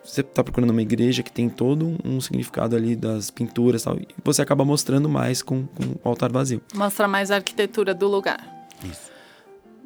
Você 0.04 0.22
tá 0.22 0.44
procurando 0.44 0.70
uma 0.70 0.84
igreja 0.84 1.24
que 1.24 1.32
tem 1.32 1.50
todo 1.50 1.98
um, 2.06 2.22
significado 2.22 2.76
ali 2.76 2.96
das 2.96 3.32
pinturas 3.32 3.82
e 3.82 3.86
tal, 3.86 3.98
e 3.98 4.08
você 4.24 4.44
acaba 4.44 4.64
mostrando 4.64 5.10
mais 5.10 5.42
com, 5.42 5.66
com 5.66 5.84
o 6.04 6.08
altar 6.10 6.32
vazio. 6.32 6.62
Mostra 6.76 7.08
mais 7.08 7.32
a 7.32 7.38
arquitetura 7.38 7.92
do 7.96 8.08
lugar. 8.08 8.68
Isso. 8.84 9.10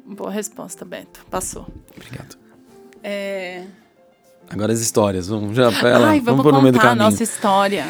Boa 0.04 0.30
resposta, 0.30 0.84
Beto. 0.84 1.24
Passou. 1.30 1.66
Obrigado. 1.96 2.36
É... 3.02 3.62
Agora 4.48 4.72
as 4.72 4.80
histórias, 4.80 5.28
vamos 5.28 5.56
já 5.56 5.70
pra 5.70 5.90
ela, 5.90 6.08
Ai, 6.08 6.20
vamos 6.20 6.24
vamos 6.24 6.42
pôr 6.42 6.52
no 6.52 6.60
meio 6.62 6.72
do 6.72 6.78
contar 6.78 6.90
a 6.90 6.94
nossa 6.94 7.22
história. 7.22 7.86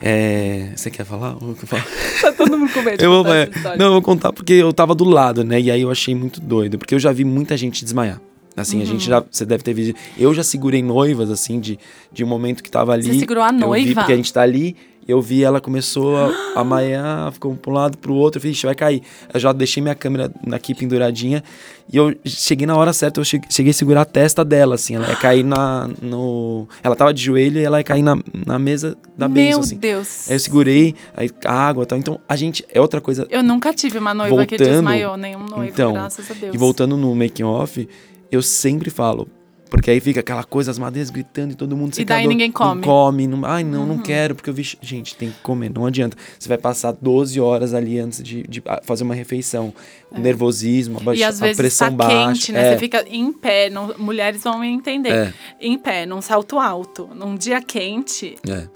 É, 0.00 0.70
você 0.76 0.90
quer 0.90 1.04
falar? 1.04 1.36
Tá 2.20 2.32
todo 2.32 2.56
mundo 2.56 2.72
com 2.72 2.82
medo 2.82 3.02
Eu 3.02 3.10
vou, 3.24 3.34
é, 3.34 3.48
não, 3.76 3.86
eu 3.86 3.92
vou 3.92 4.02
contar 4.02 4.32
porque 4.32 4.52
eu 4.52 4.72
tava 4.72 4.94
do 4.94 5.04
lado, 5.04 5.42
né? 5.44 5.60
E 5.60 5.70
aí 5.70 5.80
eu 5.82 5.90
achei 5.90 6.14
muito 6.14 6.40
doido. 6.40 6.78
Porque 6.78 6.94
eu 6.94 6.98
já 7.00 7.10
vi 7.12 7.24
muita 7.24 7.56
gente 7.56 7.84
desmaiar. 7.84 8.20
Assim, 8.56 8.82
a 8.82 8.84
gente 8.84 9.02
Uhum. 9.04 9.10
já. 9.20 9.24
Você 9.30 9.44
deve 9.46 9.62
ter 9.62 9.72
visto. 9.72 9.96
Eu 10.16 10.34
já 10.34 10.42
segurei 10.42 10.82
noivas, 10.82 11.30
assim, 11.30 11.60
de, 11.60 11.78
de 12.12 12.24
um 12.24 12.26
momento 12.26 12.62
que 12.62 12.70
tava 12.70 12.92
ali. 12.92 13.04
Você 13.04 13.18
segurou 13.20 13.42
a 13.42 13.48
Eu 13.48 13.52
vi 13.54 13.60
noiva? 13.60 13.94
porque 14.00 14.12
a 14.12 14.16
gente 14.16 14.32
tá 14.32 14.42
ali 14.42 14.76
Eu 15.08 15.22
vi 15.22 15.42
ela 15.42 15.58
começou 15.58 16.18
a, 16.18 16.30
a 16.56 16.62
maiar, 16.62 17.32
ficou 17.32 17.56
para 17.56 17.70
um 17.70 17.74
lado, 17.74 17.96
para 17.96 18.12
o 18.12 18.14
outro. 18.14 18.36
Eu 18.36 18.42
falei, 18.42 18.52
"Ixi, 18.52 18.66
vai 18.66 18.74
cair. 18.74 19.02
Eu 19.32 19.40
já 19.40 19.54
deixei 19.54 19.82
minha 19.82 19.94
câmera 19.94 20.30
aqui 20.52 20.74
penduradinha. 20.74 21.42
E 21.90 21.96
eu 21.96 22.14
cheguei 22.26 22.66
na 22.66 22.76
hora 22.76 22.92
certa, 22.92 23.18
eu 23.18 23.24
cheguei, 23.24 23.70
a 23.70 23.72
segurar 23.72 24.02
a 24.02 24.04
testa 24.04 24.44
dela, 24.44 24.74
assim. 24.74 24.96
Ela 24.96 25.08
ia 25.08 25.16
cair 25.16 25.42
na. 25.42 25.88
No... 26.02 26.68
Ela 26.82 26.94
tava 26.94 27.14
de 27.14 27.22
joelho 27.22 27.58
e 27.58 27.64
ela 27.64 27.78
ia 27.78 27.84
cair 27.84 28.02
na, 28.02 28.18
na 28.46 28.58
mesa 28.58 28.98
da 29.16 29.26
Meu 29.26 29.34
benção, 29.46 29.60
assim. 29.60 29.78
Deus. 29.78 30.28
Aí 30.28 30.36
eu 30.36 30.40
segurei, 30.40 30.94
aí 31.16 31.30
água 31.42 31.84
e 31.84 31.86
tal. 31.86 31.98
Então, 31.98 32.20
a 32.28 32.36
gente. 32.36 32.62
É 32.70 32.78
outra 32.78 33.00
coisa. 33.00 33.26
Eu 33.30 33.42
nunca 33.42 33.72
tive 33.72 33.96
uma 33.96 34.12
noiva 34.12 34.44
que 34.44 34.58
Voltando, 34.58 34.74
desmaiou, 34.74 35.16
nenhum 35.16 35.46
noivo, 35.46 35.72
então, 35.72 35.94
graças 35.94 36.30
a 36.30 36.34
Deus. 36.34 36.54
E 36.54 36.58
voltando 36.58 36.98
no 36.98 37.14
making 37.14 37.44
off, 37.44 37.88
eu 38.30 38.42
sempre 38.42 38.90
falo. 38.90 39.26
Porque 39.70 39.90
aí 39.90 40.00
fica 40.00 40.20
aquela 40.20 40.44
coisa, 40.44 40.70
as 40.70 40.78
madeiras 40.78 41.10
gritando 41.10 41.52
e 41.52 41.54
todo 41.54 41.76
mundo 41.76 41.98
E 41.98 42.04
daí 42.04 42.26
ninguém 42.26 42.50
come. 42.50 42.70
Uhum. 42.70 42.74
Não 42.76 42.82
come, 42.82 43.26
não, 43.26 43.44
ai 43.44 43.62
não, 43.64 43.86
não 43.86 43.98
quero, 43.98 44.34
porque 44.34 44.48
eu 44.50 44.54
vi. 44.54 44.62
Gente, 44.80 45.14
tem 45.14 45.30
que 45.30 45.40
comer, 45.42 45.70
não 45.70 45.84
adianta. 45.86 46.16
Você 46.38 46.48
vai 46.48 46.58
passar 46.58 46.92
12 46.92 47.40
horas 47.40 47.74
ali 47.74 47.98
antes 47.98 48.22
de, 48.22 48.42
de 48.44 48.62
ah, 48.66 48.80
fazer 48.82 49.04
uma 49.04 49.14
refeição. 49.14 49.72
O 50.10 50.18
nervosismo, 50.18 50.96
a, 50.96 51.00
É. 51.00 51.02
E 51.02 51.04
baixa, 51.04 51.28
às 51.28 51.42
a 51.42 51.44
vezes 51.44 51.56
pressão 51.58 51.88
tá 51.90 51.96
baixa. 51.96 52.26
quente, 52.32 52.52
né? 52.52 52.66
é, 52.68 52.72
Você 52.72 52.78
fica 52.78 53.04
em 53.08 53.30
pé, 53.32 53.68
não- 53.68 53.94
mulheres 53.98 54.42
vão 54.42 54.58
me 54.58 54.66
entender. 54.68 55.10
É. 55.12 55.34
Em 55.60 55.78
pé, 55.78 56.06
num 56.06 56.22
salto 56.22 56.58
alto, 56.58 57.08
num 57.14 57.34
dia 57.36 57.60
quente, 57.60 58.36
é. 58.48 58.66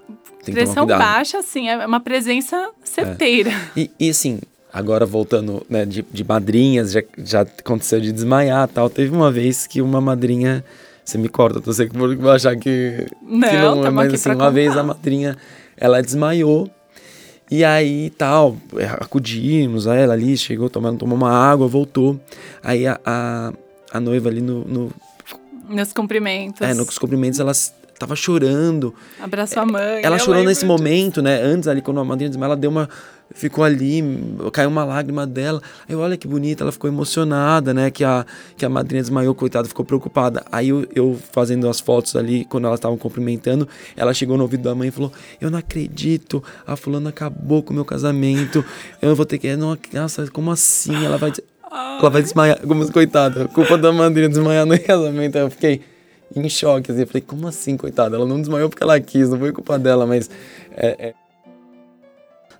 Pressão 0.51 0.85
baixa, 0.85 1.39
assim, 1.39 1.69
é 1.69 1.85
uma 1.85 1.99
presença 2.01 2.69
certeira. 2.83 3.51
E, 3.77 3.89
e 3.99 4.09
assim, 4.09 4.39
agora 4.71 5.05
voltando 5.05 5.65
né, 5.69 5.85
de, 5.85 6.05
de 6.11 6.23
madrinhas, 6.23 6.91
já, 6.91 7.01
já 7.17 7.41
aconteceu 7.41 8.01
de 8.01 8.11
desmaiar 8.11 8.67
tal. 8.67 8.89
Teve 8.89 9.15
uma 9.15 9.31
vez 9.31 9.65
que 9.65 9.81
uma 9.81 10.01
madrinha. 10.01 10.63
Você 11.03 11.17
me 11.17 11.27
corta, 11.27 11.61
eu 11.65 11.73
sei 11.73 11.89
que 11.89 11.97
vou 11.97 12.31
achar 12.31 12.55
que. 12.55 13.05
Não, 13.21 13.49
que 13.49 13.55
não 13.57 13.85
é, 13.85 13.89
mas 13.89 14.13
assim, 14.13 14.31
uma 14.31 14.49
vez 14.49 14.69
contar. 14.69 14.79
a 14.79 14.83
madrinha 14.83 15.37
ela 15.75 16.01
desmaiou. 16.01 16.69
E 17.51 17.63
aí 17.63 18.09
tal, 18.11 18.57
é, 18.77 18.85
acudimos 18.85 19.85
a 19.87 19.95
ela 19.95 20.13
ali, 20.13 20.35
chegou 20.37 20.69
tomando, 20.69 20.99
tomou 20.99 21.15
uma 21.15 21.31
água, 21.31 21.67
voltou. 21.67 22.19
Aí 22.63 22.87
a, 22.87 22.99
a, 23.05 23.53
a 23.91 23.99
noiva 23.99 24.29
ali 24.29 24.41
no, 24.41 24.63
no, 24.63 24.91
Nos 25.69 25.93
cumprimentos. 25.93 26.61
é, 26.61 26.73
nos 26.73 26.97
cumprimentos, 26.97 27.39
ela 27.39 27.51
tava 28.03 28.15
chorando. 28.15 28.93
Abraçou 29.19 29.63
a 29.63 29.65
mãe. 29.65 30.01
Ela 30.03 30.17
eu 30.17 30.19
chorou 30.19 30.43
nesse 30.43 30.65
momento, 30.65 31.21
né? 31.21 31.41
Antes 31.41 31.67
ali, 31.67 31.81
quando 31.81 31.99
a 31.99 32.05
madrinha 32.05 32.29
desmaiou, 32.29 32.51
ela 32.51 32.59
deu 32.59 32.69
uma. 32.69 32.89
Ficou 33.33 33.63
ali, 33.63 34.03
caiu 34.51 34.69
uma 34.69 34.83
lágrima 34.83 35.25
dela. 35.25 35.61
Aí, 35.87 35.95
olha 35.95 36.15
que 36.15 36.27
bonita, 36.27 36.63
ela 36.63 36.71
ficou 36.71 36.89
emocionada, 36.89 37.73
né? 37.73 37.89
Que 37.89 38.03
a, 38.03 38.25
que 38.55 38.65
a 38.65 38.69
madrinha 38.69 39.01
desmaiou, 39.01 39.33
coitada, 39.33 39.67
ficou 39.67 39.83
preocupada. 39.83 40.43
Aí 40.51 40.69
eu, 40.69 40.85
eu 40.93 41.17
fazendo 41.31 41.67
as 41.67 41.79
fotos 41.79 42.15
ali, 42.15 42.45
quando 42.45 42.67
elas 42.67 42.77
estavam 42.77 42.97
cumprimentando, 42.97 43.67
ela 43.95 44.13
chegou 44.13 44.37
no 44.37 44.43
ouvido 44.43 44.63
da 44.63 44.75
mãe 44.75 44.89
e 44.89 44.91
falou: 44.91 45.11
Eu 45.39 45.49
não 45.49 45.57
acredito, 45.57 46.43
a 46.67 46.75
fulana 46.75 47.09
acabou 47.09 47.63
com 47.63 47.71
o 47.71 47.73
meu 47.73 47.85
casamento. 47.85 48.63
Eu 49.01 49.15
vou 49.15 49.25
ter 49.25 49.37
que. 49.37 49.55
Não, 49.55 49.77
nossa, 49.93 50.29
como 50.29 50.51
assim? 50.51 51.05
Ela 51.05 51.17
vai. 51.17 51.31
Ela 51.71 52.09
vai 52.09 52.21
desmaiar. 52.21 52.59
Como 52.59 52.91
coitada, 52.91 53.47
culpa 53.47 53.77
da 53.77 53.91
madrinha 53.91 54.29
desmaiar 54.29 54.65
no 54.65 54.77
casamento. 54.83 55.37
Aí 55.37 55.41
eu 55.41 55.49
fiquei 55.49 55.92
em 56.35 56.47
choque, 56.49 56.91
assim. 56.91 57.01
Eu 57.01 57.07
falei, 57.07 57.21
como 57.21 57.47
assim, 57.47 57.77
coitada? 57.77 58.15
Ela 58.15 58.25
não 58.25 58.39
desmaiou 58.39 58.69
porque 58.69 58.83
ela 58.83 58.99
quis, 58.99 59.29
não 59.29 59.39
foi 59.39 59.51
culpa 59.51 59.77
dela, 59.79 60.05
mas. 60.05 60.29
é- 60.75 61.09
é- 61.09 61.13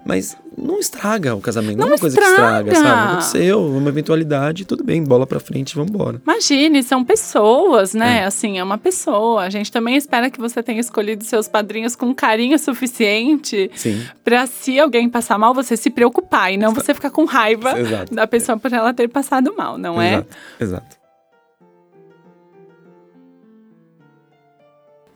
Mas 0.05 0.35
não 0.57 0.79
estraga 0.81 1.33
o 1.33 1.39
casamento, 1.39 1.77
não, 1.77 1.85
Não 1.85 1.93
é 1.93 1.95
uma 1.95 1.97
coisa 1.97 2.17
que 2.17 2.21
estraga, 2.21 2.69
estraga. 2.73 2.89
sabe? 2.89 3.07
Aconteceu, 3.13 3.65
uma 3.65 3.87
eventualidade, 3.87 4.65
tudo 4.65 4.83
bem, 4.83 5.01
bola 5.01 5.25
pra 5.25 5.39
frente, 5.39 5.75
vambora. 5.77 6.21
Imagine, 6.27 6.83
são 6.83 7.05
pessoas, 7.05 7.93
né? 7.93 8.25
Assim, 8.25 8.59
é 8.59 8.63
uma 8.65 8.77
pessoa. 8.77 9.43
A 9.43 9.49
gente 9.49 9.71
também 9.71 9.95
espera 9.95 10.29
que 10.29 10.41
você 10.41 10.61
tenha 10.61 10.81
escolhido 10.81 11.23
seus 11.23 11.47
padrinhos 11.47 11.95
com 11.95 12.13
carinho 12.13 12.59
suficiente 12.59 13.71
Sim. 13.75 14.03
pra 14.25 14.45
se 14.45 14.77
alguém 14.77 15.07
passar 15.07 15.37
mal, 15.39 15.53
você 15.53 15.77
se 15.77 15.89
preocupar 15.89 16.51
e 16.51 16.57
não 16.57 16.73
você 16.73 16.93
ficar 16.93 17.09
com 17.09 17.23
raiva 17.23 17.79
Exato. 17.79 18.13
da 18.13 18.27
pessoa 18.27 18.57
por 18.57 18.73
ela 18.73 18.93
ter 18.93 19.07
passado 19.07 19.55
mal, 19.57 19.77
não 19.77 20.01
é? 20.01 20.25
Exato, 20.59 20.97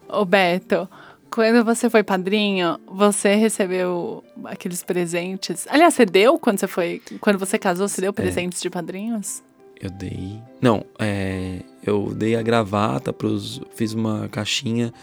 Ô 0.09 0.25
Beto, 0.25 0.87
quando 1.29 1.63
você 1.63 1.89
foi 1.89 2.03
padrinho, 2.03 2.79
você 2.87 3.35
recebeu 3.35 4.23
aqueles 4.45 4.83
presentes. 4.83 5.67
Aliás, 5.69 5.93
você 5.93 6.05
deu 6.05 6.39
quando 6.39 6.59
você 6.59 6.67
foi. 6.67 7.01
Quando 7.19 7.37
você 7.37 7.57
casou, 7.59 7.87
você 7.87 8.01
deu 8.01 8.13
presentes 8.13 8.61
de 8.61 8.69
padrinhos? 8.69 9.43
Eu 9.79 9.89
dei. 9.89 10.41
Não, 10.61 10.83
é. 10.97 11.59
Eu 11.85 12.13
dei 12.13 12.35
a 12.35 12.41
gravata 12.41 13.13
pros. 13.13 13.61
Fiz 13.75 13.93
uma 13.93 14.27
caixinha, 14.29 14.93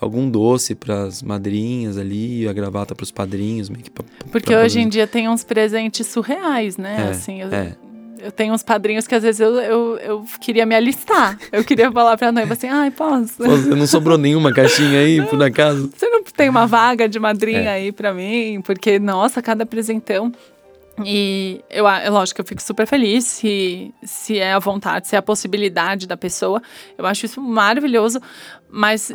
algum 0.00 0.30
doce 0.30 0.74
pras 0.74 1.22
madrinhas 1.22 1.98
ali, 1.98 2.48
a 2.48 2.52
gravata 2.52 2.94
pros 2.94 3.10
padrinhos, 3.10 3.68
meio 3.68 3.84
que 3.84 3.90
pra, 3.90 4.04
Porque 4.30 4.52
pra 4.52 4.62
hoje 4.62 4.80
em 4.80 4.88
dia 4.88 5.06
tem 5.06 5.28
uns 5.28 5.44
presentes 5.44 6.06
surreais, 6.06 6.76
né? 6.76 7.06
É, 7.06 7.10
assim, 7.10 7.42
eu, 7.42 7.52
é. 7.52 7.76
Eu 8.20 8.32
tenho 8.32 8.54
uns 8.54 8.62
padrinhos 8.62 9.06
que 9.06 9.14
às 9.14 9.22
vezes 9.22 9.40
eu, 9.40 9.54
eu, 9.56 9.98
eu 9.98 10.24
queria 10.40 10.64
me 10.66 10.74
alistar. 10.74 11.38
Eu 11.52 11.64
queria 11.64 11.90
falar 11.90 12.16
pra 12.16 12.32
noiva 12.32 12.52
assim, 12.54 12.68
ai, 12.68 12.90
posso? 12.90 13.36
Pô, 13.36 13.46
não 13.74 13.86
sobrou 13.86 14.16
nenhuma 14.18 14.52
caixinha 14.52 15.00
aí, 15.00 15.22
por 15.26 15.42
acaso? 15.42 15.90
Você 15.96 16.08
não 16.08 16.22
tem 16.22 16.48
uma 16.48 16.66
vaga 16.66 17.08
de 17.08 17.18
madrinha 17.18 17.70
É. 17.70 17.74
aí 17.74 17.92
pra 17.92 18.12
mim? 18.14 18.60
Porque, 18.62 18.98
nossa, 18.98 19.42
cada 19.42 19.66
presentão. 19.66 20.32
E 21.04 21.60
eu, 21.68 21.88
é 21.88 22.08
lógico 22.08 22.40
eu 22.40 22.44
fico 22.44 22.62
super 22.62 22.86
feliz 22.86 23.24
se, 23.24 23.92
se 24.04 24.38
é 24.38 24.52
a 24.52 24.58
vontade, 24.60 25.08
se 25.08 25.16
é 25.16 25.18
a 25.18 25.22
possibilidade 25.22 26.06
da 26.06 26.16
pessoa. 26.16 26.62
Eu 26.96 27.04
acho 27.06 27.26
isso 27.26 27.40
maravilhoso, 27.40 28.20
mas 28.70 29.12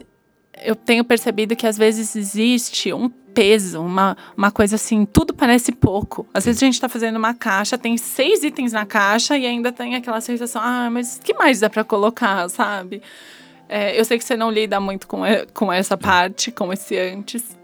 eu 0.61 0.75
tenho 0.75 1.05
percebido 1.05 1.55
que 1.55 1.65
às 1.65 1.77
vezes 1.77 2.15
existe 2.17 2.91
um 2.91 3.09
peso, 3.33 3.81
uma, 3.81 4.17
uma 4.35 4.51
coisa 4.51 4.75
assim, 4.75 5.05
tudo 5.05 5.33
parece 5.33 5.71
pouco. 5.71 6.27
Às 6.33 6.45
vezes 6.45 6.61
a 6.61 6.65
gente 6.65 6.79
tá 6.79 6.89
fazendo 6.89 7.17
uma 7.17 7.33
caixa, 7.33 7.77
tem 7.77 7.97
seis 7.97 8.43
itens 8.43 8.73
na 8.73 8.85
caixa 8.85 9.37
e 9.37 9.45
ainda 9.45 9.71
tem 9.71 9.95
aquela 9.95 10.21
sensação, 10.21 10.61
ah, 10.63 10.89
mas 10.91 11.19
que 11.23 11.33
mais 11.33 11.59
dá 11.59 11.69
pra 11.69 11.83
colocar, 11.83 12.49
sabe? 12.49 13.01
É, 13.67 13.99
eu 13.99 14.03
sei 14.03 14.17
que 14.17 14.25
você 14.25 14.35
não 14.35 14.49
lida 14.49 14.79
muito 14.79 15.07
com, 15.07 15.21
com 15.53 15.71
essa 15.71 15.95
parte, 15.95 16.51
com 16.51 16.73
esse 16.73 16.97
antes. 16.97 17.57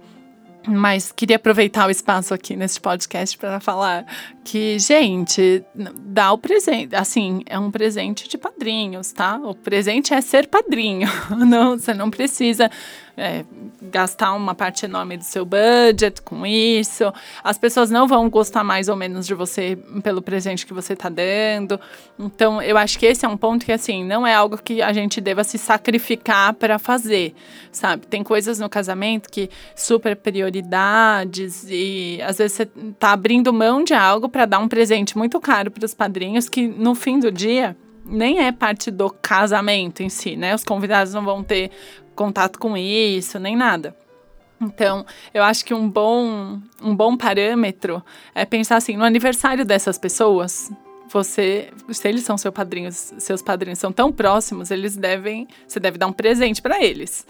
Mas 0.67 1.11
queria 1.11 1.35
aproveitar 1.35 1.87
o 1.87 1.91
espaço 1.91 2.33
aqui 2.33 2.55
nesse 2.55 2.79
podcast 2.79 3.37
para 3.37 3.59
falar 3.59 4.05
que, 4.43 4.79
gente, 4.79 5.63
dá 5.75 6.31
o 6.31 6.37
presente. 6.37 6.95
Assim, 6.95 7.41
é 7.45 7.57
um 7.59 7.69
presente 7.69 8.27
de 8.27 8.37
padrinhos, 8.37 9.11
tá? 9.11 9.37
O 9.37 9.53
presente 9.53 10.13
é 10.13 10.21
ser 10.21 10.47
padrinho. 10.47 11.07
Não, 11.37 11.77
você 11.77 11.93
não 11.93 12.09
precisa 12.09 12.69
é, 13.17 13.45
gastar 13.81 14.33
uma 14.33 14.53
parte 14.53 14.85
enorme 14.85 15.17
do 15.17 15.23
seu 15.23 15.45
budget 15.45 16.21
com 16.21 16.45
isso. 16.45 17.11
As 17.43 17.57
pessoas 17.57 17.89
não 17.89 18.07
vão 18.07 18.29
gostar 18.29 18.63
mais 18.63 18.89
ou 18.89 18.95
menos 18.95 19.25
de 19.25 19.33
você 19.33 19.77
pelo 20.03 20.21
presente 20.21 20.65
que 20.65 20.73
você 20.73 20.93
está 20.93 21.09
dando. 21.09 21.79
Então, 22.19 22.61
eu 22.61 22.77
acho 22.77 22.99
que 22.99 23.05
esse 23.05 23.25
é 23.25 23.29
um 23.29 23.37
ponto 23.37 23.65
que, 23.65 23.71
assim, 23.71 24.03
não 24.03 24.25
é 24.25 24.33
algo 24.33 24.57
que 24.57 24.81
a 24.81 24.91
gente 24.91 25.21
deva 25.21 25.43
se 25.43 25.57
sacrificar 25.57 26.53
para 26.53 26.77
fazer, 26.77 27.33
sabe? 27.71 28.05
Tem 28.07 28.23
coisas 28.23 28.59
no 28.59 28.69
casamento 28.69 29.29
que 29.29 29.49
super 29.75 30.15
prioridades 30.15 31.65
e 31.69 32.19
às 32.21 32.37
vezes 32.37 32.57
você 32.57 32.65
tá 32.99 33.11
abrindo 33.11 33.53
mão 33.53 33.83
de 33.83 33.93
algo 33.93 34.27
para 34.27 34.45
dar 34.45 34.59
um 34.59 34.67
presente 34.67 35.17
muito 35.17 35.39
caro 35.39 35.71
para 35.71 35.85
os 35.85 35.93
padrinhos 35.93 36.49
que 36.49 36.67
no 36.67 36.95
fim 36.95 37.19
do 37.19 37.31
dia 37.31 37.75
nem 38.05 38.39
é 38.39 38.51
parte 38.51 38.91
do 38.91 39.09
casamento 39.09 40.03
em 40.03 40.09
si, 40.09 40.35
né? 40.35 40.53
Os 40.53 40.63
convidados 40.63 41.13
não 41.13 41.25
vão 41.25 41.43
ter 41.43 41.71
contato 42.15 42.57
com 42.57 42.75
isso, 42.75 43.37
nem 43.39 43.55
nada. 43.55 43.95
Então, 44.59 45.05
eu 45.33 45.43
acho 45.43 45.65
que 45.65 45.73
um 45.73 45.89
bom, 45.89 46.59
um 46.81 46.95
bom 46.95 47.17
parâmetro 47.17 48.03
é 48.33 48.45
pensar 48.45 48.77
assim, 48.77 48.95
no 48.95 49.03
aniversário 49.03 49.65
dessas 49.65 49.97
pessoas, 49.97 50.71
você, 51.09 51.69
se 51.89 52.07
eles 52.07 52.23
são 52.23 52.37
seu 52.37 52.51
padrinhos, 52.51 53.13
seus 53.19 53.41
padrinhos 53.41 53.79
são 53.79 53.91
tão 53.91 54.11
próximos, 54.11 54.71
eles 54.71 54.95
devem, 54.95 55.47
você 55.67 55.79
deve 55.79 55.97
dar 55.97 56.07
um 56.07 56.13
presente 56.13 56.61
para 56.61 56.83
eles. 56.83 57.27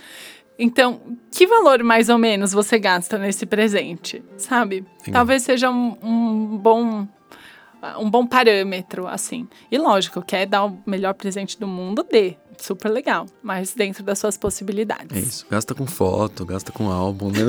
Então, 0.57 1.01
que 1.31 1.45
valor 1.45 1.83
mais 1.83 2.07
ou 2.07 2.17
menos 2.17 2.53
você 2.53 2.79
gasta 2.79 3.17
nesse 3.17 3.45
presente, 3.45 4.23
sabe? 4.37 4.85
Legal. 4.99 5.13
Talvez 5.13 5.43
seja 5.43 5.69
um, 5.69 5.97
um 6.01 6.57
bom 6.57 7.07
um 7.99 8.09
bom 8.09 8.25
parâmetro, 8.25 9.07
assim. 9.07 9.47
E 9.71 9.77
lógico, 9.77 10.21
quer 10.21 10.47
dar 10.47 10.65
o 10.65 10.79
melhor 10.85 11.13
presente 11.13 11.59
do 11.59 11.67
mundo, 11.67 12.03
dê. 12.09 12.35
Super 12.59 12.89
legal. 12.89 13.25
Mas 13.43 13.73
dentro 13.73 14.03
das 14.03 14.19
suas 14.19 14.37
possibilidades. 14.37 15.15
É 15.15 15.19
isso. 15.19 15.45
Gasta 15.49 15.73
com 15.75 15.85
foto, 15.85 16.45
gasta 16.45 16.71
com 16.71 16.89
álbum, 16.89 17.29
né? 17.31 17.39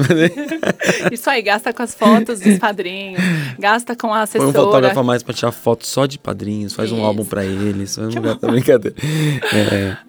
Isso 1.12 1.28
aí, 1.30 1.42
gasta 1.42 1.72
com 1.72 1.82
as 1.82 1.94
fotos 1.94 2.40
dos 2.40 2.58
padrinhos, 2.60 3.20
gasta 3.58 3.94
com 3.96 4.08
a 4.08 4.10
Põe 4.10 4.18
um 4.18 4.22
assessora. 4.22 4.52
fotógrafo 4.52 5.00
a 5.00 5.02
mais 5.02 5.22
pra 5.22 5.34
tirar 5.34 5.52
foto 5.52 5.86
só 5.86 6.06
de 6.06 6.18
padrinhos, 6.18 6.72
faz 6.72 6.90
um 6.92 6.96
Isso. 6.96 7.04
álbum 7.04 7.24
pra 7.24 7.44
eles. 7.44 7.96
Não 7.96 8.10
gasta 8.10 8.46
brincadeira. 8.46 8.96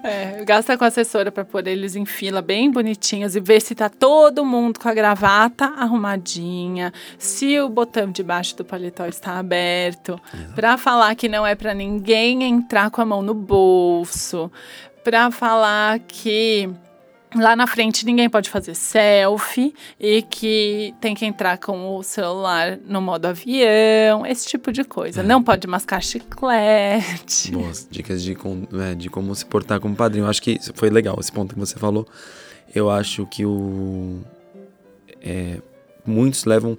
É, 0.03 0.37
É, 0.39 0.45
gasta 0.45 0.77
com 0.77 0.83
a 0.83 0.87
assessora 0.87 1.31
para 1.31 1.45
pôr 1.45 1.65
eles 1.67 1.95
em 1.95 2.05
fila 2.05 2.41
bem 2.41 2.71
bonitinhos 2.71 3.35
e 3.35 3.39
ver 3.39 3.61
se 3.61 3.75
tá 3.75 3.89
todo 3.89 4.43
mundo 4.45 4.79
com 4.79 4.89
a 4.89 4.93
gravata 4.93 5.65
arrumadinha, 5.77 6.91
se 7.17 7.59
o 7.59 7.69
botão 7.69 8.11
de 8.11 8.23
baixo 8.23 8.55
do 8.57 8.65
paletó 8.65 9.05
está 9.05 9.37
aberto, 9.39 10.19
para 10.55 10.77
falar 10.77 11.15
que 11.15 11.27
não 11.29 11.45
é 11.45 11.55
para 11.55 11.73
ninguém 11.73 12.43
entrar 12.43 12.89
com 12.89 13.01
a 13.01 13.05
mão 13.05 13.21
no 13.21 13.33
bolso, 13.33 14.51
para 15.07 15.31
falar 15.31 15.99
que 15.99 16.69
lá 17.33 17.55
na 17.55 17.65
frente 17.65 18.05
ninguém 18.05 18.29
pode 18.29 18.49
fazer 18.49 18.75
selfie 18.75 19.73
e 19.97 20.21
que 20.21 20.93
tem 20.99 21.15
que 21.15 21.25
entrar 21.25 21.57
com 21.59 21.95
o 21.95 22.03
celular 22.03 22.77
no 22.85 22.99
modo 22.99 23.23
avião, 23.23 24.25
esse 24.25 24.45
tipo 24.49 24.69
de 24.69 24.83
coisa. 24.83 25.21
É. 25.21 25.23
Não 25.23 25.41
pode 25.41 25.65
mascar 25.65 26.03
chiclete. 26.03 27.51
Boas 27.53 27.87
dicas 27.89 28.21
de, 28.21 28.35
é, 28.81 28.95
de 28.95 29.09
como 29.09 29.33
se 29.33 29.45
portar 29.45 29.79
como 29.79 29.95
padrinho. 29.95 30.25
Eu 30.25 30.29
acho 30.29 30.41
que 30.41 30.59
foi 30.73 30.89
legal 30.89 31.15
esse 31.21 31.31
ponto 31.31 31.53
que 31.53 31.59
você 31.59 31.79
falou. 31.79 32.05
Eu 32.75 32.89
acho 32.89 33.25
que 33.27 33.45
o. 33.45 34.19
É, 35.21 35.61
muitos 36.05 36.43
levam 36.43 36.77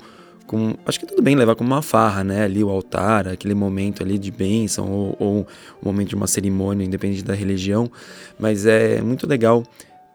com. 0.49 0.75
Acho 0.85 0.99
que 0.99 1.07
tudo 1.07 1.23
bem 1.23 1.37
levar 1.37 1.55
como 1.55 1.73
uma 1.73 1.83
farra, 1.83 2.25
né? 2.25 2.43
Ali 2.43 2.65
o 2.65 2.71
altar, 2.71 3.29
aquele 3.29 3.55
momento 3.55 4.03
ali 4.03 4.19
de 4.19 4.33
bênção, 4.33 4.91
ou, 4.91 5.17
ou 5.21 5.47
o 5.81 5.85
momento 5.85 6.09
de 6.09 6.15
uma 6.17 6.27
cerimônia, 6.27 6.85
independente 6.85 7.23
da 7.23 7.35
religião. 7.35 7.89
Mas 8.37 8.67
é 8.67 9.01
muito 9.01 9.27
legal 9.29 9.63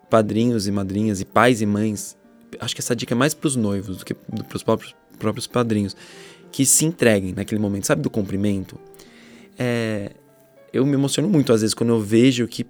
padrinhos 0.10 0.68
e 0.68 0.72
madrinhas 0.72 1.22
e 1.22 1.26
pais 1.26 1.60
e 1.60 1.66
mães, 1.66 2.16
acho 2.60 2.76
que 2.76 2.82
essa 2.82 2.96
dica 2.96 3.16
é 3.16 3.18
mais 3.18 3.34
para 3.34 3.48
os 3.48 3.56
noivos 3.56 3.98
do 3.98 4.06
que 4.06 4.14
para 4.14 4.56
os 4.56 4.62
próprios, 4.62 4.96
próprios 5.18 5.48
padrinhos, 5.48 5.96
que 6.52 6.68
se 6.68 6.86
entreguem 6.86 7.34
naquele 7.34 7.60
momento, 7.60 7.88
sabe, 7.88 8.04
do 8.04 8.12
cumprimento. 8.12 8.78
É, 9.58 10.12
eu 10.72 10.86
me 10.86 10.94
emociono 10.94 11.28
muito 11.28 11.52
às 11.52 11.62
vezes 11.62 11.74
quando 11.74 11.90
eu 11.90 12.00
vejo 12.00 12.48
que, 12.48 12.64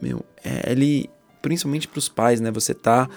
meu, 0.00 0.24
é, 0.44 0.70
ele, 0.70 1.10
principalmente 1.42 1.88
para 1.88 1.98
os 1.98 2.08
pais, 2.08 2.40
né, 2.40 2.52
você 2.52 2.72
tá 2.72 3.08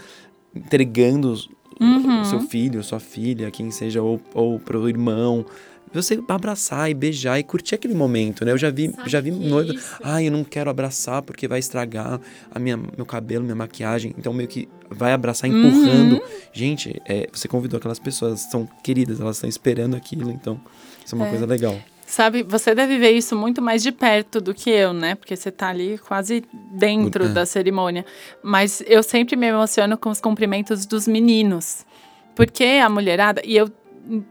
entregando 0.56 1.36
uhum. 1.80 2.22
o 2.22 2.26
seu 2.26 2.40
filho, 2.42 2.84
sua 2.84 3.00
filha, 3.00 3.52
quem 3.52 3.72
seja, 3.72 4.02
ou, 4.02 4.22
ou 4.34 4.60
para 4.60 4.78
o 4.78 4.88
irmão, 4.88 5.46
você 5.94 6.22
abraçar 6.28 6.90
e 6.90 6.94
beijar 6.94 7.40
e 7.40 7.44
curtir 7.44 7.76
aquele 7.76 7.96
momento, 7.96 8.44
né? 8.44 8.52
Eu 8.52 8.58
já 8.58 8.70
vi, 8.70 8.94
já 9.06 9.22
vi 9.22 9.32
noiva, 9.32 9.74
ai, 10.04 10.28
eu 10.28 10.32
não 10.32 10.44
quero 10.44 10.70
abraçar 10.70 11.22
porque 11.22 11.48
vai 11.48 11.60
estragar 11.60 12.20
a 12.52 12.60
minha, 12.60 12.78
meu 12.78 13.06
cabelo, 13.06 13.44
minha 13.44 13.56
maquiagem. 13.56 14.14
Então 14.18 14.34
meio 14.34 14.50
que 14.50 14.68
vai 14.90 15.14
abraçar 15.14 15.50
empurrando. 15.50 16.14
Uhum. 16.14 16.22
Gente, 16.52 17.02
é, 17.06 17.28
você 17.32 17.48
convidou 17.48 17.78
aquelas 17.78 18.00
pessoas, 18.00 18.42
são 18.42 18.68
queridas, 18.84 19.20
elas 19.20 19.38
estão 19.38 19.50
esperando 19.50 19.96
aquilo, 19.96 20.30
então 20.32 20.60
isso 21.06 21.16
é 21.16 21.18
uma 21.18 21.28
é. 21.28 21.30
coisa 21.30 21.46
legal. 21.46 21.78
Sabe, 22.08 22.42
você 22.42 22.74
deve 22.74 22.98
ver 22.98 23.12
isso 23.12 23.36
muito 23.36 23.62
mais 23.62 23.84
de 23.84 23.92
perto 23.92 24.40
do 24.40 24.54
que 24.54 24.70
eu, 24.70 24.94
né? 24.94 25.14
Porque 25.14 25.36
você 25.36 25.52
tá 25.52 25.68
ali 25.68 25.98
quase 25.98 26.42
dentro 26.72 27.26
é. 27.26 27.28
da 27.28 27.46
cerimônia. 27.46 28.06
Mas 28.42 28.82
eu 28.88 29.04
sempre 29.04 29.36
me 29.36 29.46
emociono 29.46 29.98
com 29.98 30.10
os 30.10 30.22
cumprimentos 30.22 30.86
dos 30.86 31.06
meninos. 31.06 31.86
Porque 32.34 32.64
a 32.82 32.90
mulherada, 32.90 33.42
e 33.44 33.58
eu 33.58 33.70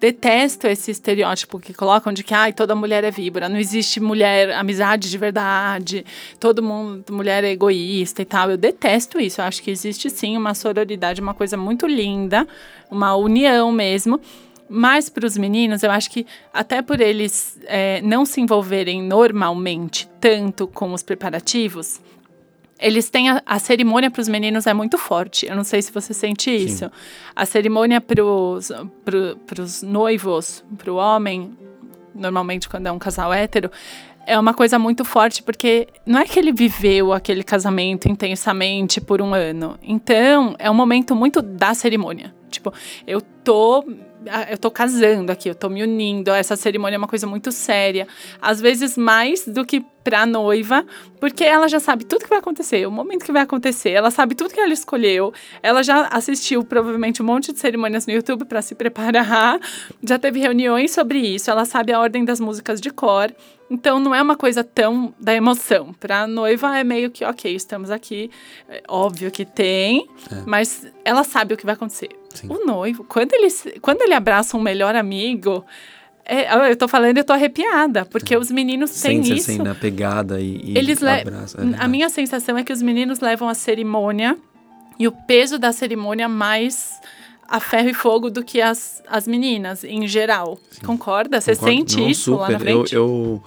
detesto 0.00 0.66
esse 0.66 0.90
estereótipo 0.90 1.60
que 1.60 1.74
colocam 1.74 2.14
de 2.14 2.24
que 2.24 2.32
ai, 2.32 2.50
toda 2.50 2.74
mulher 2.74 3.04
é 3.04 3.10
víbora, 3.10 3.46
não 3.46 3.58
existe 3.58 4.00
mulher, 4.00 4.52
amizade 4.52 5.10
de 5.10 5.18
verdade, 5.18 6.02
todo 6.40 6.62
mundo, 6.62 7.04
mulher 7.12 7.44
é 7.44 7.50
egoísta 7.50 8.22
e 8.22 8.24
tal. 8.24 8.50
Eu 8.50 8.56
detesto 8.56 9.20
isso. 9.20 9.42
Eu 9.42 9.44
acho 9.44 9.62
que 9.62 9.70
existe 9.70 10.08
sim 10.08 10.34
uma 10.34 10.54
sororidade, 10.54 11.20
uma 11.20 11.34
coisa 11.34 11.58
muito 11.58 11.86
linda, 11.86 12.48
uma 12.90 13.14
união 13.16 13.70
mesmo. 13.70 14.18
Mas 14.68 15.08
para 15.08 15.26
os 15.26 15.36
meninos, 15.36 15.82
eu 15.82 15.90
acho 15.90 16.10
que 16.10 16.26
até 16.52 16.82
por 16.82 17.00
eles 17.00 17.58
é, 17.66 18.00
não 18.02 18.24
se 18.24 18.40
envolverem 18.40 19.02
normalmente 19.02 20.08
tanto 20.20 20.66
com 20.66 20.92
os 20.92 21.02
preparativos, 21.02 22.00
eles 22.78 23.08
têm 23.08 23.30
a, 23.30 23.42
a 23.46 23.58
cerimônia 23.58 24.10
para 24.10 24.20
os 24.20 24.28
meninos 24.28 24.66
é 24.66 24.74
muito 24.74 24.98
forte. 24.98 25.46
Eu 25.46 25.56
não 25.56 25.64
sei 25.64 25.80
se 25.80 25.92
você 25.92 26.12
sente 26.12 26.50
isso. 26.50 26.84
Sim. 26.84 26.90
A 27.34 27.46
cerimônia 27.46 28.00
para 28.00 28.24
os 28.24 28.70
pro, 29.04 29.38
noivos, 29.82 30.64
para 30.76 30.92
o 30.92 30.96
homem, 30.96 31.56
normalmente 32.14 32.68
quando 32.68 32.86
é 32.86 32.92
um 32.92 32.98
casal 32.98 33.32
hétero, 33.32 33.70
é 34.26 34.38
uma 34.38 34.52
coisa 34.52 34.78
muito 34.78 35.04
forte, 35.04 35.42
porque 35.42 35.86
não 36.04 36.18
é 36.18 36.24
que 36.24 36.38
ele 36.38 36.52
viveu 36.52 37.12
aquele 37.12 37.44
casamento 37.44 38.10
intensamente 38.10 39.00
por 39.00 39.22
um 39.22 39.32
ano. 39.32 39.78
Então, 39.82 40.56
é 40.58 40.68
um 40.68 40.74
momento 40.74 41.14
muito 41.14 41.40
da 41.40 41.72
cerimônia. 41.74 42.34
Tipo, 42.50 42.74
eu 43.06 43.20
tô 43.20 43.84
eu 44.50 44.58
tô 44.58 44.70
casando 44.70 45.30
aqui, 45.30 45.48
eu 45.48 45.54
tô 45.54 45.68
me 45.68 45.82
unindo. 45.82 46.30
Essa 46.30 46.56
cerimônia 46.56 46.96
é 46.96 46.98
uma 46.98 47.08
coisa 47.08 47.26
muito 47.26 47.52
séria. 47.52 48.06
Às 48.40 48.60
vezes 48.60 48.96
mais 48.96 49.46
do 49.46 49.64
que 49.64 49.84
pra 50.06 50.24
noiva, 50.24 50.86
porque 51.18 51.42
ela 51.42 51.66
já 51.66 51.80
sabe 51.80 52.04
tudo 52.04 52.22
que 52.22 52.28
vai 52.28 52.38
acontecer, 52.38 52.86
o 52.86 52.92
momento 52.92 53.24
que 53.24 53.32
vai 53.32 53.42
acontecer, 53.42 53.90
ela 53.90 54.08
sabe 54.08 54.36
tudo 54.36 54.54
que 54.54 54.60
ela 54.60 54.72
escolheu. 54.72 55.34
Ela 55.60 55.82
já 55.82 56.06
assistiu 56.06 56.62
provavelmente 56.62 57.20
um 57.20 57.26
monte 57.26 57.52
de 57.52 57.58
cerimônias 57.58 58.06
no 58.06 58.12
YouTube 58.12 58.44
para 58.44 58.62
se 58.62 58.76
preparar, 58.76 59.58
já 60.08 60.16
teve 60.16 60.38
reuniões 60.38 60.92
sobre 60.92 61.18
isso, 61.18 61.50
ela 61.50 61.64
sabe 61.64 61.92
a 61.92 61.98
ordem 61.98 62.24
das 62.24 62.38
músicas 62.38 62.80
de 62.80 62.90
cor. 62.90 63.34
Então 63.68 63.98
não 63.98 64.14
é 64.14 64.22
uma 64.22 64.36
coisa 64.36 64.62
tão 64.62 65.12
da 65.18 65.34
emoção. 65.34 65.92
Para 65.92 66.24
noiva 66.28 66.78
é 66.78 66.84
meio 66.84 67.10
que, 67.10 67.24
ok, 67.24 67.52
estamos 67.52 67.90
aqui. 67.90 68.30
É 68.68 68.84
óbvio 68.86 69.28
que 69.28 69.44
tem, 69.44 70.08
é. 70.30 70.42
mas 70.46 70.86
ela 71.04 71.24
sabe 71.24 71.54
o 71.54 71.56
que 71.56 71.66
vai 71.66 71.74
acontecer. 71.74 72.10
Sim. 72.36 72.48
O 72.48 72.64
noivo, 72.64 73.04
quando 73.04 73.32
ele, 73.32 73.48
quando 73.80 74.02
ele 74.02 74.14
abraça 74.14 74.56
um 74.56 74.60
melhor 74.60 74.94
amigo, 74.94 75.64
é, 76.24 76.70
eu 76.70 76.76
tô 76.76 76.88
falando, 76.88 77.16
eu 77.18 77.24
tô 77.24 77.32
arrepiada, 77.32 78.04
porque 78.04 78.34
é. 78.34 78.38
os 78.38 78.50
meninos 78.50 78.90
têm 79.00 79.22
Sente, 79.22 79.38
isso. 79.38 79.50
assim, 79.52 79.62
na 79.62 79.74
pegada 79.74 80.40
e, 80.40 80.60
e 80.64 80.76
eles 80.76 81.02
abraçam. 81.02 81.72
É 81.72 81.76
a 81.78 81.86
minha 81.86 82.08
sensação 82.08 82.58
é 82.58 82.64
que 82.64 82.72
os 82.72 82.82
meninos 82.82 83.20
levam 83.20 83.48
a 83.48 83.54
cerimônia 83.54 84.36
e 84.98 85.06
o 85.06 85.12
peso 85.12 85.58
da 85.58 85.72
cerimônia 85.72 86.28
mais 86.28 87.00
a 87.48 87.60
ferro 87.60 87.88
e 87.88 87.94
fogo 87.94 88.28
do 88.28 88.42
que 88.42 88.60
as, 88.60 89.02
as 89.06 89.28
meninas, 89.28 89.84
em 89.84 90.06
geral. 90.08 90.58
Sim. 90.70 90.80
Concorda? 90.84 91.40
Você 91.40 91.54
sente 91.54 91.96
Não, 91.96 92.08
isso 92.08 92.32
super. 92.32 92.40
lá 92.40 92.50
na 92.50 92.58
frente? 92.58 92.94
Eu, 92.94 93.04
eu, 93.04 93.42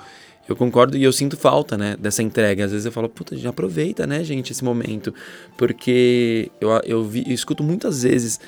eu, 0.47 0.55
concordo 0.55 0.97
e 0.97 1.03
eu 1.03 1.11
sinto 1.11 1.35
falta, 1.35 1.77
né, 1.77 1.97
dessa 1.99 2.23
entrega. 2.23 2.63
Às 2.63 2.71
vezes 2.71 2.85
eu 2.85 2.91
falo, 2.93 3.09
puta, 3.09 3.35
já 3.35 3.49
aproveita, 3.49 4.07
né, 4.07 4.23
gente, 4.23 4.53
esse 4.53 4.63
momento. 4.63 5.13
Porque 5.57 6.49
eu, 6.61 6.69
eu, 6.85 7.03
vi, 7.03 7.25
eu 7.27 7.33
escuto 7.33 7.61
muitas 7.61 8.03
vezes 8.03 8.39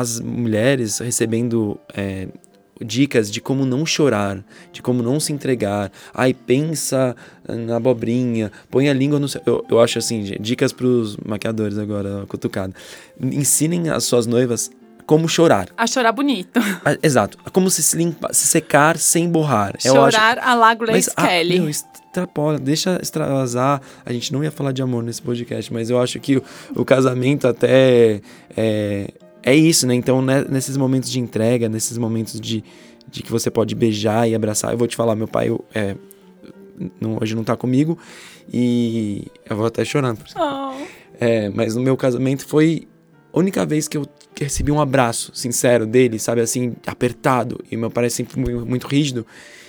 as 0.00 0.20
mulheres 0.20 0.98
recebendo 0.98 1.78
é, 1.94 2.28
dicas 2.84 3.30
de 3.30 3.40
como 3.40 3.64
não 3.64 3.86
chorar, 3.86 4.44
de 4.72 4.82
como 4.82 5.02
não 5.02 5.18
se 5.18 5.32
entregar. 5.32 5.90
Ai, 6.14 6.34
pensa 6.34 7.16
na 7.48 7.76
abobrinha, 7.76 8.52
põe 8.70 8.88
a 8.88 8.92
língua 8.92 9.18
no. 9.18 9.26
Eu, 9.46 9.64
eu 9.68 9.80
acho 9.80 9.98
assim, 9.98 10.22
dicas 10.40 10.72
para 10.72 10.86
os 10.86 11.16
maquiadores 11.16 11.78
agora, 11.78 12.26
cutucado. 12.28 12.74
Ensinem 13.20 13.88
as 13.88 14.04
suas 14.04 14.26
noivas 14.26 14.70
como 15.06 15.28
chorar. 15.28 15.68
A 15.76 15.86
chorar 15.86 16.12
bonito. 16.12 16.60
A, 16.84 16.96
exato. 17.02 17.38
Como 17.52 17.70
se, 17.70 17.82
se 17.82 17.96
limpar, 17.96 18.34
se 18.34 18.46
secar 18.46 18.98
sem 18.98 19.30
borrar. 19.30 19.76
Chorar 19.80 20.38
acho, 20.38 20.48
a 20.48 20.54
la 20.54 20.74
Grace 20.74 21.10
mas, 21.16 21.26
Kelly. 21.26 21.56
Ah, 21.56 21.60
meu, 21.60 21.70
extrapola, 21.70 22.58
deixa 22.58 22.98
extravasar. 23.00 23.80
A 24.04 24.12
gente 24.12 24.32
não 24.32 24.42
ia 24.42 24.50
falar 24.50 24.72
de 24.72 24.82
amor 24.82 25.04
nesse 25.04 25.22
podcast, 25.22 25.72
mas 25.72 25.88
eu 25.88 26.00
acho 26.00 26.18
que 26.18 26.36
o, 26.36 26.42
o 26.74 26.84
casamento 26.84 27.46
até 27.46 28.20
é, 28.56 29.10
é 29.46 29.54
isso, 29.54 29.86
né? 29.86 29.94
Então, 29.94 30.20
né, 30.20 30.44
nesses 30.48 30.76
momentos 30.76 31.08
de 31.08 31.20
entrega, 31.20 31.68
nesses 31.68 31.96
momentos 31.96 32.40
de, 32.40 32.64
de 33.08 33.22
que 33.22 33.30
você 33.30 33.48
pode 33.48 33.76
beijar 33.76 34.28
e 34.28 34.34
abraçar, 34.34 34.72
eu 34.72 34.78
vou 34.78 34.88
te 34.88 34.96
falar, 34.96 35.14
meu 35.14 35.28
pai 35.28 35.48
eu, 35.48 35.64
é, 35.72 35.94
não, 37.00 37.16
hoje 37.22 37.36
não 37.36 37.44
tá 37.44 37.56
comigo 37.56 37.96
e 38.52 39.28
eu 39.48 39.56
vou 39.56 39.66
até 39.66 39.84
chorando. 39.84 40.18
Oh. 40.34 40.84
É, 41.20 41.48
mas 41.50 41.76
no 41.76 41.80
meu 41.80 41.96
casamento 41.96 42.44
foi 42.44 42.88
a 43.32 43.38
única 43.38 43.64
vez 43.64 43.86
que 43.86 43.96
eu 43.96 44.04
recebi 44.36 44.72
um 44.72 44.80
abraço 44.80 45.30
sincero 45.32 45.86
dele, 45.86 46.18
sabe, 46.18 46.40
assim, 46.40 46.74
apertado. 46.84 47.64
E 47.70 47.76
meu 47.76 47.90
pai 47.90 48.06
é 48.06 48.08
sempre 48.08 48.40
muito, 48.40 48.66
muito 48.66 48.88
rígido. 48.88 49.24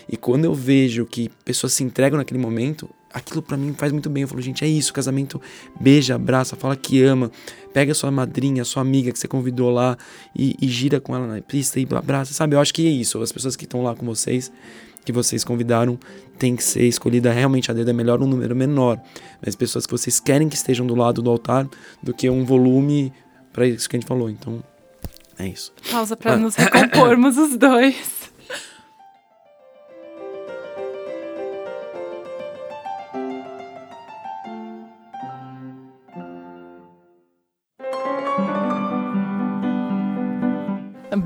E 0.09 0.17
quando 0.17 0.45
eu 0.45 0.55
vejo 0.55 1.05
que 1.05 1.29
pessoas 1.45 1.73
se 1.73 1.83
entregam 1.83 2.17
naquele 2.17 2.39
momento, 2.39 2.89
aquilo 3.17 3.41
para 3.41 3.57
mim 3.57 3.73
faz 3.73 3.91
muito 3.91 4.09
bem. 4.09 4.21
Eu 4.21 4.27
falo, 4.27 4.41
gente, 4.41 4.63
é 4.63 4.67
isso, 4.67 4.93
casamento, 4.93 5.41
beija, 5.79 6.15
abraça, 6.15 6.55
fala 6.55 6.75
que 6.75 7.03
ama, 7.03 7.31
pega 7.73 7.93
sua 7.93 8.11
madrinha, 8.11 8.63
sua 8.63 8.81
amiga 8.81 9.11
que 9.11 9.19
você 9.19 9.27
convidou 9.27 9.69
lá 9.69 9.97
e, 10.35 10.55
e 10.61 10.67
gira 10.67 10.99
com 10.99 11.15
ela 11.15 11.27
na 11.27 11.41
pista 11.41 11.79
e 11.79 11.87
abraça, 11.91 12.33
sabe? 12.33 12.55
Eu 12.55 12.59
acho 12.59 12.73
que 12.73 12.85
é 12.85 12.89
isso. 12.89 13.21
As 13.21 13.31
pessoas 13.31 13.55
que 13.55 13.65
estão 13.65 13.83
lá 13.83 13.95
com 13.95 14.05
vocês, 14.05 14.51
que 15.03 15.11
vocês 15.11 15.43
convidaram, 15.43 15.99
tem 16.37 16.55
que 16.55 16.63
ser 16.63 16.83
escolhida 16.83 17.31
realmente 17.31 17.71
a 17.71 17.73
dedo 17.73 17.89
é 17.89 17.93
melhor 17.93 18.21
um 18.21 18.27
número 18.27 18.55
menor, 18.55 19.01
mas 19.43 19.55
pessoas 19.55 19.85
que 19.85 19.91
vocês 19.91 20.19
querem 20.19 20.47
que 20.47 20.55
estejam 20.55 20.85
do 20.85 20.95
lado 20.95 21.21
do 21.21 21.29
altar 21.29 21.67
do 22.01 22.13
que 22.13 22.29
um 22.29 22.45
volume 22.45 23.11
para 23.51 23.67
isso 23.67 23.89
que 23.89 23.95
a 23.95 23.99
gente 23.99 24.07
falou. 24.07 24.29
Então, 24.29 24.63
é 25.39 25.47
isso. 25.47 25.73
Pausa 25.91 26.15
para 26.15 26.33
ah. 26.33 26.37
nos 26.37 26.55
recompormos 26.55 27.37
os 27.37 27.57
dois. 27.57 27.95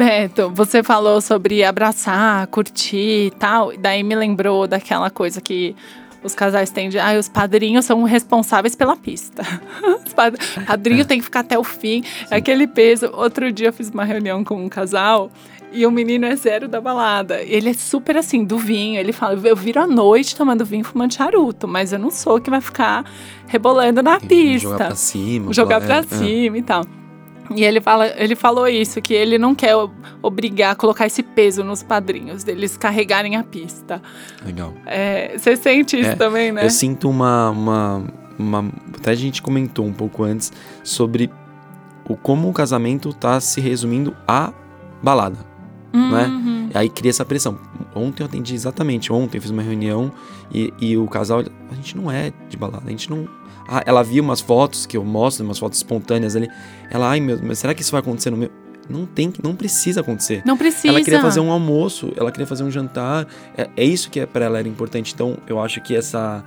Beto, 0.03 0.49
você 0.49 0.81
falou 0.81 1.21
sobre 1.21 1.63
abraçar, 1.63 2.47
curtir 2.47 3.27
e 3.27 3.31
tal, 3.37 3.71
daí 3.77 4.01
me 4.01 4.15
lembrou 4.15 4.65
daquela 4.65 5.11
coisa 5.11 5.39
que 5.39 5.75
os 6.23 6.33
casais 6.33 6.71
têm 6.71 6.89
de, 6.89 6.97
ah, 6.97 7.19
os 7.19 7.29
padrinhos 7.29 7.85
são 7.85 8.01
responsáveis 8.01 8.75
pela 8.75 8.95
pista. 8.95 9.43
Os 10.03 10.13
padrinhos 10.65 11.05
têm 11.05 11.19
que 11.19 11.23
ficar 11.23 11.41
até 11.41 11.57
o 11.57 11.63
fim, 11.63 12.03
é 12.31 12.35
aquele 12.35 12.65
peso. 12.65 13.11
Outro 13.13 13.51
dia 13.51 13.67
eu 13.67 13.73
fiz 13.73 13.89
uma 13.89 14.03
reunião 14.03 14.43
com 14.43 14.55
um 14.55 14.67
casal 14.67 15.31
E 15.71 15.85
o 15.85 15.91
menino 15.91 16.25
é 16.25 16.35
zero 16.35 16.67
da 16.67 16.81
balada. 16.81 17.41
Ele 17.41 17.69
é 17.69 17.73
super 17.73 18.17
assim, 18.17 18.43
do 18.43 18.57
vinho. 18.57 18.99
Ele 18.99 19.13
fala: 19.13 19.39
eu 19.47 19.55
viro 19.55 19.79
à 19.79 19.87
noite 19.87 20.35
tomando 20.35 20.65
vinho 20.65 20.83
fumando 20.83 21.13
charuto, 21.13 21.67
mas 21.67 21.93
eu 21.93 21.99
não 21.99 22.11
sou 22.11 22.41
que 22.41 22.49
vai 22.49 22.59
ficar 22.59 23.05
rebolando 23.47 24.03
na 24.03 24.19
pista. 24.19 24.67
Jogar 24.67 24.87
pra 24.87 24.95
cima. 24.95 25.53
Jogar 25.53 25.81
pra 25.81 25.97
é, 25.97 26.03
cima 26.03 26.57
e 26.57 26.61
tal. 26.61 26.85
E 27.55 27.63
ele, 27.63 27.81
fala, 27.81 28.07
ele 28.15 28.35
falou 28.35 28.67
isso, 28.67 29.01
que 29.01 29.13
ele 29.13 29.37
não 29.37 29.53
quer 29.55 29.75
obrigar, 30.21 30.75
colocar 30.75 31.05
esse 31.05 31.21
peso 31.23 31.63
nos 31.63 31.83
padrinhos, 31.83 32.43
deles 32.43 32.77
carregarem 32.77 33.35
a 33.35 33.43
pista. 33.43 34.01
Legal. 34.45 34.73
É, 34.85 35.37
você 35.37 35.55
sente 35.55 35.99
isso 35.99 36.11
É, 36.11 36.15
também, 36.15 36.51
né? 36.51 36.65
Eu 36.65 36.69
sinto 36.69 37.09
uma, 37.09 37.49
uma, 37.49 38.03
uma. 38.37 38.71
Até 38.95 39.11
a 39.11 39.15
gente 39.15 39.41
comentou 39.41 39.85
um 39.85 39.93
pouco 39.93 40.23
antes 40.23 40.51
sobre 40.83 41.29
o 42.07 42.15
como 42.15 42.49
o 42.49 42.53
casamento 42.53 43.13
tá 43.13 43.39
se 43.39 43.61
resumindo 43.61 44.15
à 44.27 44.51
balada. 45.01 45.37
não 45.93 46.17
é? 46.17 46.27
Uhum. 46.27 46.69
Aí 46.73 46.89
cria 46.89 47.09
essa 47.09 47.25
pressão. 47.25 47.57
Ontem 47.93 48.23
eu 48.23 48.27
atendi 48.27 48.53
exatamente, 48.55 49.11
ontem 49.11 49.37
eu 49.37 49.41
fiz 49.41 49.51
uma 49.51 49.61
reunião 49.61 50.11
e, 50.53 50.73
e 50.79 50.97
o 50.97 51.05
casal, 51.07 51.41
a 51.69 51.75
gente 51.75 51.97
não 51.97 52.09
é 52.09 52.31
de 52.49 52.55
balada, 52.57 52.83
a 52.87 52.89
gente 52.89 53.09
não. 53.09 53.27
Ah, 53.71 53.81
ela 53.85 54.03
viu 54.03 54.21
umas 54.21 54.41
fotos 54.41 54.85
que 54.85 54.97
eu 54.97 55.05
mostro, 55.05 55.45
umas 55.45 55.57
fotos 55.57 55.79
espontâneas 55.79 56.35
ali. 56.35 56.49
Ela, 56.89 57.09
ai 57.09 57.21
meu, 57.21 57.39
mas 57.41 57.59
será 57.59 57.73
que 57.73 57.81
isso 57.81 57.91
vai 57.91 58.01
acontecer 58.01 58.29
no 58.29 58.35
meu. 58.35 58.51
Não 58.89 59.05
tem, 59.05 59.31
não 59.41 59.55
precisa 59.55 60.01
acontecer. 60.01 60.41
Não 60.45 60.57
precisa. 60.57 60.89
Ela 60.89 61.01
queria 61.01 61.21
fazer 61.21 61.39
um 61.39 61.49
almoço, 61.49 62.11
ela 62.17 62.29
queria 62.31 62.45
fazer 62.45 62.63
um 62.63 62.71
jantar. 62.71 63.25
É, 63.57 63.69
é 63.77 63.85
isso 63.85 64.09
que 64.09 64.19
é, 64.19 64.25
para 64.25 64.43
ela 64.43 64.59
era 64.59 64.67
importante. 64.67 65.13
Então, 65.13 65.37
eu 65.47 65.61
acho 65.61 65.79
que 65.81 65.95
essa. 65.95 66.43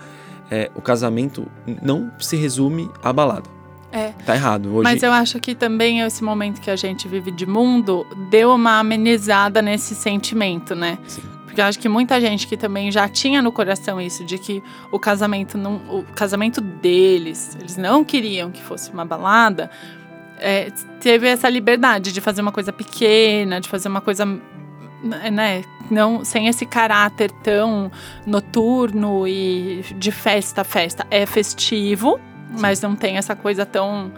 é, 0.50 0.70
o 0.74 0.82
casamento 0.82 1.46
não 1.82 2.12
se 2.18 2.36
resume 2.36 2.90
à 3.02 3.10
balada. 3.10 3.48
É. 3.90 4.12
Tá 4.26 4.34
errado. 4.34 4.74
Hoje, 4.74 4.82
Mas 4.82 5.02
eu 5.04 5.12
acho 5.12 5.38
que 5.38 5.54
também 5.54 6.00
esse 6.00 6.22
momento 6.22 6.60
que 6.60 6.68
a 6.68 6.76
gente 6.76 7.06
vive 7.06 7.30
de 7.30 7.46
mundo 7.46 8.04
deu 8.28 8.52
uma 8.52 8.80
amenizada 8.80 9.62
nesse 9.62 9.94
sentimento, 9.94 10.74
né? 10.74 10.98
Sim. 11.06 11.22
Porque 11.54 11.60
eu 11.60 11.66
acho 11.66 11.78
que 11.78 11.88
muita 11.88 12.20
gente 12.20 12.48
que 12.48 12.56
também 12.56 12.90
já 12.90 13.08
tinha 13.08 13.40
no 13.40 13.52
coração 13.52 14.00
isso 14.00 14.24
de 14.24 14.38
que 14.38 14.60
o 14.90 14.98
casamento 14.98 15.56
não, 15.56 15.76
o 15.88 16.02
casamento 16.02 16.60
deles, 16.60 17.56
eles 17.60 17.76
não 17.76 18.02
queriam 18.02 18.50
que 18.50 18.60
fosse 18.60 18.90
uma 18.90 19.04
balada, 19.04 19.70
é, 20.40 20.72
teve 20.98 21.28
essa 21.28 21.48
liberdade 21.48 22.10
de 22.10 22.20
fazer 22.20 22.42
uma 22.42 22.50
coisa 22.50 22.72
pequena, 22.72 23.60
de 23.60 23.68
fazer 23.68 23.88
uma 23.88 24.00
coisa, 24.00 24.26
né, 25.04 25.62
não 25.88 26.24
sem 26.24 26.48
esse 26.48 26.66
caráter 26.66 27.30
tão 27.30 27.88
noturno 28.26 29.24
e 29.24 29.84
de 29.96 30.10
festa 30.10 30.62
a 30.62 30.64
festa. 30.64 31.06
É 31.08 31.24
festivo, 31.24 32.18
mas 32.58 32.80
não 32.80 32.96
tem 32.96 33.16
essa 33.16 33.36
coisa 33.36 33.64
tão, 33.64 34.10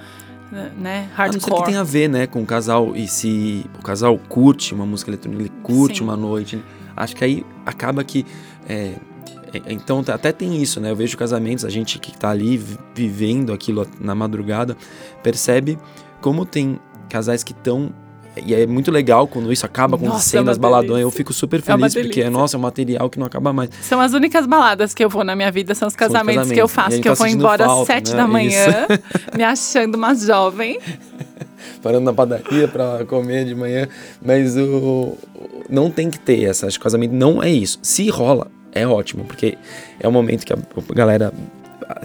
né, 0.51 1.07
a 1.15 1.27
não 1.27 1.33
ser 1.35 1.39
que 1.41 1.51
hardcore. 1.51 1.65
tem 1.67 1.77
a 1.77 1.83
ver, 1.83 2.09
né, 2.09 2.27
com 2.27 2.41
o 2.41 2.47
casal. 2.47 2.97
E 2.97 3.07
se 3.07 3.67
o 3.79 3.83
casal 3.83 4.19
curte 4.27 4.73
uma 4.73 4.87
música 4.87 5.11
eletrônica, 5.11 5.43
ele 5.43 5.53
curte 5.63 5.99
Sim. 5.99 6.05
uma 6.05 6.17
noite. 6.17 6.65
Acho 6.97 7.15
que 7.15 7.25
aí 7.25 7.47
acaba 7.65 8.03
que. 8.03 8.25
é, 8.69 8.95
é, 9.53 9.73
então 9.73 10.03
até 10.09 10.33
tem 10.33 10.61
isso, 10.61 10.81
né? 10.81 10.91
Eu 10.91 10.97
vejo 10.97 11.17
casamentos, 11.17 11.65
a 11.65 11.71
gente 11.71 11.99
que 11.99 12.17
tá 12.17 12.31
ali 12.31 12.57
vi- 12.57 12.79
vivendo 12.95 13.53
aquilo 13.53 13.87
na 14.01 14.15
madrugada, 14.15 14.77
percebe 15.23 15.79
como 16.21 16.45
tem 16.47 16.81
casais 17.09 17.45
que 17.45 17.53
estão. 17.53 17.93
E 18.45 18.55
é 18.55 18.67
muito 18.67 18.91
legal 18.91 19.27
quando 19.27 19.53
isso 19.53 19.65
acaba 19.65 19.97
acontecendo 19.97 20.39
é 20.39 20.41
uma 20.43 20.47
nas 20.51 20.59
baladões. 20.59 21.03
Eu 21.03 21.11
fico 21.11 21.33
super 21.33 21.61
É 21.61 21.63
feliz, 21.63 21.95
porque, 21.95 22.09
delícia. 22.09 22.31
nossa, 22.31 22.57
é 22.57 22.59
um 22.59 22.63
material 22.63 23.09
que 23.09 23.19
não 23.19 23.27
acaba 23.27 23.53
mais. 23.53 23.71
São 23.83 24.01
as 24.01 24.13
únicas 24.13 24.47
baladas 24.47 24.93
que 24.93 25.05
eu 25.05 25.09
vou 25.09 25.25
na 25.25 25.35
minha 25.35 25.51
vida, 25.51 25.75
são 25.75 25.89
os 25.89 25.95
São 25.95 26.07
os 26.07 26.13
casamentos, 26.13 26.51
que 26.51 26.61
eu 26.61 26.69
casamentos. 26.69 26.73
Faço, 26.73 27.01
que 27.03 27.09
eu 27.09 27.17
tá 27.17 27.19
vou 27.19 27.27
embora 27.27 27.67
às 27.67 27.87
sete 27.87 28.11
né? 28.13 28.17
da 28.17 28.27
manhã, 28.27 28.87
me 29.37 29.43
achando 29.43 29.95
uma 29.95 30.15
jovem. 30.15 30.79
parando 31.83 32.05
na 32.05 32.13
padaria 32.13 32.69
pra 32.69 33.05
comer 33.07 33.45
de 33.45 33.55
manhã, 33.55 33.89
mas 34.21 34.57
o, 34.57 35.17
não 35.69 35.91
tem 35.91 36.11
que 36.11 36.19
ter 36.19 36.45
essa, 36.45 36.67
acho 36.67 36.79
que 36.79 36.83
casamento 36.83 37.13
não 37.15 37.43
é 37.43 37.51
isso. 37.51 37.79
Se 37.83 38.09
rola, 38.09 38.49
é 38.73 38.87
ótimo, 38.87 39.25
porque 39.25 39.57
é 39.99 40.07
o 40.07 40.13
momento 40.13 40.45
que 40.45 40.53
a 40.53 40.59
galera 40.95 41.33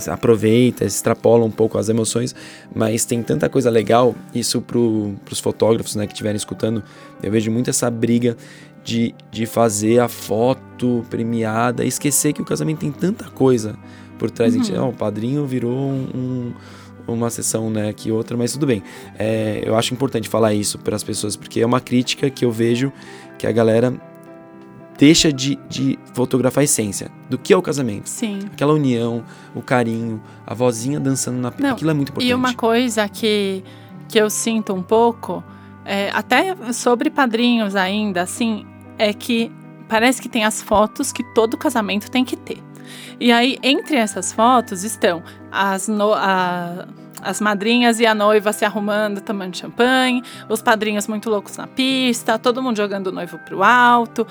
aproveita, 0.08 0.86
extrapola 0.86 1.44
um 1.46 1.52
pouco 1.52 1.78
as 1.78 1.90
emoções, 1.90 2.36
mas 2.74 3.06
tem 3.06 3.22
tanta 3.24 3.50
coisa 3.50 3.70
legal, 3.70 4.16
isso 4.34 4.62
pro, 4.62 5.14
pros 5.26 5.40
fotógrafos, 5.40 5.96
né, 5.96 6.06
que 6.08 6.14
estiverem 6.14 6.38
escutando, 6.38 6.84
eu 7.22 7.32
vejo 7.32 7.52
muito 7.52 7.70
essa 7.70 7.90
briga 7.90 8.36
de, 8.84 9.14
de 9.32 9.46
fazer 9.46 10.00
a 10.00 10.08
foto 10.08 11.06
premiada, 11.10 11.86
esquecer 11.86 12.34
que 12.34 12.42
o 12.42 12.46
casamento 12.46 12.80
tem 12.80 12.92
tanta 12.92 13.26
coisa 13.26 13.78
por 14.18 14.30
trás. 14.32 14.54
A 14.54 14.58
gente, 14.58 14.72
Uhum. 14.72 14.86
ó, 14.86 14.90
o 14.90 14.94
padrinho 14.94 15.46
virou 15.46 15.72
um- 15.78 16.08
um 16.16 16.54
uma 17.08 17.30
sessão, 17.30 17.70
né, 17.70 17.90
aqui 17.90 18.10
outra, 18.10 18.38
mas 18.38 18.54
tudo 18.54 18.66
bem. 18.66 18.82
É, 19.20 19.62
eu 19.66 19.76
acho 19.76 19.94
importante 19.94 20.30
falar 20.30 20.54
isso 20.54 20.78
para 20.80 20.96
as 20.96 21.04
pessoas, 21.04 21.36
porque 21.36 21.60
é 21.60 21.66
uma 21.66 21.82
crítica 21.82 22.30
que 22.30 22.46
eu 22.46 22.52
vejo 22.52 22.94
que 23.38 23.46
a 23.46 23.52
galera 23.52 23.92
deixa 25.02 25.34
de, 25.34 25.58
de 25.68 25.98
fotografar 26.14 26.62
a 26.62 26.64
essência 26.66 27.10
do 27.28 27.36
que 27.36 27.52
é 27.52 27.58
o 27.58 27.62
casamento. 27.62 28.08
Sim. 28.08 28.38
Aquela 28.54 28.72
união, 28.72 29.24
o 29.56 29.60
carinho, 29.64 30.22
a 30.46 30.54
vozinha 30.54 31.00
dançando 31.00 31.40
na 31.40 31.50
pista, 31.50 31.72
aquilo 31.72 31.90
é 31.90 31.94
muito 31.96 32.10
importante. 32.10 32.30
E 32.30 32.36
uma 32.36 32.54
coisa 32.54 33.10
que, 33.10 33.64
que 34.08 34.20
eu 34.20 34.30
sinto 34.30 34.72
um 34.76 34.84
pouco, 34.84 35.44
é, 35.84 36.12
até 36.14 36.56
sobre 36.72 37.10
padrinhos 37.10 37.76
ainda, 37.76 38.22
assim, 38.22 38.64
é 38.96 39.12
que 39.12 39.52
parece 39.90 40.22
que 40.22 40.30
tem 40.30 40.46
as 40.46 40.62
fotos 40.62 41.12
que 41.12 41.24
todo 41.34 41.58
casamento 41.58 42.12
tem 42.12 42.24
que 42.24 42.36
ter. 42.38 42.60
E 43.20 43.32
aí, 43.32 43.58
entre 43.64 43.96
essas 43.96 44.32
fotos 44.32 44.84
estão 44.84 45.24
as, 45.52 45.88
no- 45.88 46.14
a- 46.14 46.88
as 47.24 47.42
madrinhas 47.42 48.00
e 48.00 48.06
a 48.06 48.14
noiva 48.14 48.54
se 48.54 48.66
arrumando, 48.66 49.20
tomando 49.20 49.58
champanhe, 49.58 50.22
os 50.48 50.62
padrinhos 50.62 51.08
muito 51.08 51.28
loucos 51.28 51.58
na 51.58 51.66
pista, 51.66 52.38
todo 52.38 52.62
mundo 52.62 52.78
jogando 52.78 53.08
o 53.08 53.12
noivo 53.12 53.40
pro 53.40 53.64
alto. 53.64 54.28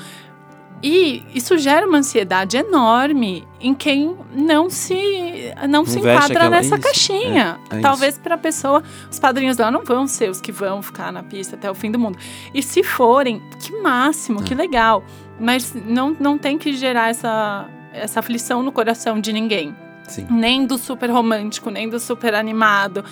E 0.82 1.22
isso 1.34 1.58
gera 1.58 1.86
uma 1.86 1.98
ansiedade 1.98 2.56
enorme 2.56 3.46
em 3.60 3.74
quem 3.74 4.16
não 4.34 4.70
se 4.70 5.52
não, 5.68 5.84
se 5.84 6.00
veste 6.00 6.32
enquadra 6.32 6.48
nessa 6.48 6.76
isso, 6.76 6.84
caixinha. 6.84 7.60
é, 7.70 7.76
é 7.76 7.80
Talvez 7.80 8.16
para 8.16 8.34
a 8.34 8.38
pessoa, 8.38 8.82
os 9.10 9.18
padrinhos 9.18 9.56
dela 9.56 9.70
não 9.70 9.84
vão 9.84 10.06
ser 10.06 10.30
os 10.30 10.40
que 10.40 10.50
vão 10.50 10.80
ficar 10.80 11.12
na 11.12 11.22
pista 11.22 11.54
até 11.56 11.70
o 11.70 11.74
fim 11.74 11.90
do 11.90 11.98
mundo. 11.98 12.18
E 12.54 12.62
se 12.62 12.82
forem, 12.82 13.42
que 13.60 13.76
máximo, 13.80 14.40
É. 14.40 14.42
que 14.44 14.54
legal. 14.54 15.04
Mas 15.38 15.74
não, 15.74 16.16
não 16.18 16.38
tem 16.38 16.56
que 16.56 16.72
gerar 16.72 17.10
essa, 17.10 17.66
essa 17.92 18.20
aflição 18.20 18.62
no 18.62 18.72
coração 18.72 19.20
de 19.20 19.32
ninguém. 19.32 19.74
Sim. 20.08 20.26
Nem 20.30 20.66
do 20.66 20.76
super 20.78 21.10
romântico, 21.10 21.70
nem 21.70 21.88
do 21.88 22.00
super 22.00 22.34
animado. 22.34 23.04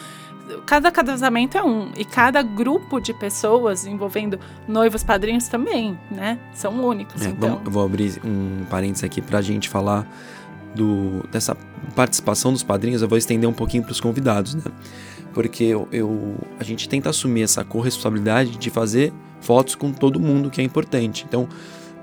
Cada 0.66 0.90
casamento 0.90 1.56
é 1.58 1.62
um. 1.62 1.90
E 1.96 2.04
cada 2.04 2.42
grupo 2.42 3.00
de 3.00 3.12
pessoas 3.14 3.86
envolvendo 3.86 4.38
noivos, 4.66 5.02
padrinhos 5.04 5.48
também, 5.48 5.98
né? 6.10 6.38
São 6.54 6.72
únicos. 6.84 7.22
É, 7.22 7.28
então. 7.30 7.48
vamos- 7.50 7.64
eu 7.66 7.70
vou 7.70 7.84
abrir 7.84 8.20
um 8.24 8.64
parênteses 8.70 9.04
aqui 9.04 9.20
pra 9.22 9.40
gente 9.42 9.68
falar 9.68 10.06
do, 10.74 11.24
dessa 11.30 11.56
participação 11.94 12.52
dos 12.52 12.62
padrinhos. 12.62 13.02
Eu 13.02 13.08
vou 13.08 13.18
estender 13.18 13.48
um 13.48 13.52
pouquinho 13.52 13.82
pros 13.82 14.00
convidados, 14.00 14.54
né? 14.54 14.62
Porque 15.32 15.64
eu, 15.64 15.88
eu- 15.92 16.36
a 16.58 16.64
gente 16.64 16.88
tenta 16.88 17.10
assumir 17.10 17.42
essa 17.42 17.64
corresponsabilidade 17.64 18.56
de 18.56 18.70
fazer 18.70 19.12
fotos 19.40 19.74
com 19.74 19.92
todo 19.92 20.18
mundo 20.18 20.50
que 20.50 20.60
é 20.60 20.64
importante. 20.64 21.24
Então, 21.28 21.48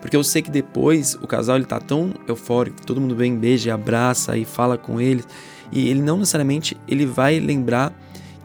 porque 0.01 0.15
eu 0.15 0.23
sei 0.23 0.41
que 0.41 0.51
depois 0.51 1.15
o 1.15 1.27
casal 1.27 1.55
ele 1.55 1.65
tá 1.65 1.79
tão 1.79 2.13
eufórico, 2.27 2.85
todo 2.85 3.01
mundo 3.01 3.15
vem, 3.15 3.35
beija, 3.35 3.73
abraça 3.73 4.37
e 4.37 4.45
fala 4.45 4.77
com 4.77 5.01
eles, 5.01 5.27
e 5.71 5.89
ele 5.89 6.01
não 6.01 6.17
necessariamente 6.19 6.77
ele 6.87 7.05
vai 7.05 7.39
lembrar 7.39 7.91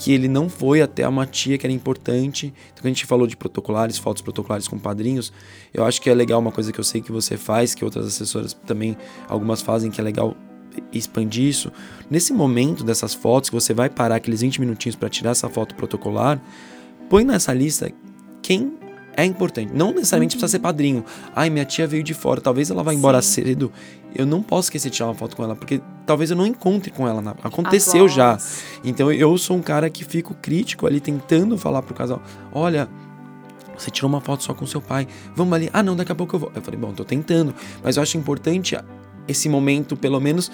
que 0.00 0.14
ele 0.14 0.28
não 0.28 0.48
foi 0.48 0.80
até 0.80 1.06
uma 1.06 1.26
tia 1.26 1.58
que 1.58 1.66
era 1.66 1.72
importante. 1.74 2.46
Então, 2.46 2.78
quando 2.78 2.86
a 2.86 2.88
gente 2.88 3.04
falou 3.04 3.26
de 3.26 3.36
protocolares, 3.36 3.98
fotos 3.98 4.22
protocolares 4.22 4.66
com 4.66 4.78
padrinhos, 4.78 5.30
eu 5.74 5.84
acho 5.84 6.00
que 6.00 6.08
é 6.08 6.14
legal 6.14 6.40
uma 6.40 6.50
coisa 6.50 6.72
que 6.72 6.80
eu 6.80 6.84
sei 6.84 7.02
que 7.02 7.12
você 7.12 7.36
faz, 7.36 7.74
que 7.74 7.84
outras 7.84 8.06
assessoras 8.06 8.54
também, 8.66 8.96
algumas 9.28 9.60
fazem, 9.60 9.90
que 9.90 10.00
é 10.00 10.04
legal 10.04 10.34
expandir 10.90 11.44
isso. 11.44 11.70
Nesse 12.08 12.32
momento 12.32 12.82
dessas 12.82 13.12
fotos, 13.12 13.50
que 13.50 13.54
você 13.54 13.74
vai 13.74 13.90
parar 13.90 14.14
aqueles 14.14 14.40
20 14.40 14.62
minutinhos 14.62 14.96
para 14.96 15.10
tirar 15.10 15.32
essa 15.32 15.50
foto 15.50 15.74
protocolar, 15.74 16.40
põe 17.10 17.22
nessa 17.22 17.52
lista 17.52 17.92
quem 18.40 18.72
é 19.14 19.24
importante. 19.26 19.70
Não 19.74 19.92
necessariamente 19.92 20.34
precisa 20.34 20.52
ser 20.52 20.60
padrinho. 20.60 21.04
Ai, 21.36 21.50
minha 21.50 21.66
tia 21.66 21.86
veio 21.86 22.02
de 22.02 22.14
fora, 22.14 22.40
talvez 22.40 22.70
ela 22.70 22.82
vá 22.82 22.94
embora 22.94 23.20
Sim. 23.20 23.42
cedo. 23.42 23.72
Eu 24.14 24.26
não 24.26 24.42
posso 24.42 24.66
esquecer 24.66 24.90
de 24.90 24.96
tirar 24.96 25.08
uma 25.08 25.14
foto 25.14 25.36
com 25.36 25.44
ela, 25.44 25.54
porque 25.54 25.80
talvez 26.04 26.30
eu 26.30 26.36
não 26.36 26.46
encontre 26.46 26.90
com 26.90 27.06
ela. 27.06 27.20
na- 27.22 27.34
Aconteceu 27.42 28.08
já. 28.08 28.36
Então 28.84 29.10
eu 29.12 29.36
sou 29.38 29.56
um 29.56 29.62
cara 29.62 29.88
que 29.88 30.04
fico 30.04 30.34
crítico 30.34 30.86
ali, 30.86 31.00
tentando 31.00 31.56
falar 31.58 31.82
pro 31.82 31.94
casal: 31.94 32.20
olha. 32.52 32.88
Você 33.78 33.90
tirou 33.90 34.10
uma 34.10 34.20
foto 34.20 34.42
só 34.42 34.52
com 34.52 34.66
seu 34.66 34.78
pai. 34.82 35.08
Vamos 35.34 35.54
ali. 35.54 35.70
Ah, 35.72 35.82
não, 35.82 35.96
daqui 35.96 36.12
a 36.12 36.14
pouco 36.14 36.36
eu 36.36 36.40
vou. 36.40 36.52
Eu 36.54 36.60
falei, 36.60 36.78
bom, 36.78 36.92
tô 36.92 37.02
tentando. 37.02 37.54
Mas 37.82 37.96
eu 37.96 38.02
acho 38.02 38.18
importante 38.18 38.76
esse 39.26 39.48
momento, 39.48 39.96
pelo 39.96 40.20
menos, 40.20 40.52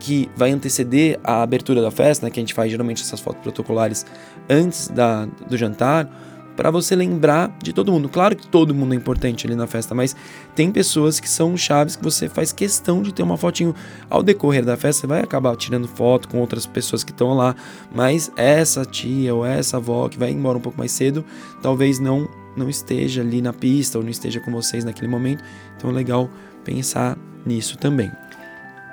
que 0.00 0.28
vai 0.36 0.50
anteceder 0.50 1.20
a 1.22 1.40
abertura 1.42 1.80
da 1.80 1.92
festa, 1.92 2.26
né? 2.26 2.32
Que 2.32 2.40
a 2.40 2.42
gente 2.42 2.52
faz 2.52 2.72
geralmente 2.72 3.00
essas 3.00 3.20
fotos 3.20 3.40
protocolares 3.42 4.04
antes 4.50 4.88
da, 4.88 5.24
do 5.48 5.56
jantar, 5.56 6.10
para 6.56 6.70
você 6.70 6.94
lembrar 6.94 7.56
de 7.62 7.72
todo 7.72 7.92
mundo. 7.92 8.08
Claro 8.08 8.36
que 8.36 8.46
todo 8.46 8.74
mundo 8.74 8.94
é 8.94 8.96
importante 8.96 9.46
ali 9.46 9.54
na 9.54 9.66
festa, 9.66 9.94
mas 9.94 10.14
tem 10.54 10.70
pessoas 10.70 11.18
que 11.20 11.28
são 11.28 11.56
chaves 11.56 11.96
que 11.96 12.04
você 12.04 12.28
faz 12.28 12.52
questão 12.52 13.02
de 13.02 13.12
ter 13.12 13.22
uma 13.22 13.36
fotinho. 13.36 13.74
Ao 14.08 14.22
decorrer 14.22 14.64
da 14.64 14.76
festa, 14.76 15.02
você 15.02 15.06
vai 15.06 15.20
acabar 15.20 15.56
tirando 15.56 15.88
foto 15.88 16.28
com 16.28 16.38
outras 16.38 16.66
pessoas 16.66 17.02
que 17.02 17.10
estão 17.10 17.34
lá, 17.34 17.54
mas 17.92 18.30
essa 18.36 18.84
tia 18.84 19.34
ou 19.34 19.44
essa 19.44 19.76
avó 19.78 20.08
que 20.08 20.18
vai 20.18 20.30
embora 20.30 20.58
um 20.58 20.60
pouco 20.60 20.78
mais 20.78 20.92
cedo, 20.92 21.24
talvez 21.62 21.98
não 21.98 22.28
não 22.56 22.70
esteja 22.70 23.20
ali 23.20 23.42
na 23.42 23.52
pista 23.52 23.98
ou 23.98 24.04
não 24.04 24.10
esteja 24.10 24.38
com 24.38 24.52
vocês 24.52 24.84
naquele 24.84 25.08
momento. 25.08 25.42
Então 25.76 25.90
é 25.90 25.92
legal 25.92 26.30
pensar 26.62 27.18
nisso 27.44 27.76
também. 27.76 28.12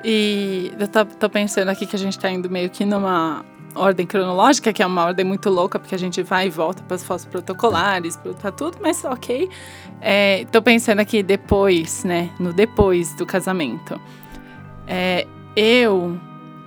E 0.04 0.72
eu 0.80 0.88
tô, 0.88 1.06
tô 1.06 1.30
pensando 1.30 1.70
aqui 1.70 1.86
que 1.86 1.96
a 1.96 2.00
gente 2.00 2.18
tá 2.18 2.30
indo 2.30 2.50
meio 2.50 2.70
que 2.70 2.84
numa 2.84 3.46
ordem 3.76 4.06
cronológica, 4.06 4.72
que 4.74 4.82
é 4.82 4.86
uma 4.86 5.06
ordem 5.06 5.26
muito 5.26 5.50
louca, 5.50 5.80
porque 5.80 5.96
a 5.96 5.98
gente 5.98 6.22
vai 6.24 6.48
e 6.48 6.50
volta 6.50 6.84
para 6.84 6.96
as 6.96 7.04
fotos 7.04 7.26
protocolares, 7.26 8.18
para 8.40 8.52
tudo, 8.52 8.78
mas 8.82 9.04
ok. 9.04 9.50
É, 10.00 10.46
tô 10.52 10.62
pensando 10.62 11.00
aqui 11.00 11.22
depois, 11.22 12.04
né? 12.04 12.30
No 12.40 12.54
depois 12.54 13.14
do 13.16 13.26
casamento. 13.26 14.00
É, 14.88 15.26
eu 15.56 16.20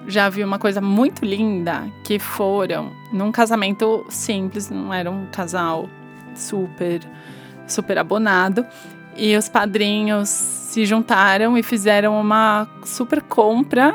já 0.06 0.28
vi 0.28 0.44
uma 0.44 0.58
coisa 0.58 0.80
muito 0.80 1.24
linda 1.24 1.84
que 2.04 2.18
foram 2.18 2.92
num 3.12 3.32
casamento 3.32 4.04
simples, 4.08 4.70
não 4.70 4.92
era 4.92 5.10
um 5.10 5.26
casal 5.26 5.88
super, 6.34 7.00
super 7.66 7.98
abonado. 7.98 8.64
E 9.16 9.36
os 9.36 9.48
padrinhos 9.48 10.28
se 10.28 10.84
juntaram 10.84 11.56
e 11.56 11.62
fizeram 11.62 12.20
uma 12.20 12.68
super 12.84 13.22
compra. 13.22 13.94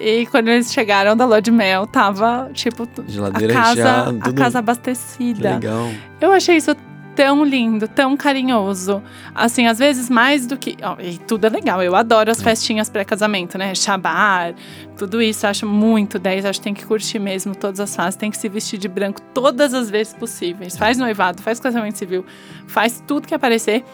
E 0.00 0.26
quando 0.26 0.48
eles 0.48 0.72
chegaram 0.72 1.16
da 1.16 1.24
lua 1.24 1.40
de 1.40 1.50
mel, 1.50 1.86
tava, 1.86 2.50
tipo, 2.52 2.88
Geladeira 3.06 3.52
a 3.52 3.56
casa, 3.56 3.82
já, 3.82 4.08
a 4.08 4.32
casa 4.32 4.58
abastecida. 4.58 5.54
Legal. 5.54 5.90
Eu 6.20 6.32
achei 6.32 6.56
isso 6.56 6.74
tão 7.14 7.44
lindo, 7.44 7.86
tão 7.86 8.16
carinhoso. 8.16 9.02
Assim, 9.34 9.66
às 9.66 9.78
vezes 9.78 10.10
mais 10.10 10.46
do 10.46 10.56
que. 10.56 10.76
ó, 10.82 10.96
e 11.00 11.18
tudo 11.18 11.46
é 11.46 11.50
legal. 11.50 11.82
Eu 11.82 11.94
adoro 11.94 12.30
as 12.30 12.42
festinhas 12.42 12.90
pré-casamento, 12.90 13.56
né? 13.56 13.74
Shabar, 13.74 14.54
tudo 14.96 15.22
isso. 15.22 15.46
eu 15.46 15.50
Acho 15.50 15.66
muito 15.66 16.18
10. 16.18 16.44
Acho 16.44 16.58
que 16.58 16.64
tem 16.64 16.74
que 16.74 16.84
curtir 16.84 17.18
mesmo 17.18 17.54
todas 17.54 17.80
as 17.80 17.94
fases. 17.94 18.16
Tem 18.16 18.30
que 18.30 18.36
se 18.36 18.48
vestir 18.48 18.78
de 18.78 18.88
branco 18.88 19.20
todas 19.32 19.72
as 19.72 19.88
vezes 19.88 20.12
possíveis. 20.12 20.76
Faz 20.76 20.98
noivado, 20.98 21.42
faz 21.42 21.60
casamento 21.60 21.96
civil, 21.96 22.24
faz 22.66 23.02
tudo 23.06 23.26
que 23.26 23.34
aparecer. 23.34 23.84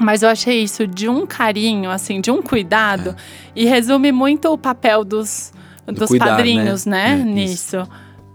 Mas 0.00 0.22
eu 0.22 0.28
achei 0.30 0.62
isso 0.62 0.86
de 0.86 1.08
um 1.08 1.26
carinho, 1.26 1.90
assim, 1.90 2.20
de 2.20 2.30
um 2.30 2.40
cuidado. 2.40 3.14
E 3.54 3.66
resume 3.66 4.10
muito 4.10 4.48
o 4.50 4.56
papel 4.56 5.04
dos, 5.04 5.52
Do 5.86 5.92
dos 5.92 6.08
cuidar, 6.08 6.36
padrinhos, 6.36 6.86
né? 6.86 7.16
né? 7.16 7.20
É, 7.20 7.24
Nisso. 7.24 7.88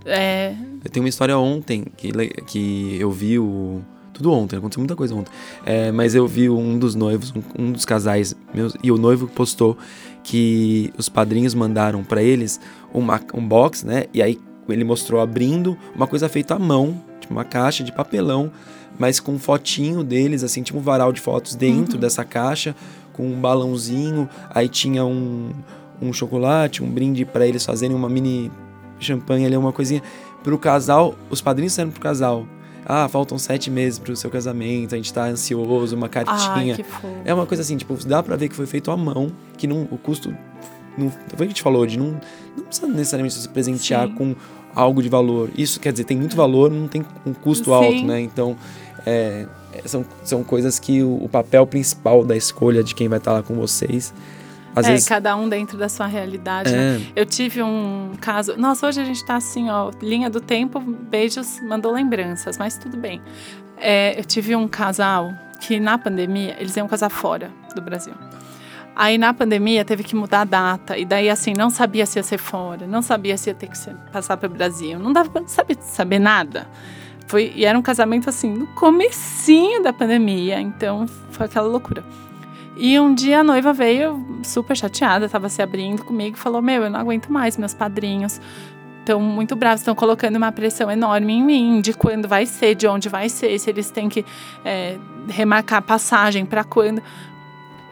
É, 0.05 0.53
Eu 0.83 0.91
tenho 0.91 1.03
uma 1.03 1.09
história 1.09 1.35
ontem 1.37 1.83
que, 1.97 2.11
que 2.45 2.97
eu 2.99 3.11
vi 3.11 3.39
o. 3.39 3.81
Tudo 4.13 4.31
ontem, 4.31 4.55
aconteceu 4.55 4.79
muita 4.79 4.95
coisa 4.95 5.13
ontem. 5.13 5.31
É, 5.65 5.91
mas 5.91 6.15
eu 6.15 6.25
vi 6.25 6.49
um 6.49 6.79
dos 6.79 6.95
noivos, 6.95 7.33
um, 7.35 7.65
um 7.65 7.71
dos 7.73 7.83
casais 7.83 8.33
meus, 8.53 8.73
e 8.81 8.89
o 8.89 8.97
noivo 8.97 9.27
postou 9.27 9.77
que 10.23 10.93
os 10.97 11.09
padrinhos 11.09 11.53
mandaram 11.53 12.01
pra 12.01 12.23
eles 12.23 12.61
uma, 12.93 13.19
um 13.33 13.45
box, 13.45 13.85
né? 13.85 14.05
E 14.13 14.21
aí 14.21 14.39
ele 14.69 14.85
mostrou 14.85 15.19
abrindo 15.19 15.77
uma 15.93 16.07
coisa 16.07 16.29
feita 16.29 16.55
à 16.55 16.59
mão, 16.59 17.01
uma 17.33 17.43
caixa 17.43 17.83
de 17.83 17.91
papelão, 17.91 18.51
mas 18.97 19.19
com 19.19 19.33
um 19.33 19.39
fotinho 19.39 20.03
deles, 20.03 20.43
assim, 20.43 20.63
tipo 20.63 20.79
um 20.79 20.81
varal 20.81 21.11
de 21.11 21.19
fotos 21.19 21.55
dentro 21.55 21.97
dessa 21.97 22.23
caixa, 22.23 22.75
com 23.13 23.27
um 23.27 23.39
balãozinho. 23.39 24.29
Aí 24.49 24.69
tinha 24.69 25.05
um, 25.05 25.51
um 26.01 26.13
chocolate, 26.13 26.83
um 26.83 26.89
brinde 26.89 27.25
pra 27.25 27.45
eles 27.45 27.65
fazerem 27.65 27.95
uma 27.95 28.09
mini 28.09 28.51
champanhe 28.99 29.45
ali, 29.45 29.57
uma 29.57 29.73
coisinha. 29.73 30.01
Pro 30.43 30.57
casal, 30.57 31.15
os 31.29 31.41
padrinhos 31.41 31.73
disseram 31.73 31.91
pro 31.91 31.99
casal: 31.99 32.47
Ah, 32.85 33.07
faltam 33.07 33.37
sete 33.37 33.69
meses 33.69 33.99
pro 33.99 34.15
seu 34.15 34.29
casamento, 34.29 34.93
a 34.93 34.97
gente 34.97 35.13
tá 35.13 35.25
ansioso, 35.25 35.95
uma 35.95 36.05
ai, 36.05 36.09
cartinha. 36.09 36.75
que 36.75 36.83
fofo. 36.83 37.07
É 37.25 37.33
uma 37.33 37.45
coisa 37.45 37.63
assim, 37.63 37.77
tipo, 37.77 37.95
dá 38.05 38.21
pra 38.21 38.35
ver 38.35 38.49
que 38.49 38.55
foi 38.55 38.65
feito 38.65 38.91
à 38.91 38.97
mão, 38.97 39.31
que 39.57 39.67
não, 39.67 39.87
o 39.91 39.97
custo. 39.97 40.35
Não, 40.97 41.09
foi 41.09 41.33
o 41.33 41.37
que 41.37 41.43
a 41.43 41.47
gente 41.47 41.61
falou, 41.61 41.85
de 41.85 41.97
não, 41.97 42.19
não 42.55 42.63
precisa 42.63 42.87
necessariamente 42.87 43.35
se 43.35 43.49
presentear 43.49 44.07
Sim. 44.07 44.15
com 44.15 44.35
algo 44.75 45.01
de 45.01 45.09
valor. 45.09 45.49
Isso 45.57 45.79
quer 45.79 45.91
dizer, 45.91 46.03
tem 46.03 46.17
muito 46.17 46.35
valor, 46.35 46.69
não 46.69 46.87
tem 46.87 47.03
um 47.25 47.33
custo 47.33 47.65
Sim. 47.65 47.71
alto, 47.73 48.05
né? 48.05 48.19
Então, 48.19 48.57
é, 49.05 49.47
são, 49.85 50.05
são 50.23 50.43
coisas 50.43 50.77
que 50.77 51.01
o, 51.01 51.23
o 51.23 51.29
papel 51.29 51.65
principal 51.65 52.23
da 52.23 52.35
escolha 52.35 52.83
de 52.83 52.93
quem 52.93 53.07
vai 53.07 53.17
estar 53.17 53.33
lá 53.33 53.41
com 53.41 53.55
vocês. 53.55 54.13
Às 54.75 54.85
é, 54.87 54.91
vezes. 54.91 55.07
cada 55.07 55.35
um 55.37 55.47
dentro 55.47 55.77
da 55.77 55.87
sua 55.87 56.05
realidade. 56.05 56.71
né? 56.71 57.01
É, 57.15 57.21
Eu 57.21 57.25
tive 57.25 57.63
um 57.63 58.11
caso. 58.19 58.57
Nossa, 58.57 58.87
hoje 58.87 58.99
a 58.99 59.05
gente 59.05 59.25
tá 59.25 59.37
assim, 59.37 59.69
ó, 59.69 59.89
linha 60.01 60.29
do 60.29 60.41
tempo, 60.41 60.79
beijos, 60.79 61.61
mandou 61.61 61.93
lembranças, 61.93 62.57
mas 62.57 62.77
tudo 62.77 62.97
bem. 62.97 63.21
É, 63.77 64.19
eu 64.19 64.25
tive 64.25 64.55
um 64.55 64.67
casal 64.67 65.31
que 65.61 65.79
na 65.79 65.97
pandemia, 65.97 66.55
eles 66.59 66.75
iam 66.75 66.87
casar 66.87 67.09
fora 67.09 67.49
do 67.73 67.81
Brasil. 67.81 68.13
Aí 68.95 69.17
na 69.17 69.33
pandemia 69.33 69.83
teve 69.83 70.03
que 70.03 70.15
mudar 70.15 70.41
a 70.41 70.45
data, 70.45 70.97
e 70.97 71.03
daí 71.03 71.29
assim, 71.29 71.53
não 71.57 71.69
sabia 71.69 72.05
se 72.05 72.17
ia 72.17 72.23
ser 72.23 72.37
fora, 72.37 72.87
não 72.87 73.01
sabia 73.01 73.37
se 73.37 73.49
ia 73.49 73.53
ter 73.53 73.67
que 73.67 73.77
ser- 73.77 73.95
passar 74.11 74.37
para 74.37 74.47
o 74.47 74.49
Brasil, 74.49 74.97
não 74.97 75.11
dava 75.11 75.29
pra 75.29 75.45
saber, 75.47 75.77
saber 75.81 76.19
nada. 76.19 76.67
Foi, 77.27 77.51
e 77.55 77.65
era 77.65 77.77
um 77.77 77.81
casamento 77.81 78.29
assim, 78.29 78.53
no 78.53 78.67
comecinho 78.67 79.83
da 79.83 79.91
pandemia, 79.91 80.61
então 80.61 81.07
foi 81.31 81.47
aquela 81.47 81.67
loucura. 81.67 82.03
E 82.77 82.99
um 82.99 83.13
dia 83.13 83.39
a 83.39 83.43
noiva 83.43 83.73
veio 83.73 84.25
super 84.43 84.75
chateada, 84.75 85.27
tava 85.29 85.49
se 85.49 85.61
abrindo 85.61 86.03
comigo 86.03 86.37
falou: 86.37 86.61
Meu, 86.61 86.83
eu 86.83 86.89
não 86.89 86.99
aguento 86.99 87.31
mais, 87.31 87.57
meus 87.57 87.73
padrinhos 87.73 88.39
estão 88.99 89.21
muito 89.21 89.55
bravos, 89.55 89.81
estão 89.81 89.93
colocando 89.93 90.35
uma 90.35 90.51
pressão 90.51 90.89
enorme 90.89 91.33
em 91.33 91.43
mim 91.43 91.79
de 91.79 91.93
quando 91.93 92.27
vai 92.27 92.45
ser, 92.45 92.73
de 92.75 92.87
onde 92.87 93.07
vai 93.07 93.29
ser, 93.29 93.57
se 93.59 93.69
eles 93.69 93.91
têm 93.91 94.09
que 94.09 94.25
é, 94.65 94.97
remarcar 95.29 95.81
passagem 95.83 96.45
para 96.45 96.63
quando. 96.63 97.01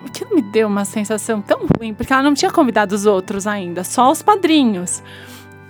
O 0.05 0.11
que 0.11 0.25
me 0.33 0.41
deu 0.41 0.67
uma 0.67 0.85
sensação 0.85 1.41
tão 1.41 1.61
ruim, 1.77 1.93
porque 1.93 2.11
ela 2.11 2.21
não 2.23 2.33
tinha 2.33 2.51
convidado 2.51 2.93
os 2.93 3.05
outros 3.05 3.47
ainda, 3.47 3.83
só 3.83 4.11
os 4.11 4.21
padrinhos. 4.21 5.01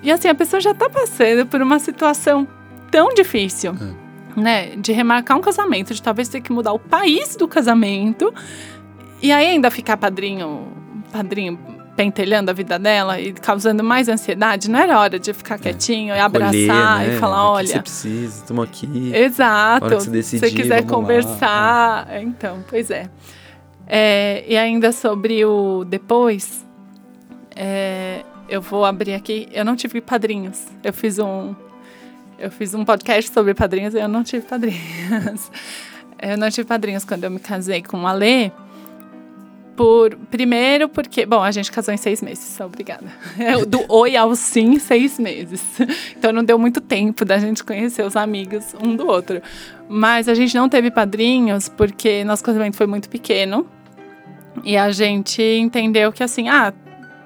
E 0.01 0.11
assim, 0.11 0.27
a 0.27 0.35
pessoa 0.35 0.59
já 0.59 0.73
tá 0.73 0.89
passando 0.89 1.45
por 1.45 1.61
uma 1.61 1.79
situação 1.79 2.47
tão 2.91 3.13
difícil, 3.13 3.73
né? 4.35 4.75
De 4.75 4.91
remarcar 4.91 5.37
um 5.37 5.41
casamento, 5.41 5.93
de 5.93 6.01
talvez 6.01 6.27
ter 6.27 6.41
que 6.41 6.51
mudar 6.51 6.73
o 6.73 6.79
país 6.79 7.35
do 7.35 7.47
casamento. 7.47 8.33
E 9.21 9.31
aí 9.31 9.47
ainda 9.47 9.71
ficar 9.71 9.95
padrinho, 9.95 10.67
padrinho 11.11 11.57
pentelhando 11.95 12.49
a 12.49 12.53
vida 12.53 12.77
dela 12.79 13.21
e 13.21 13.31
causando 13.33 13.83
mais 13.83 14.09
ansiedade, 14.09 14.69
não 14.69 14.79
era 14.79 14.99
hora 14.99 15.19
de 15.19 15.31
ficar 15.31 15.59
quietinho 15.59 16.15
e 16.15 16.19
abraçar 16.19 16.51
colher, 16.51 17.07
né? 17.09 17.15
e 17.15 17.19
falar, 17.19 17.51
O 17.53 17.57
que 17.59 17.67
você 17.67 17.73
olha, 17.73 17.81
precisa, 17.83 18.37
estamos 18.39 18.63
aqui. 18.63 19.11
exato, 19.15 19.89
você 19.89 19.99
se 20.01 20.09
decidir, 20.09 20.39
você 20.39 20.51
quiser 20.55 20.81
vamos 20.81 20.91
lá. 20.91 20.97
conversar, 20.97 22.07
então, 22.23 22.63
pois 22.67 22.89
é. 22.89 23.09
É, 23.87 24.43
E 24.47 24.57
ainda 24.57 24.91
sobre 24.91 25.43
o 25.45 25.83
depois, 25.83 26.65
é, 27.55 28.23
eu 28.49 28.61
vou 28.61 28.85
abrir 28.85 29.13
aqui, 29.13 29.47
eu 29.51 29.65
não 29.65 29.75
tive 29.75 30.01
padrinhos, 30.01 30.65
eu 30.83 30.93
fiz 30.93 31.19
um, 31.19 31.55
eu 32.37 32.51
fiz 32.51 32.73
um 32.73 32.83
podcast 32.83 33.31
sobre 33.31 33.53
padrinhos 33.53 33.93
e 33.93 33.99
eu 33.99 34.07
não 34.07 34.23
tive 34.23 34.45
padrinhos. 34.45 35.51
Eu 36.25 36.37
não 36.37 36.49
tive 36.49 36.65
padrinhos 36.65 37.03
quando 37.03 37.25
eu 37.25 37.31
me 37.31 37.37
casei 37.37 37.83
com 37.83 38.03
o 38.03 38.07
Alê. 38.07 38.49
Por, 39.75 40.15
primeiro 40.31 40.87
porque, 40.87 41.25
bom, 41.25 41.43
a 41.43 41.51
gente 41.51 41.69
casou 41.69 41.93
em 41.93 41.97
seis 41.97 42.21
meses, 42.21 42.57
obrigada. 42.61 43.07
Do 43.67 43.83
oi 43.91 44.15
ao 44.15 44.33
sim, 44.33 44.79
seis 44.79 45.19
meses. 45.19 45.61
Então 46.15 46.31
não 46.31 46.45
deu 46.45 46.57
muito 46.57 46.79
tempo 46.79 47.25
da 47.25 47.37
gente 47.39 47.61
conhecer 47.61 48.05
os 48.05 48.15
amigos 48.15 48.73
um 48.81 48.95
do 48.95 49.05
outro. 49.05 49.41
Mas 49.89 50.27
a 50.27 50.33
gente 50.33 50.55
não 50.55 50.69
teve 50.69 50.89
padrinhos 50.89 51.69
porque 51.69 52.23
nosso 52.23 52.43
casamento 52.43 52.77
foi 52.77 52.87
muito 52.87 53.09
pequeno. 53.09 53.67
E 54.63 54.77
a 54.77 54.91
gente 54.91 55.41
entendeu 55.41 56.11
que 56.11 56.23
assim, 56.23 56.47
ah, 56.47 56.73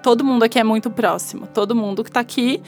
todo 0.01 0.23
mundo 0.23 0.43
aqui 0.43 0.59
é 0.59 0.63
muito 0.63 0.89
próximo. 0.89 1.47
Todo 1.47 1.75
mundo 1.75 2.03
que 2.03 2.11
tá 2.11 2.19
aqui 2.19 2.61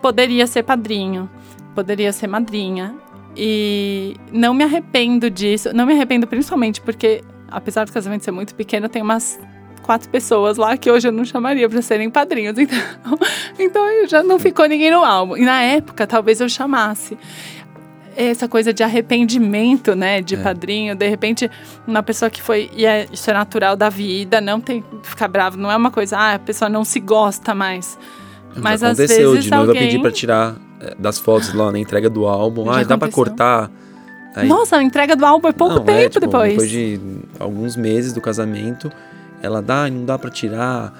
poderia 0.00 0.46
ser 0.46 0.62
padrinho, 0.62 1.28
poderia 1.74 2.12
ser 2.12 2.26
madrinha. 2.26 2.94
E 3.36 4.16
não 4.32 4.54
me 4.54 4.64
arrependo 4.64 5.28
disso. 5.28 5.70
Não 5.74 5.84
me 5.84 5.92
arrependo 5.92 6.26
principalmente 6.26 6.80
porque, 6.80 7.22
apesar 7.48 7.84
do 7.84 7.92
casamento 7.92 8.24
ser 8.24 8.30
muito 8.30 8.54
pequeno, 8.54 8.88
tem 8.88 9.02
umas 9.02 9.38
quatro 9.82 10.08
pessoas 10.08 10.56
lá 10.56 10.76
que 10.76 10.90
hoje 10.90 11.06
eu 11.06 11.12
não 11.12 11.24
chamaria 11.24 11.68
para 11.68 11.80
serem 11.80 12.10
padrinhos. 12.10 12.56
Então, 12.66 13.18
então 13.58 14.06
já 14.08 14.22
não 14.22 14.38
ficou 14.38 14.66
ninguém 14.66 14.90
no 14.90 15.04
álbum. 15.04 15.36
E 15.36 15.44
na 15.44 15.62
época, 15.62 16.06
talvez 16.06 16.40
eu 16.40 16.48
chamasse. 16.48 17.16
Essa 18.16 18.48
coisa 18.48 18.72
de 18.72 18.82
arrependimento, 18.82 19.94
né, 19.94 20.22
de 20.22 20.34
É. 20.36 20.38
padrinho, 20.38 20.94
de 20.94 21.06
repente, 21.08 21.50
uma 21.86 22.02
pessoa 22.02 22.30
que 22.30 22.40
foi. 22.40 22.70
E 22.74 22.86
é, 22.86 23.06
isso 23.12 23.30
é 23.30 23.34
natural 23.34 23.76
da 23.76 23.88
vida, 23.90 24.40
não 24.40 24.60
tem 24.60 24.80
que 24.82 25.08
ficar 25.08 25.28
bravo, 25.28 25.56
não 25.58 25.70
é 25.70 25.76
uma 25.76 25.90
coisa, 25.90 26.16
ah, 26.16 26.34
a 26.34 26.38
pessoa 26.38 26.68
não 26.68 26.84
se 26.84 26.98
gosta 27.00 27.54
mais. 27.54 27.98
Mas 28.56 28.82
às 28.82 28.98
aconteceu 28.98 29.30
vezes 29.32 29.44
de 29.44 29.50
noiva 29.50 29.66
alguém. 29.72 29.82
pedir 29.82 30.00
pra 30.00 30.10
tirar 30.10 30.56
é, 30.80 30.94
das 30.98 31.18
fotos 31.18 31.52
lá 31.52 31.70
na 31.70 31.78
entrega 31.78 32.08
do 32.08 32.26
álbum. 32.26 32.64
Já 32.66 32.70
Ah, 32.80 32.84
dá 32.84 32.96
pra 32.98 33.08
aconteceu? 33.08 33.12
cortar. 33.24 33.70
Aí, 34.34 34.48
Nossa, 34.48 34.76
a 34.76 34.82
entrega 34.82 35.14
do 35.14 35.24
álbum 35.26 35.48
é 35.48 35.52
pouco 35.52 35.74
não, 35.76 35.84
tempo 35.84 35.98
é, 35.98 36.08
tipo, 36.08 36.20
depois. 36.20 36.50
Depois 36.50 36.70
de 36.70 37.00
alguns 37.38 37.76
meses 37.76 38.12
do 38.14 38.20
casamento, 38.20 38.90
ela 39.42 39.60
dá, 39.62 39.88
não 39.90 40.04
dá 40.06 40.18
pra 40.18 40.30
tirar. 40.30 40.92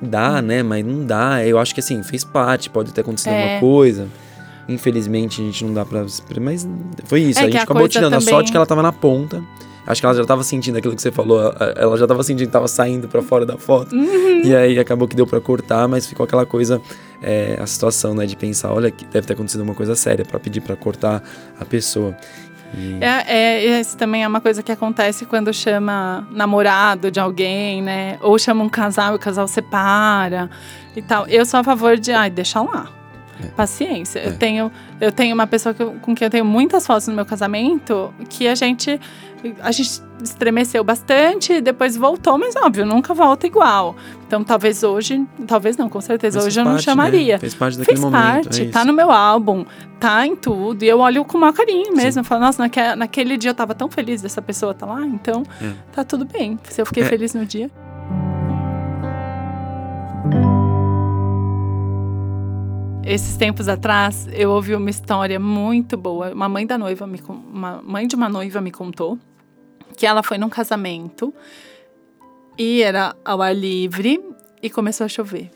Dá, 0.00 0.40
né? 0.40 0.62
Mas 0.62 0.84
não 0.84 1.04
dá. 1.04 1.44
Eu 1.46 1.58
acho 1.58 1.74
que 1.74 1.80
assim, 1.80 2.02
fez 2.02 2.24
parte, 2.24 2.70
pode 2.70 2.92
ter 2.92 3.02
acontecido 3.02 3.32
É. 3.32 3.42
alguma 3.56 3.60
coisa. 3.60 4.08
Infelizmente 4.68 5.40
a 5.40 5.44
gente 5.44 5.64
não 5.64 5.74
dá 5.74 5.84
pra. 5.84 6.04
Mas 6.40 6.66
foi 7.04 7.20
isso. 7.22 7.38
É 7.40 7.42
a 7.42 7.46
gente 7.46 7.58
a 7.58 7.62
acabou 7.62 7.88
tirando. 7.88 8.14
A 8.14 8.18
também- 8.18 8.32
sorte 8.34 8.50
que 8.50 8.56
ela 8.56 8.66
tava 8.66 8.82
na 8.82 8.92
ponta. 8.92 9.42
Acho 9.86 10.00
que 10.00 10.06
ela 10.06 10.14
já 10.14 10.24
tava 10.24 10.42
sentindo 10.42 10.78
aquilo 10.78 10.94
que 10.96 11.02
você 11.02 11.12
falou. 11.12 11.38
a- 11.40 11.50
a- 11.60 11.74
Ela 11.76 11.96
já 11.98 12.06
tava 12.06 12.22
sentindo 12.22 12.46
que 12.46 12.52
tava 12.52 12.66
saindo 12.66 13.06
pra 13.06 13.20
fora 13.20 13.44
da 13.44 13.58
foto. 13.58 13.94
Uhum. 13.94 14.40
E 14.42 14.56
aí 14.56 14.78
acabou 14.78 15.06
que 15.06 15.14
deu 15.14 15.26
pra 15.26 15.40
cortar, 15.42 15.86
mas 15.86 16.06
ficou 16.06 16.24
aquela 16.24 16.46
coisa, 16.46 16.80
é, 17.22 17.58
a 17.60 17.66
situação, 17.66 18.14
né, 18.14 18.24
de 18.24 18.34
pensar, 18.34 18.72
olha, 18.72 18.90
deve 19.12 19.26
ter 19.26 19.34
acontecido 19.34 19.60
uma 19.60 19.74
coisa 19.74 19.94
séria 19.94 20.24
pra 20.24 20.40
pedir 20.40 20.62
pra 20.62 20.74
cortar 20.74 21.22
a 21.60 21.64
pessoa. 21.66 22.16
E- 22.76 22.96
É, 23.04 23.24
é, 23.76 23.80
isso 23.80 23.94
também 23.98 24.24
é 24.24 24.26
uma 24.28 24.40
coisa 24.40 24.62
que 24.62 24.72
acontece 24.72 25.26
quando 25.26 25.52
chama 25.52 26.26
namorado 26.32 27.10
de 27.10 27.20
alguém, 27.20 27.82
né? 27.82 28.16
Ou 28.22 28.38
chama 28.38 28.64
um 28.64 28.68
casal 28.70 29.12
e 29.12 29.16
o 29.16 29.18
casal 29.18 29.46
separa 29.46 30.48
e 30.96 31.02
tal. 31.02 31.26
Eu 31.28 31.44
sou 31.44 31.60
a 31.60 31.64
favor 31.64 31.98
de, 31.98 32.10
ai, 32.10 32.30
deixa 32.30 32.60
lá. 32.62 32.88
É. 33.42 33.46
Paciência. 33.48 34.20
É. 34.20 34.28
Eu, 34.28 34.36
tenho, 34.38 34.72
eu 35.00 35.10
tenho 35.12 35.34
uma 35.34 35.46
pessoa 35.46 35.74
que 35.74 35.82
eu- 35.82 35.92
com 36.02 36.14
quem 36.14 36.26
eu 36.26 36.30
tenho 36.30 36.44
muitas 36.44 36.86
fotos 36.86 37.08
no 37.08 37.14
meu 37.14 37.24
casamento 37.26 38.12
que 38.28 38.46
a 38.48 38.54
gente, 38.54 39.00
a 39.60 39.70
gente 39.72 40.00
estremeceu 40.22 40.82
bastante 40.82 41.52
e 41.54 41.60
depois 41.60 41.96
voltou, 41.96 42.38
mas 42.38 42.54
óbvio, 42.56 42.86
nunca 42.86 43.12
volta 43.12 43.46
igual. 43.46 43.94
Então 44.26 44.42
talvez 44.42 44.82
hoje, 44.82 45.24
talvez 45.46 45.76
não, 45.76 45.88
com 45.88 46.00
certeza, 46.00 46.38
Mas 46.38 46.46
hoje 46.46 46.60
eu 46.60 46.64
não 46.64 46.72
parte, 46.72 46.86
né? 46.86 46.92
chamaria. 46.92 47.38
Fez 47.38 47.54
parte 47.54 47.78
daquele 47.78 47.96
Fez 47.98 48.00
momento. 48.10 48.44
parte, 48.44 48.62
é 48.62 48.68
tá 48.70 48.84
no 48.84 48.92
meu 48.92 49.10
álbum, 49.10 49.64
tá 50.00 50.26
em 50.26 50.34
tudo. 50.34 50.82
E 50.84 50.88
eu 50.88 51.00
olho 51.00 51.24
com 51.24 51.36
o 51.36 51.40
maior 51.40 51.52
carinho 51.52 51.94
mesmo. 51.94 52.20
Eu 52.20 52.24
falo, 52.24 52.40
nossa, 52.40 52.62
naque, 52.62 52.80
naquele 52.96 53.36
dia 53.36 53.50
eu 53.50 53.54
tava 53.54 53.74
tão 53.74 53.90
feliz 53.90 54.22
dessa 54.22 54.40
pessoa 54.40 54.72
tá 54.72 54.86
lá, 54.86 55.02
então 55.02 55.42
É. 55.60 55.72
tá 55.92 56.04
tudo 56.04 56.24
bem. 56.24 56.58
Se 56.70 56.80
eu 56.80 56.86
fiquei 56.86 57.02
É. 57.02 57.06
feliz 57.06 57.34
no 57.34 57.44
dia. 57.44 57.70
Esses 63.06 63.36
tempos 63.36 63.68
atrás, 63.68 64.26
eu 64.32 64.50
ouvi 64.50 64.74
uma 64.74 64.88
história 64.88 65.38
muito 65.38 65.94
boa. 65.94 66.32
Uma 66.32 66.48
mãe 66.48 66.66
da 66.66 66.78
noiva 66.78 67.06
me 67.06 67.20
uma 67.28 67.82
mãe 67.82 68.08
de 68.08 68.16
uma 68.16 68.30
noiva 68.30 68.62
me 68.62 68.70
contou 68.70 69.18
que 69.94 70.06
ela 70.06 70.22
foi 70.22 70.38
num 70.38 70.48
casamento 70.48 71.32
e 72.56 72.80
era 72.80 73.14
ao 73.22 73.42
ar 73.42 73.54
livre 73.54 74.24
e 74.62 74.70
começou 74.70 75.04
a 75.04 75.08
chover. 75.08 75.50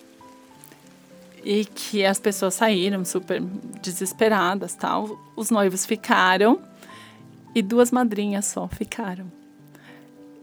E 1.43 1.65
que 1.65 2.05
as 2.05 2.21
pessoas 2.21 2.53
saíram 2.53 3.03
super 3.07 3.41
desesperadas 3.81 4.75
tal. 4.75 5.19
Os 5.35 5.51
noivos 5.51 5.87
ficaram 5.87 6.61
e 7.55 7.63
duas 7.63 7.91
madrinhas 7.91 8.45
só 8.45 8.69
ficaram. 8.69 9.33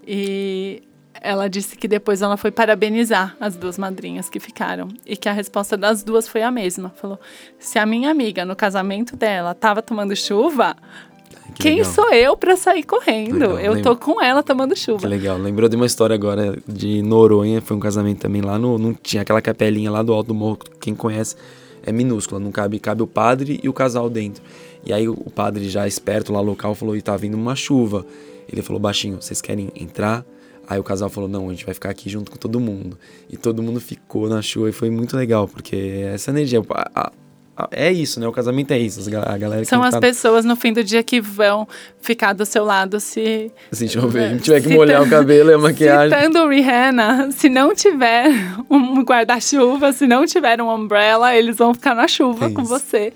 E 0.08 0.82
ela 1.26 1.49
disse 1.49 1.76
que 1.76 1.88
depois 1.88 2.21
ela 2.21 2.38
foi 2.38 2.51
parabenizar 2.51 3.36
as 3.39 3.55
duas 3.55 3.78
madrinhas 3.78 4.30
que 4.30 4.39
ficaram 4.39 4.88
e 5.05 5.17
que 5.17 5.28
a 5.28 5.34
resposta 5.34 5.76
das 5.76 6.03
duas 6.03 6.28
foi 6.28 6.43
a 6.43 6.51
mesma 6.51 6.89
falou 6.95 7.19
se 7.57 7.80
a 7.80 7.86
minha 7.86 8.11
amiga 8.11 8.45
no 8.45 8.55
casamento 8.55 9.15
dela 9.15 9.51
estava 9.51 9.82
tomando 9.82 10.15
chuva 10.15 10.76
Que 11.55 11.63
quem 11.63 11.78
legal. 11.78 11.91
sou 11.91 12.13
eu 12.13 12.38
para 12.38 12.55
sair 12.55 12.84
correndo 12.84 13.55
Legal, 13.55 13.59
eu 13.59 13.82
tô 13.82 13.95
com 13.95 14.21
ela 14.21 14.43
tomando 14.43 14.76
chuva 14.76 14.99
Que 14.99 15.07
legal. 15.07 15.38
Lembrou 15.38 15.67
de 15.67 15.76
uma 15.76 15.86
história 15.86 16.13
agora 16.13 16.57
de 16.67 17.01
Noronha, 17.01 17.61
foi 17.61 17.76
um 17.76 17.80
casamento 17.80 18.19
também 18.19 18.41
lá 18.41 18.59
no. 18.59 18.78
Não 18.78 18.93
tinha 18.93 19.21
aquela 19.23 19.41
capelinha 19.41 19.89
lá 19.89 20.03
do 20.03 20.13
alto 20.13 20.28
do 20.28 20.34
morro, 20.36 20.59
quem 20.80 20.93
conhece, 20.93 21.36
é 21.84 21.91
minúscula, 21.91 22.39
não 22.39 22.51
cabe, 22.51 22.80
cabe 22.80 23.01
o 23.01 23.07
padre 23.07 23.59
e 23.63 23.69
o 23.69 23.73
casal 23.73 24.09
dentro. 24.09 24.43
E 24.86 24.93
aí 24.93 25.07
o 25.07 25.13
o 25.26 25.32
padre 25.32 25.67
já 25.69 25.88
esperto 25.88 26.32
lá 26.32 26.39
local 26.39 26.76
falou, 26.76 26.95
e 26.95 27.01
tá 27.01 27.17
vindo 27.17 27.36
uma 27.36 27.55
chuva. 27.55 28.05
Ele 28.51 28.61
falou 28.61 28.80
baixinho, 28.80 29.19
vocês 29.19 29.41
querem 29.41 29.71
entrar? 29.76 30.23
Aí 30.68 30.80
o 30.80 30.84
casal 30.84 31.09
falou, 31.09 31.30
não, 31.30 31.47
a 31.47 31.51
gente 31.51 31.66
vai 31.66 31.74
ficar 31.74 31.89
aqui 31.89 32.09
junto 32.09 32.32
com 32.32 32.38
todo 32.38 32.59
mundo. 32.59 32.97
E 33.30 33.38
todo 33.38 33.61
mundo 33.61 33.80
ficou 33.80 34.28
na 34.30 34.41
chuva 34.41 34.70
e 34.70 34.72
foi 34.72 34.89
muito 34.89 35.16
legal, 35.16 35.47
porque 35.47 36.03
essa 36.13 36.32
energia. 36.32 36.61
a- 36.70 37.11
a- 37.57 37.68
é 37.72 37.89
isso, 37.89 38.20
né? 38.20 38.28
O 38.28 38.34
casamento 38.34 38.72
é 38.72 38.78
isso. 38.78 38.99
A 39.26 39.38
galera 39.38 39.61
que 39.61 39.68
São 39.70 39.82
as 39.82 39.88
que 39.89 39.91
tá- 39.93 40.01
pessoas 40.01 40.43
no 40.43 40.57
fim 40.57 40.74
do 40.74 40.84
dia 40.84 41.01
que 41.01 41.22
vão 41.22 41.66
ficar 42.01 42.34
do 42.34 42.45
seu 42.45 42.66
lado 42.66 42.99
se. 42.99 43.49
Se 43.72 43.88
chover, 43.88 44.39
tiver 44.41 44.59
que 44.61 44.68
Se 44.68 44.76
molhar 44.76 44.99
tá- 45.01 45.07
o 45.07 45.09
cabelo 45.09 45.51
e 45.51 45.53
a 45.53 45.57
maquiagem. 45.57 46.18
Citando 46.18 46.49
Rihanna, 46.49 47.32
se 47.32 47.47
não 47.47 47.74
tiver 47.74 48.26
um 48.70 49.01
guarda-chuva, 49.03 49.93
se 49.93 50.05
não 50.05 50.26
tiver 50.26 50.61
um 50.61 50.70
umbrella, 50.70 51.34
eles 51.34 51.55
vão 51.55 51.74
ficar 51.74 51.95
na 51.95 52.07
chuva 52.09 52.47
É 52.47 52.49
com 52.49 52.66
você. 52.66 53.13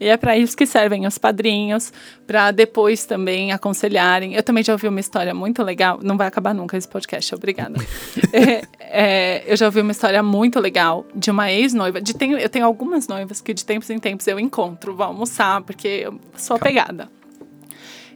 E 0.00 0.08
é 0.08 0.16
para 0.16 0.36
isso 0.36 0.56
que 0.56 0.64
servem 0.64 1.06
os 1.06 1.18
padrinhos, 1.18 1.92
para 2.26 2.50
depois 2.50 3.04
também 3.04 3.52
aconselharem. 3.52 4.34
Eu 4.34 4.42
também 4.42 4.64
já 4.64 4.72
ouvi 4.72 4.88
uma 4.88 4.98
história 4.98 5.34
muito 5.34 5.62
legal, 5.62 6.00
não 6.02 6.16
vai 6.16 6.26
acabar 6.26 6.54
nunca 6.54 6.76
esse 6.76 6.88
podcast, 6.88 7.34
obrigada. 7.34 7.78
É, 8.32 8.62
é, 8.78 9.44
eu 9.46 9.56
já 9.56 9.66
ouvi 9.66 9.80
uma 9.80 9.90
história 9.90 10.22
muito 10.22 10.60
legal 10.60 11.04
de 11.14 11.30
uma 11.30 11.50
ex-noiva. 11.50 12.00
De, 12.00 12.14
tenho, 12.14 12.38
eu 12.38 12.48
tenho 12.48 12.64
algumas 12.64 13.06
noivas 13.08 13.40
que 13.40 13.52
de 13.52 13.64
tempos 13.64 13.90
em 13.90 13.98
tempos 13.98 14.26
eu 14.26 14.38
encontro, 14.38 14.94
vou 14.94 15.04
almoçar, 15.04 15.60
porque 15.62 16.02
eu 16.04 16.20
sou 16.36 16.56
apegada. 16.56 17.08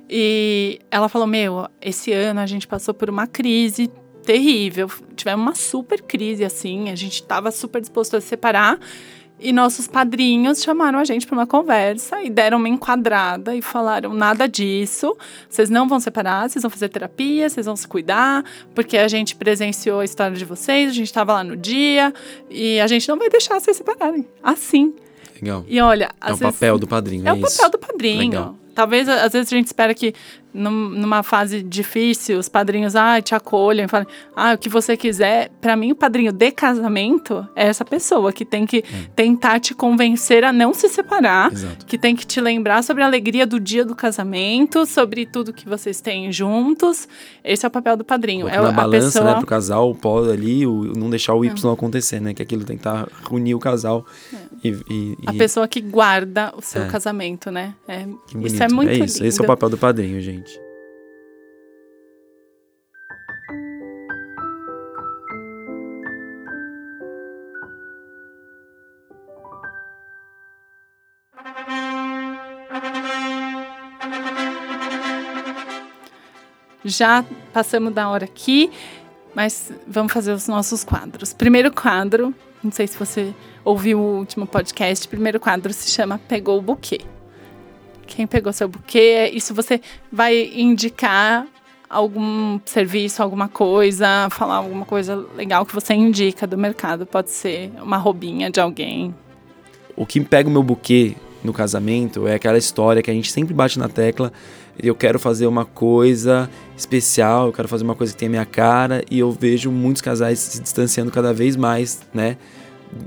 E 0.09 0.81
ela 0.91 1.09
falou: 1.09 1.27
Meu, 1.27 1.69
esse 1.81 2.13
ano 2.13 2.41
a 2.41 2.47
gente 2.47 2.67
passou 2.67 2.95
por 2.95 3.11
uma 3.11 3.27
crise 3.27 3.91
terrível. 4.25 4.89
Tivemos 5.15 5.43
uma 5.43 5.55
super 5.55 6.03
crise, 6.03 6.45
assim. 6.45 6.91
A 6.91 6.95
gente 6.95 7.15
estava 7.15 7.51
super 7.51 7.81
disposto 7.81 8.17
a 8.17 8.21
se 8.21 8.29
separar. 8.29 8.79
E 9.45 9.53
nossos 9.53 9.87
padrinhos 9.87 10.63
chamaram 10.63 10.99
a 10.99 11.05
gente 11.05 11.27
para 11.27 11.35
uma 11.37 11.47
conversa 11.47 12.23
e 12.23 12.31
deram 12.31 12.57
uma 12.57 12.69
enquadrada 12.69 13.55
e 13.55 13.61
falaram: 13.61 14.15
nada 14.15 14.49
disso, 14.49 15.15
vocês 15.51 15.69
não 15.69 15.87
vão 15.87 16.01
separar, 16.01 16.49
vocês 16.49 16.63
vão 16.63 16.71
fazer 16.71 16.89
terapia, 16.89 17.51
vocês 17.51 17.67
vão 17.67 17.77
se 17.77 17.87
cuidar, 17.87 18.43
porque 18.75 18.97
a 18.97 19.07
gente 19.07 19.37
presenciou 19.37 20.01
a 20.01 20.05
história 20.07 20.35
de 20.35 20.47
vocês, 20.47 20.89
a 20.89 20.95
gente 20.95 21.09
estava 21.09 21.35
lá 21.35 21.45
no 21.45 21.59
dia 21.59 22.11
e 22.49 22.81
a 22.81 22.87
gente 22.87 23.07
não 23.07 23.19
vai 23.19 23.29
deixar 23.29 23.61
vocês 23.61 23.77
separarem. 23.77 24.27
Assim. 24.43 24.95
Legal. 25.45 25.65
E 25.69 25.81
olha, 25.81 26.09
É 26.21 26.33
o 26.33 26.37
vezes- 26.37 26.55
papel 26.55 26.79
do 26.79 26.87
padrinho, 26.87 27.27
é 27.27 27.31
é, 27.31 27.33
o 27.33 27.41
papel 27.41 27.71
do 27.71 27.79
padrinho. 27.79 28.19
Legal. 28.19 28.57
Talvez, 28.75 29.09
às 29.09 29.33
vezes, 29.33 29.53
a 29.53 29.57
gente 29.57 29.67
espera 29.67 29.95
que 29.95 30.13
num- 30.53 30.89
numa 30.89 31.23
fase 31.23 31.63
difícil, 31.63 32.39
os 32.41 32.49
padrinhos 32.49 32.97
ah, 32.97 33.21
te 33.23 33.33
acolham 33.33 33.85
e 33.85 33.89
falem, 33.89 34.07
ah, 34.35 34.55
o 34.55 34.59
que 34.59 34.69
você 34.69 34.97
quiser. 34.97 35.49
Para 35.61 35.77
mim, 35.77 35.93
o 35.93 35.95
padrinho 35.95 36.33
de 36.33 36.51
casamento 36.51 37.47
é 37.55 37.67
essa 37.69 37.85
pessoa 37.85 38.33
que 38.33 38.45
tem 38.45 38.67
que 38.67 38.83
tentar 39.15 39.61
te 39.61 39.75
convencer 39.77 40.43
a 40.45 40.53
não 40.53 40.75
se 40.75 40.89
separar. 40.89 41.53
Exato. 41.53 41.87
Que 41.87 41.97
tem 41.97 42.17
que 42.17 42.27
te 42.27 42.41
lembrar 42.41 42.83
sobre 42.83 43.05
a 43.05 43.07
alegria 43.07 43.47
do 43.47 43.61
dia 43.61 43.85
do 43.85 43.95
casamento, 43.95 44.85
sobre 44.87 45.25
tudo 45.25 45.53
que 45.53 45.69
vocês 45.69 46.01
têm 46.01 46.33
juntos. 46.33 47.07
Esse 47.45 47.65
é 47.65 47.69
o 47.69 47.71
papel 47.71 47.97
do 47.97 48.05
padrinho. 48.05 48.47
Coloca 48.49 48.59
é 48.59 48.63
na 48.63 48.69
a 48.71 48.73
balança, 48.73 49.07
pessoa... 49.07 49.31
É. 49.31 49.33
né, 49.35 49.39
pro 49.39 49.47
casal, 49.47 49.89
o 49.91 49.95
pó 49.95 50.25
ali, 50.29 50.67
o, 50.67 50.93
não 50.97 51.11
deixar 51.11 51.35
o 51.35 51.45
Y 51.45 51.73
acontecer, 51.73 52.21
né? 52.21 52.35
Que 52.35 52.43
aquilo 52.43 52.65
tentar 52.65 53.07
unir 53.31 53.55
o 53.55 53.59
casal 53.61 54.05
e, 54.65 54.69
e- 54.91 55.17
A 55.27 55.35
e- 55.35 55.39
pessoa 55.39 55.69
que 55.69 55.81
guarda 55.81 56.53
o 56.57 56.63
seu 56.63 56.83
É. 56.85 56.89
casamento, 56.89 57.51
né? 57.51 57.75
É, 57.87 58.07
isso 58.43 58.63
é 58.63 58.69
muito 58.69 58.93
isso, 58.93 59.23
esse 59.25 59.39
é 59.39 59.43
o 59.43 59.45
lindo. 59.45 59.47
papel 59.47 59.69
do 59.71 59.79
padrinho, 59.79 60.21
gente. 60.21 60.59
Já 76.85 77.25
passamos 77.53 77.93
da 77.95 78.09
hora 78.09 78.25
aqui, 78.27 78.71
mas 79.35 79.73
vamos 79.87 80.13
fazer 80.13 80.33
os 80.33 80.47
nossos 80.47 80.85
quadros. 80.85 81.33
Primeiro 81.33 81.73
quadro, 81.73 82.35
não 82.65 82.73
sei 82.73 82.87
se 82.87 82.99
você 82.99 83.35
ouviu 83.65 84.01
o 84.01 84.19
último 84.19 84.47
podcast, 84.47 85.07
primeiro 85.07 85.39
quadro 85.39 85.73
se 85.73 85.91
chama 85.91 86.19
Pegou 86.19 86.59
o 86.59 86.63
Buquê. 86.63 87.01
Quem 88.07 88.27
pegou 88.27 88.53
seu 88.53 88.69
buquê, 88.69 89.31
isso 89.33 89.55
você 89.55 89.81
vai 90.13 90.51
indicar 90.55 91.47
algum 91.89 92.61
serviço, 92.65 93.23
alguma 93.23 93.49
coisa, 93.49 94.29
falar 94.31 94.57
alguma 94.57 94.85
coisa 94.85 95.27
legal 95.37 95.65
que 95.65 95.75
você 95.75 95.95
indica 95.95 96.47
do 96.47 96.59
mercado. 96.59 97.07
Pode 97.07 97.31
ser 97.31 97.71
uma 97.81 97.97
roubinha 97.97 98.51
de 98.51 98.61
alguém. 98.61 99.15
O 99.97 100.05
que 100.05 100.21
pega 100.21 100.49
o 100.49 100.53
meu 100.53 100.63
buquê 100.63 101.15
no 101.43 101.53
casamento 101.53 102.27
é 102.27 102.35
aquela 102.35 102.59
história 102.59 103.03
que 103.03 103.11
a 103.11 103.15
gente 103.15 103.31
sempre 103.31 103.55
bate 103.55 103.79
na 103.79 103.89
tecla. 103.89 104.33
Eu 104.83 104.95
quero 104.95 105.19
fazer 105.19 105.47
uma 105.47 105.65
coisa 105.65 106.51
especial, 106.77 107.47
eu 107.47 107.53
quero 107.53 107.69
fazer 107.69 107.85
uma 107.85 107.95
coisa 107.95 108.13
que 108.13 108.19
tem 108.19 108.27
a 108.27 108.31
minha 108.31 108.47
cara, 108.47 109.05
e 109.11 109.19
eu 109.19 109.31
vejo 109.31 109.71
muitos 109.71 110.03
casais 110.03 110.39
se 110.39 110.61
distanciando 110.61 111.11
cada 111.11 111.33
vez 111.33 111.57
mais, 111.57 112.01
né? 112.13 112.37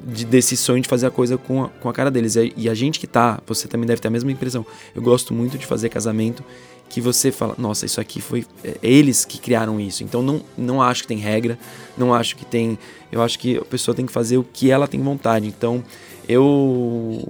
de- 0.05 0.25
desse 0.25 0.57
sonho 0.57 0.81
de 0.81 0.87
fazer 0.89 1.05
a 1.07 1.11
coisa 1.11 1.37
com 1.37 1.63
a, 1.63 1.69
com 1.69 1.89
a 1.89 1.93
cara 1.93 2.11
deles. 2.11 2.35
E, 2.35 2.53
e 2.57 2.69
a 2.69 2.73
gente 2.73 2.99
que 2.99 3.07
tá, 3.07 3.39
você 3.45 3.67
também 3.67 3.87
deve 3.87 4.01
ter 4.01 4.07
a 4.07 4.11
mesma 4.11 4.31
impressão. 4.31 4.65
Eu 4.93 5.01
gosto 5.01 5.33
muito 5.33 5.57
de 5.57 5.65
fazer 5.65 5.89
casamento 5.89 6.43
que 6.89 7.01
você 7.01 7.31
fala, 7.31 7.53
nossa, 7.57 7.85
isso 7.85 7.99
aqui 7.99 8.21
foi 8.21 8.45
é, 8.63 8.75
eles 8.81 9.23
que 9.25 9.37
criaram 9.39 9.79
isso. 9.79 10.03
Então 10.03 10.21
não, 10.21 10.41
não 10.57 10.81
acho 10.81 11.03
que 11.03 11.07
tem 11.07 11.17
regra, 11.17 11.57
não 11.97 12.13
acho 12.13 12.35
que 12.35 12.45
tem. 12.45 12.77
Eu 13.11 13.21
acho 13.21 13.39
que 13.39 13.57
a 13.57 13.65
pessoa 13.65 13.95
tem 13.95 14.05
que 14.05 14.11
fazer 14.11 14.37
o 14.37 14.43
que 14.43 14.69
ela 14.71 14.87
tem 14.87 15.01
vontade. 15.01 15.47
Então 15.47 15.83
eu. 16.27 17.27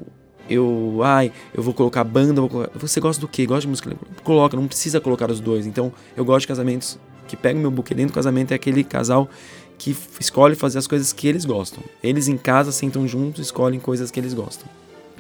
Eu. 0.50 1.02
Ai, 1.04 1.32
eu 1.54 1.62
vou 1.62 1.74
colocar 1.74 2.04
banda, 2.04 2.42
vou 2.42 2.50
colocar. 2.50 2.72
Você 2.80 3.00
gosta 3.00 3.20
do 3.20 3.28
quê? 3.28 3.46
Gosta 3.46 3.62
de 3.62 3.68
música? 3.68 3.96
Coloca, 4.24 4.56
não 4.56 4.68
precisa 4.68 5.00
colocar 5.00 5.30
os 5.30 5.40
dois. 5.40 5.66
Então 5.66 5.92
eu 6.16 6.24
gosto 6.24 6.42
de 6.42 6.48
casamentos 6.48 7.00
que 7.28 7.36
pegam 7.36 7.62
meu 7.62 7.72
buquê 7.72 7.94
dentro 7.94 8.14
do 8.14 8.16
casamento 8.16 8.52
é 8.52 8.56
aquele 8.56 8.84
casal 8.84 9.30
que 9.78 9.96
escolhe 10.20 10.56
fazer 10.56 10.80
as 10.80 10.88
coisas 10.88 11.14
que 11.14 11.28
eles 11.28 11.46
gostam. 11.46 11.84
Eles 12.02 12.28
em 12.28 12.38
casa 12.38 12.72
sentam 12.72 13.08
juntos, 13.08 13.46
escolhem 13.46 13.80
coisas 13.80 14.10
que 14.10 14.20
eles 14.20 14.34
gostam. 14.34 14.68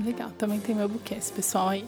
Legal, 0.03 0.29
também 0.37 0.59
tem 0.59 0.75
meu 0.75 0.87
buquê, 0.87 1.15
esse 1.15 1.31
pessoal 1.31 1.69
aí. 1.69 1.85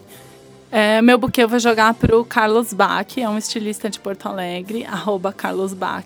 É, 0.72 1.02
meu 1.02 1.18
buquê 1.18 1.44
eu 1.44 1.50
vou 1.50 1.60
jogar 1.60 1.94
pro 1.96 2.24
Carlos 2.24 2.74
Bach, 2.74 3.18
é 3.18 3.28
um 3.28 3.38
estilista 3.38 3.90
de 3.90 4.00
Porto 4.00 4.28
Alegre, 4.28 4.86
arroba 4.86 5.34
Carlos 5.34 5.74
Bach, 5.74 6.06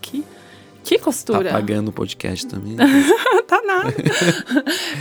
Que 0.84 1.00
costura? 1.00 1.50
Tá 1.50 1.56
pagando 1.56 1.88
o 1.90 1.92
podcast 1.92 2.46
também. 2.46 2.76
tá 3.48 3.62
nada. 3.62 3.94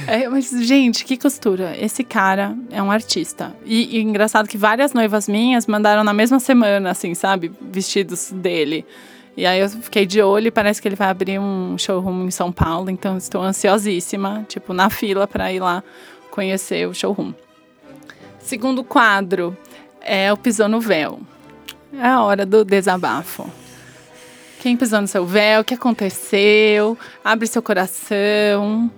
é, 0.06 0.28
mas, 0.28 0.50
gente, 0.50 1.04
que 1.04 1.16
costura. 1.16 1.76
Esse 1.76 2.04
cara 2.04 2.56
é 2.70 2.80
um 2.82 2.90
artista. 2.90 3.54
E, 3.64 3.98
e 3.98 4.00
engraçado 4.00 4.48
que 4.48 4.56
várias 4.56 4.92
noivas 4.92 5.28
minhas 5.28 5.66
mandaram 5.66 6.04
na 6.04 6.12
mesma 6.12 6.38
semana, 6.38 6.90
assim, 6.90 7.14
sabe? 7.14 7.50
Vestidos 7.60 8.30
dele. 8.30 8.86
E 9.36 9.44
aí 9.44 9.60
eu 9.60 9.68
fiquei 9.68 10.06
de 10.06 10.22
olho 10.22 10.48
e 10.48 10.50
parece 10.50 10.80
que 10.80 10.86
ele 10.86 10.94
vai 10.94 11.08
abrir 11.08 11.40
um 11.40 11.76
showroom 11.78 12.26
em 12.26 12.30
São 12.30 12.52
Paulo, 12.52 12.90
então 12.90 13.16
estou 13.16 13.42
ansiosíssima, 13.42 14.44
tipo, 14.46 14.74
na 14.74 14.90
fila 14.90 15.26
para 15.26 15.52
ir 15.52 15.60
lá 15.60 15.82
conhecer 16.30 16.86
o 16.86 16.94
showroom. 16.94 17.32
Segundo 18.38 18.84
quadro 18.84 19.56
é 20.00 20.32
o 20.32 20.36
Pisou 20.36 20.68
no 20.68 20.80
Véu. 20.80 21.20
É 21.94 22.06
a 22.06 22.22
hora 22.22 22.44
do 22.44 22.64
desabafo. 22.64 23.50
Quem 24.62 24.76
pisou 24.76 25.00
no 25.00 25.08
seu 25.08 25.26
véu? 25.26 25.62
O 25.62 25.64
que 25.64 25.74
aconteceu? 25.74 26.96
Abre 27.24 27.48
seu 27.48 27.60
coração. 27.60 28.88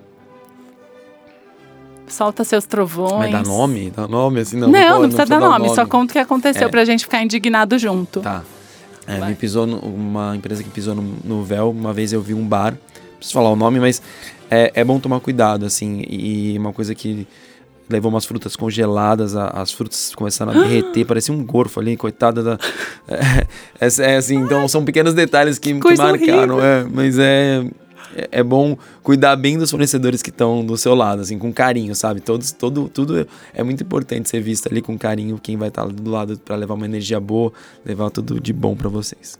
Solta 2.06 2.44
seus 2.44 2.66
trovões. 2.66 3.32
Mas 3.32 3.32
dá 3.32 3.42
nome? 3.42 3.90
Dá 3.90 4.06
nome, 4.06 4.40
assim, 4.40 4.58
não. 4.58 4.68
Não, 4.68 4.78
não, 4.78 4.90
não 4.90 5.08
precisa, 5.08 5.24
dar 5.24 5.40
nome, 5.40 5.64
nome, 5.64 5.74
só 5.74 5.86
conta 5.86 6.12
o 6.12 6.12
que 6.12 6.18
aconteceu 6.18 6.68
é. 6.68 6.70
pra 6.70 6.84
gente 6.84 7.04
ficar 7.04 7.22
indignado 7.22 7.78
junto. 7.78 8.20
Tá. 8.20 8.44
É, 9.06 9.18
me 9.24 9.34
pisou 9.34 9.66
no, 9.66 9.78
uma 9.78 10.36
empresa 10.36 10.62
que 10.62 10.68
pisou 10.68 10.94
no, 10.94 11.16
no, 11.24 11.42
véu. 11.42 11.70
Uma 11.70 11.94
vez 11.94 12.12
eu 12.12 12.20
vi 12.20 12.34
um 12.34 12.46
bar, 12.46 12.72
não 12.72 13.16
preciso 13.16 13.32
falar 13.32 13.48
o 13.48 13.56
nome, 13.56 13.80
mas 13.80 14.02
é, 14.50 14.70
é 14.74 14.84
bom 14.84 15.00
tomar 15.00 15.18
cuidado, 15.20 15.64
assim. 15.64 16.04
E 16.06 16.58
uma 16.58 16.74
coisa 16.74 16.94
que 16.94 17.26
levou 17.88 18.10
umas 18.10 18.24
frutas 18.24 18.56
congeladas, 18.56 19.36
a, 19.36 19.48
as 19.48 19.72
frutas 19.72 20.14
começaram 20.14 20.52
a 20.52 20.62
derreter, 20.62 21.04
parecia 21.06 21.34
um 21.34 21.44
gorfo 21.44 21.80
ali, 21.80 21.96
coitada 21.96 22.42
da. 22.42 22.58
É, 23.06 23.86
é, 23.86 24.12
é 24.12 24.16
assim, 24.16 24.36
então 24.36 24.66
são 24.66 24.84
pequenos 24.84 25.12
detalhes 25.12 25.58
que, 25.58 25.78
que 25.78 25.96
marcaram, 25.96 26.62
é, 26.62 26.84
mas 26.84 27.18
é, 27.18 27.62
é 28.30 28.42
bom 28.42 28.78
cuidar 29.02 29.36
bem 29.36 29.58
dos 29.58 29.70
fornecedores 29.70 30.22
que 30.22 30.30
estão 30.30 30.64
do 30.64 30.76
seu 30.76 30.94
lado, 30.94 31.20
assim, 31.20 31.38
com 31.38 31.52
carinho, 31.52 31.94
sabe? 31.94 32.20
Todos, 32.20 32.50
todo, 32.52 32.88
tudo 32.88 33.26
é 33.52 33.62
muito 33.62 33.82
importante 33.82 34.30
ser 34.30 34.40
visto 34.40 34.68
ali 34.68 34.80
com 34.80 34.96
carinho, 34.98 35.38
quem 35.38 35.56
vai 35.56 35.68
estar 35.68 35.86
do 35.86 36.10
lado 36.10 36.38
para 36.38 36.56
levar 36.56 36.74
uma 36.74 36.86
energia 36.86 37.20
boa, 37.20 37.52
levar 37.84 38.10
tudo 38.10 38.40
de 38.40 38.52
bom 38.52 38.74
para 38.74 38.88
vocês. 38.88 39.38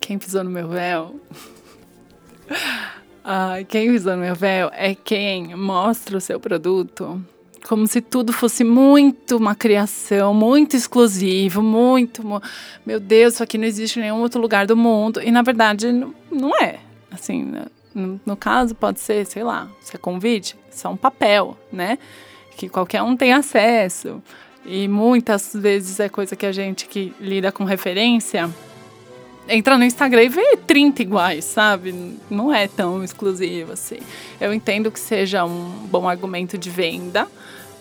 Quem 0.00 0.18
pisou 0.18 0.42
no 0.44 0.50
meu 0.50 0.68
véu? 0.68 1.20
Ah, 3.26 3.56
quem 3.66 3.90
pisou 3.90 4.16
no 4.16 4.22
meu 4.22 4.34
véu 4.34 4.70
é 4.74 4.94
quem 4.94 5.56
mostra 5.56 6.18
o 6.18 6.20
seu 6.20 6.38
produto 6.38 7.24
como 7.68 7.86
se 7.86 8.00
tudo 8.00 8.32
fosse 8.32 8.62
muito 8.62 9.36
uma 9.36 9.54
criação, 9.54 10.34
muito 10.34 10.76
exclusivo, 10.76 11.62
muito. 11.62 12.22
Meu 12.84 13.00
Deus, 13.00 13.34
isso 13.34 13.42
aqui 13.42 13.56
não 13.56 13.64
existe 13.64 13.98
em 13.98 14.02
nenhum 14.02 14.20
outro 14.20 14.40
lugar 14.40 14.66
do 14.66 14.76
mundo. 14.76 15.20
E 15.22 15.30
na 15.30 15.42
verdade, 15.42 15.90
não 16.30 16.50
é. 16.60 16.78
Assim, 17.10 17.54
no, 17.94 18.20
no 18.24 18.36
caso, 18.36 18.74
pode 18.74 19.00
ser, 19.00 19.24
sei 19.26 19.42
lá, 19.42 19.68
se 19.80 19.96
é 19.96 19.98
convite, 19.98 20.56
só 20.70 20.90
um 20.90 20.96
papel, 20.96 21.56
né? 21.72 21.98
Que 22.56 22.68
qualquer 22.68 23.02
um 23.02 23.16
tem 23.16 23.32
acesso. 23.32 24.22
E 24.66 24.86
muitas 24.86 25.52
vezes 25.54 26.00
é 26.00 26.08
coisa 26.08 26.36
que 26.36 26.46
a 26.46 26.52
gente 26.52 26.86
que 26.86 27.14
lida 27.20 27.50
com 27.50 27.64
referência 27.64 28.50
entra 29.48 29.76
no 29.76 29.84
Instagram 29.84 30.22
e 30.22 30.28
vê 30.28 30.56
30 30.56 31.02
iguais, 31.02 31.44
sabe? 31.44 32.18
Não 32.30 32.52
é 32.52 32.66
tão 32.66 33.04
exclusivo 33.04 33.72
assim. 33.72 33.98
Eu 34.40 34.52
entendo 34.52 34.90
que 34.90 34.98
seja 34.98 35.44
um 35.44 35.86
bom 35.90 36.08
argumento 36.08 36.56
de 36.56 36.70
venda, 36.70 37.28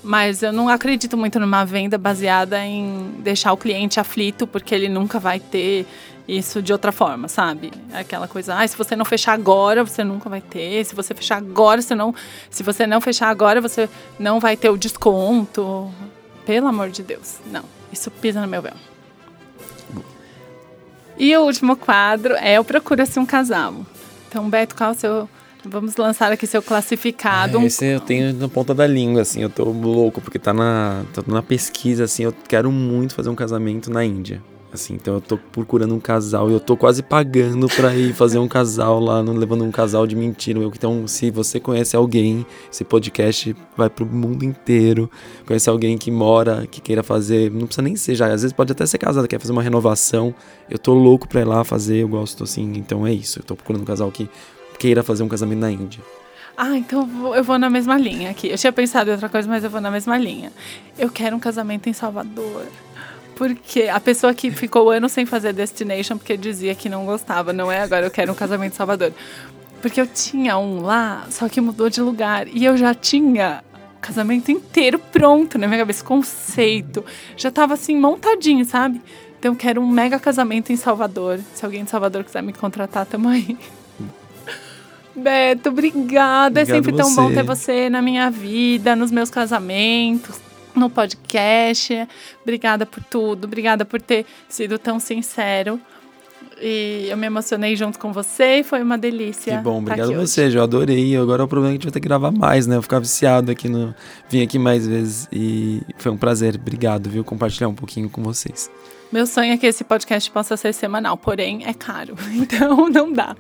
mas 0.04 0.44
eu 0.44 0.52
não 0.52 0.68
acredito 0.68 1.18
muito 1.18 1.40
numa 1.40 1.64
venda 1.64 1.98
baseada 1.98 2.64
em 2.64 3.16
deixar 3.20 3.54
o 3.54 3.58
cliente 3.58 4.00
aflito, 4.00 4.46
porque 4.46 4.76
ele 4.76 4.90
nunca 4.90 5.20
vai 5.20 5.40
ter 5.40 5.88
isso 6.28 6.62
de 6.62 6.72
outra 6.72 6.92
forma, 6.92 7.28
sabe? 7.28 7.72
Aquela 7.94 8.28
coisa, 8.28 8.56
ah, 8.56 8.68
se 8.68 8.78
você 8.78 8.96
não 8.96 9.06
fechar 9.06 9.34
agora, 9.34 9.84
você 9.84 10.04
nunca 10.04 10.30
vai 10.30 10.42
ter. 10.42 10.86
Se 10.86 10.94
você 10.96 11.14
fechar 11.14 11.38
agora, 11.38 11.82
você 11.82 11.96
não. 11.96 12.14
Se 12.50 12.64
você 12.64 12.86
não 12.86 13.02
fechar 13.02 13.30
agora, 13.30 13.62
você 13.62 13.90
não 14.20 14.40
vai 14.40 14.56
ter 14.56 14.70
o 14.70 14.78
desconto. 14.78 15.92
Pelo 16.46 16.68
amor 16.68 16.90
de 16.90 17.04
Deus. 17.04 17.40
Não. 17.46 17.64
Isso 17.92 18.12
pisa 18.12 18.42
no 18.42 18.48
meu 18.48 18.62
véu. 18.62 18.74
E 21.18 21.36
o 21.38 21.42
último 21.42 21.76
quadro 21.76 22.36
é 22.36 22.60
o 22.60 22.64
Procura-se 22.64 23.20
um 23.20 23.26
Casal. 23.26 23.86
Então, 24.28 24.50
Beto, 24.50 24.76
qual 24.76 24.90
é 24.90 24.94
o 24.94 24.96
seu 24.96 25.30
Vamos 25.66 25.96
lançar 25.96 26.32
aqui 26.32 26.46
seu 26.46 26.62
classificado. 26.62 27.58
É, 27.60 27.66
esse 27.66 27.86
eu 27.86 28.00
tenho 28.00 28.34
na 28.34 28.50
ponta 28.50 28.74
da 28.74 28.86
língua, 28.86 29.22
assim, 29.22 29.42
eu 29.42 29.50
tô 29.50 29.64
louco, 29.64 30.20
porque 30.20 30.38
tá 30.38 30.54
na, 30.54 31.04
tá 31.14 31.24
na 31.26 31.42
pesquisa, 31.42 32.04
assim, 32.04 32.24
eu 32.24 32.34
quero 32.48 32.72
muito 32.72 33.16
fazer 33.16 33.30
um 33.30 33.36
casamento 33.36 33.90
na 33.90 34.04
Índia. 34.04 34.42
Assim, 34.74 34.96
então 34.96 35.14
eu 35.14 35.22
tô 35.22 35.38
procurando 35.38 35.94
um 35.94 36.00
casal 36.00 36.50
e 36.50 36.54
eu 36.54 36.60
tô 36.60 36.76
quase 36.76 37.04
pagando 37.04 37.68
pra 37.68 37.96
ir 37.96 38.12
fazer 38.12 38.40
um 38.40 38.48
casal 38.48 39.00
lá, 39.00 39.22
levando 39.22 39.64
um 39.64 39.70
casal 39.70 40.08
de 40.08 40.16
mentira. 40.16 40.60
Então, 40.64 41.08
se 41.08 41.30
você 41.30 41.60
conhece 41.60 41.96
alguém, 41.96 42.44
esse 42.72 42.84
podcast 42.84 43.56
vai 43.78 43.88
pro 43.88 44.04
mundo 44.04 44.44
inteiro. 44.44 45.12
Conhece 45.46 45.70
alguém 45.70 45.96
que 45.96 46.10
mora, 46.10 46.66
que 46.66 46.82
queira 46.82 47.04
fazer, 47.04 47.52
não 47.52 47.68
precisa 47.68 47.84
nem 47.84 47.96
ser 47.96 48.16
já, 48.16 48.26
às 48.26 48.42
vezes 48.42 48.52
pode 48.52 48.72
até 48.72 48.84
ser 48.88 48.98
casado, 48.98 49.28
quer 49.28 49.40
fazer 49.40 49.52
uma 49.52 49.62
renovação. 49.62 50.34
Eu 50.68 50.80
tô 50.80 50.96
louco 50.96 51.30
pra 51.30 51.42
ir 51.42 51.46
lá 51.46 51.64
fazer, 51.64 51.98
eu 51.98 52.08
gosto 52.08 52.44
assim, 52.44 52.74
então 52.76 53.06
é 53.06 53.14
isso. 53.14 53.40
Eu 53.40 53.44
tô 53.44 53.56
procurando 53.56 53.84
um 53.84 53.86
casal 53.86 54.12
que 54.12 54.28
queira 54.84 55.02
fazer 55.02 55.24
um 55.24 55.30
casamento 55.30 55.60
na 55.60 55.72
Índia. 55.72 56.04
Ah, 56.58 56.78
então 56.78 57.08
eu 57.34 57.42
vou 57.42 57.58
na 57.58 57.70
mesma 57.70 57.98
linha 57.98 58.32
aqui. 58.32 58.50
Eu 58.50 58.58
tinha 58.58 58.74
pensado 58.74 59.10
em 59.10 59.14
outra 59.14 59.30
coisa, 59.30 59.48
mas 59.48 59.64
eu 59.64 59.70
vou 59.70 59.80
na 59.80 59.90
mesma 59.90 60.18
linha. 60.18 60.52
Eu 61.00 61.10
quero 61.10 61.38
um 61.38 61.40
casamento 61.40 61.88
em 61.88 61.94
Salvador. 61.94 62.66
Porque 63.34 63.84
a 63.84 63.98
pessoa 64.02 64.34
que 64.34 64.52
ficou 64.52 64.92
anos 64.92 65.14
sem 65.14 65.26
fazer 65.26 65.54
Destination 65.54 66.18
porque 66.18 66.36
dizia 66.36 66.76
que 66.76 66.90
não 66.90 67.06
gostava, 67.06 67.54
não 67.54 67.72
é? 67.72 67.82
Agora 67.82 68.06
eu 68.06 68.12
quero 68.12 68.34
um 68.34 68.36
casamento 68.36 68.74
em 68.74 68.76
Salvador. 68.76 69.14
Porque 69.82 70.02
eu 70.02 70.06
tinha 70.06 70.58
um 70.58 70.82
lá, 70.82 71.28
só 71.30 71.48
que 71.48 71.62
mudou 71.62 71.90
de 71.90 72.02
lugar. 72.02 72.46
E 72.50 72.66
eu 72.66 72.76
já 72.76 72.94
tinha 72.94 73.64
o 73.96 74.02
casamento 74.02 74.52
inteiro 74.52 75.00
pronto 75.00 75.58
na 75.58 75.66
minha 75.66 75.80
cabeça, 75.80 76.04
conceito. 76.04 77.06
Já 77.38 77.50
tava 77.50 77.76
assim, 77.76 77.98
montadinho, 77.98 78.66
sabe? 78.66 79.02
Então 79.40 79.54
eu 79.54 79.56
quero 79.56 79.82
um 79.82 79.88
mega 79.88 80.20
casamento 80.20 80.74
em 80.74 80.76
Salvador. 80.76 81.40
Se 81.56 81.64
alguém 81.64 81.86
de 81.86 81.90
Salvador 81.90 82.26
quiser 82.26 82.44
me 82.44 82.52
contratar, 82.52 83.06
tamo 83.06 83.30
aí. 83.30 83.58
Beto, 85.16 85.70
obrigada. 85.70 86.62
é 86.62 86.66
sempre 86.66 86.94
tão 86.94 87.14
bom 87.16 87.32
ter 87.32 87.44
você 87.44 87.90
na 87.90 88.02
minha 88.02 88.30
vida, 88.30 88.96
nos 88.96 89.12
meus 89.12 89.30
casamentos, 89.30 90.40
no 90.76 90.90
podcast. 90.90 92.08
Obrigada 92.42 92.86
por 92.86 93.04
tudo. 93.04 93.46
Obrigada 93.46 93.86
por 93.86 94.02
ter 94.02 94.26
sido 94.50 94.80
tão 94.80 95.00
sincero. 95.00 95.80
E 96.62 97.08
eu 97.10 97.18
me 97.18 97.28
emocionei 97.28 97.76
junto 97.76 98.00
com 98.00 98.14
você 98.14 98.60
e 98.60 98.64
foi 98.64 98.82
uma 98.82 98.98
delícia. 98.98 99.58
Que 99.58 99.64
bom, 99.64 99.80
obrigado 99.80 100.14
a 100.14 100.18
você, 100.18 100.46
hoje. 100.46 100.58
eu 100.58 100.64
adorei. 100.64 101.16
Agora 101.18 101.44
o 101.44 101.48
problema 101.48 101.74
é 101.74 101.78
que 101.78 101.78
a 101.78 101.80
gente 101.80 101.86
vai 101.86 101.94
ter 101.94 102.00
que 102.00 102.08
gravar 102.08 102.32
mais, 102.32 102.68
né? 102.68 102.78
Eu 102.78 102.82
ficar 102.82 103.00
viciado 103.00 103.52
aqui 103.52 103.68
no. 103.68 103.94
Vim 104.30 104.42
aqui 104.42 104.58
mais 104.58 104.88
vezes 104.88 105.28
e 105.32 105.82
foi 105.98 106.12
um 106.12 106.18
prazer. 106.18 106.56
Obrigado, 106.56 107.10
viu? 107.10 107.24
Compartilhar 107.24 107.68
um 107.68 107.76
pouquinho 107.76 108.10
com 108.10 108.24
vocês. 108.24 108.70
Meu 109.14 109.28
sonho 109.28 109.54
é 109.54 109.58
que 109.58 109.68
esse 109.68 109.84
podcast 109.84 110.32
possa 110.32 110.58
ser 110.58 110.74
semanal, 110.74 111.16
porém 111.16 111.64
é 111.68 111.74
caro, 111.76 112.16
então 112.34 112.90
não 112.90 113.14
dá. 113.14 113.36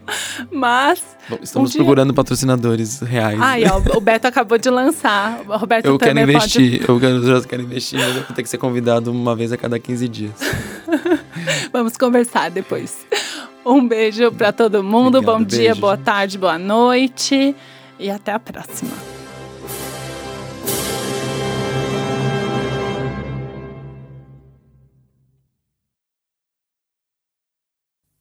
Mas. 0.51 1.01
Bom, 1.27 1.39
estamos 1.41 1.69
um 1.69 1.71
dia... 1.71 1.81
procurando 1.81 2.13
patrocinadores 2.13 2.99
reais. 2.99 3.41
Ai, 3.41 3.63
ó, 3.65 3.97
o 3.97 3.99
Beto 3.99 4.27
acabou 4.27 4.59
de 4.59 4.69
lançar. 4.69 5.41
O 5.47 5.57
Roberto 5.57 5.87
eu 5.87 5.97
quero 5.97 6.19
investir, 6.19 6.85
pode... 6.85 6.89
eu, 6.91 6.99
quero, 6.99 7.47
quero 7.47 7.63
investir, 7.63 7.99
mas 7.99 8.15
eu 8.15 8.21
vou 8.21 8.35
ter 8.35 8.43
que 8.43 8.49
ser 8.49 8.59
convidado 8.59 9.11
uma 9.11 9.35
vez 9.35 9.51
a 9.51 9.57
cada 9.57 9.79
15 9.79 10.07
dias. 10.07 10.33
Vamos 11.73 11.97
conversar 11.97 12.51
depois. 12.51 13.07
Um 13.65 13.87
beijo 13.87 14.31
para 14.31 14.53
todo 14.53 14.83
mundo. 14.83 15.17
Obrigado, 15.17 15.39
Bom 15.39 15.43
dia, 15.43 15.73
boa 15.73 15.97
tarde, 15.97 16.37
boa 16.37 16.59
noite. 16.59 17.55
E 17.97 18.11
até 18.11 18.31
a 18.31 18.37
próxima. 18.37 19.12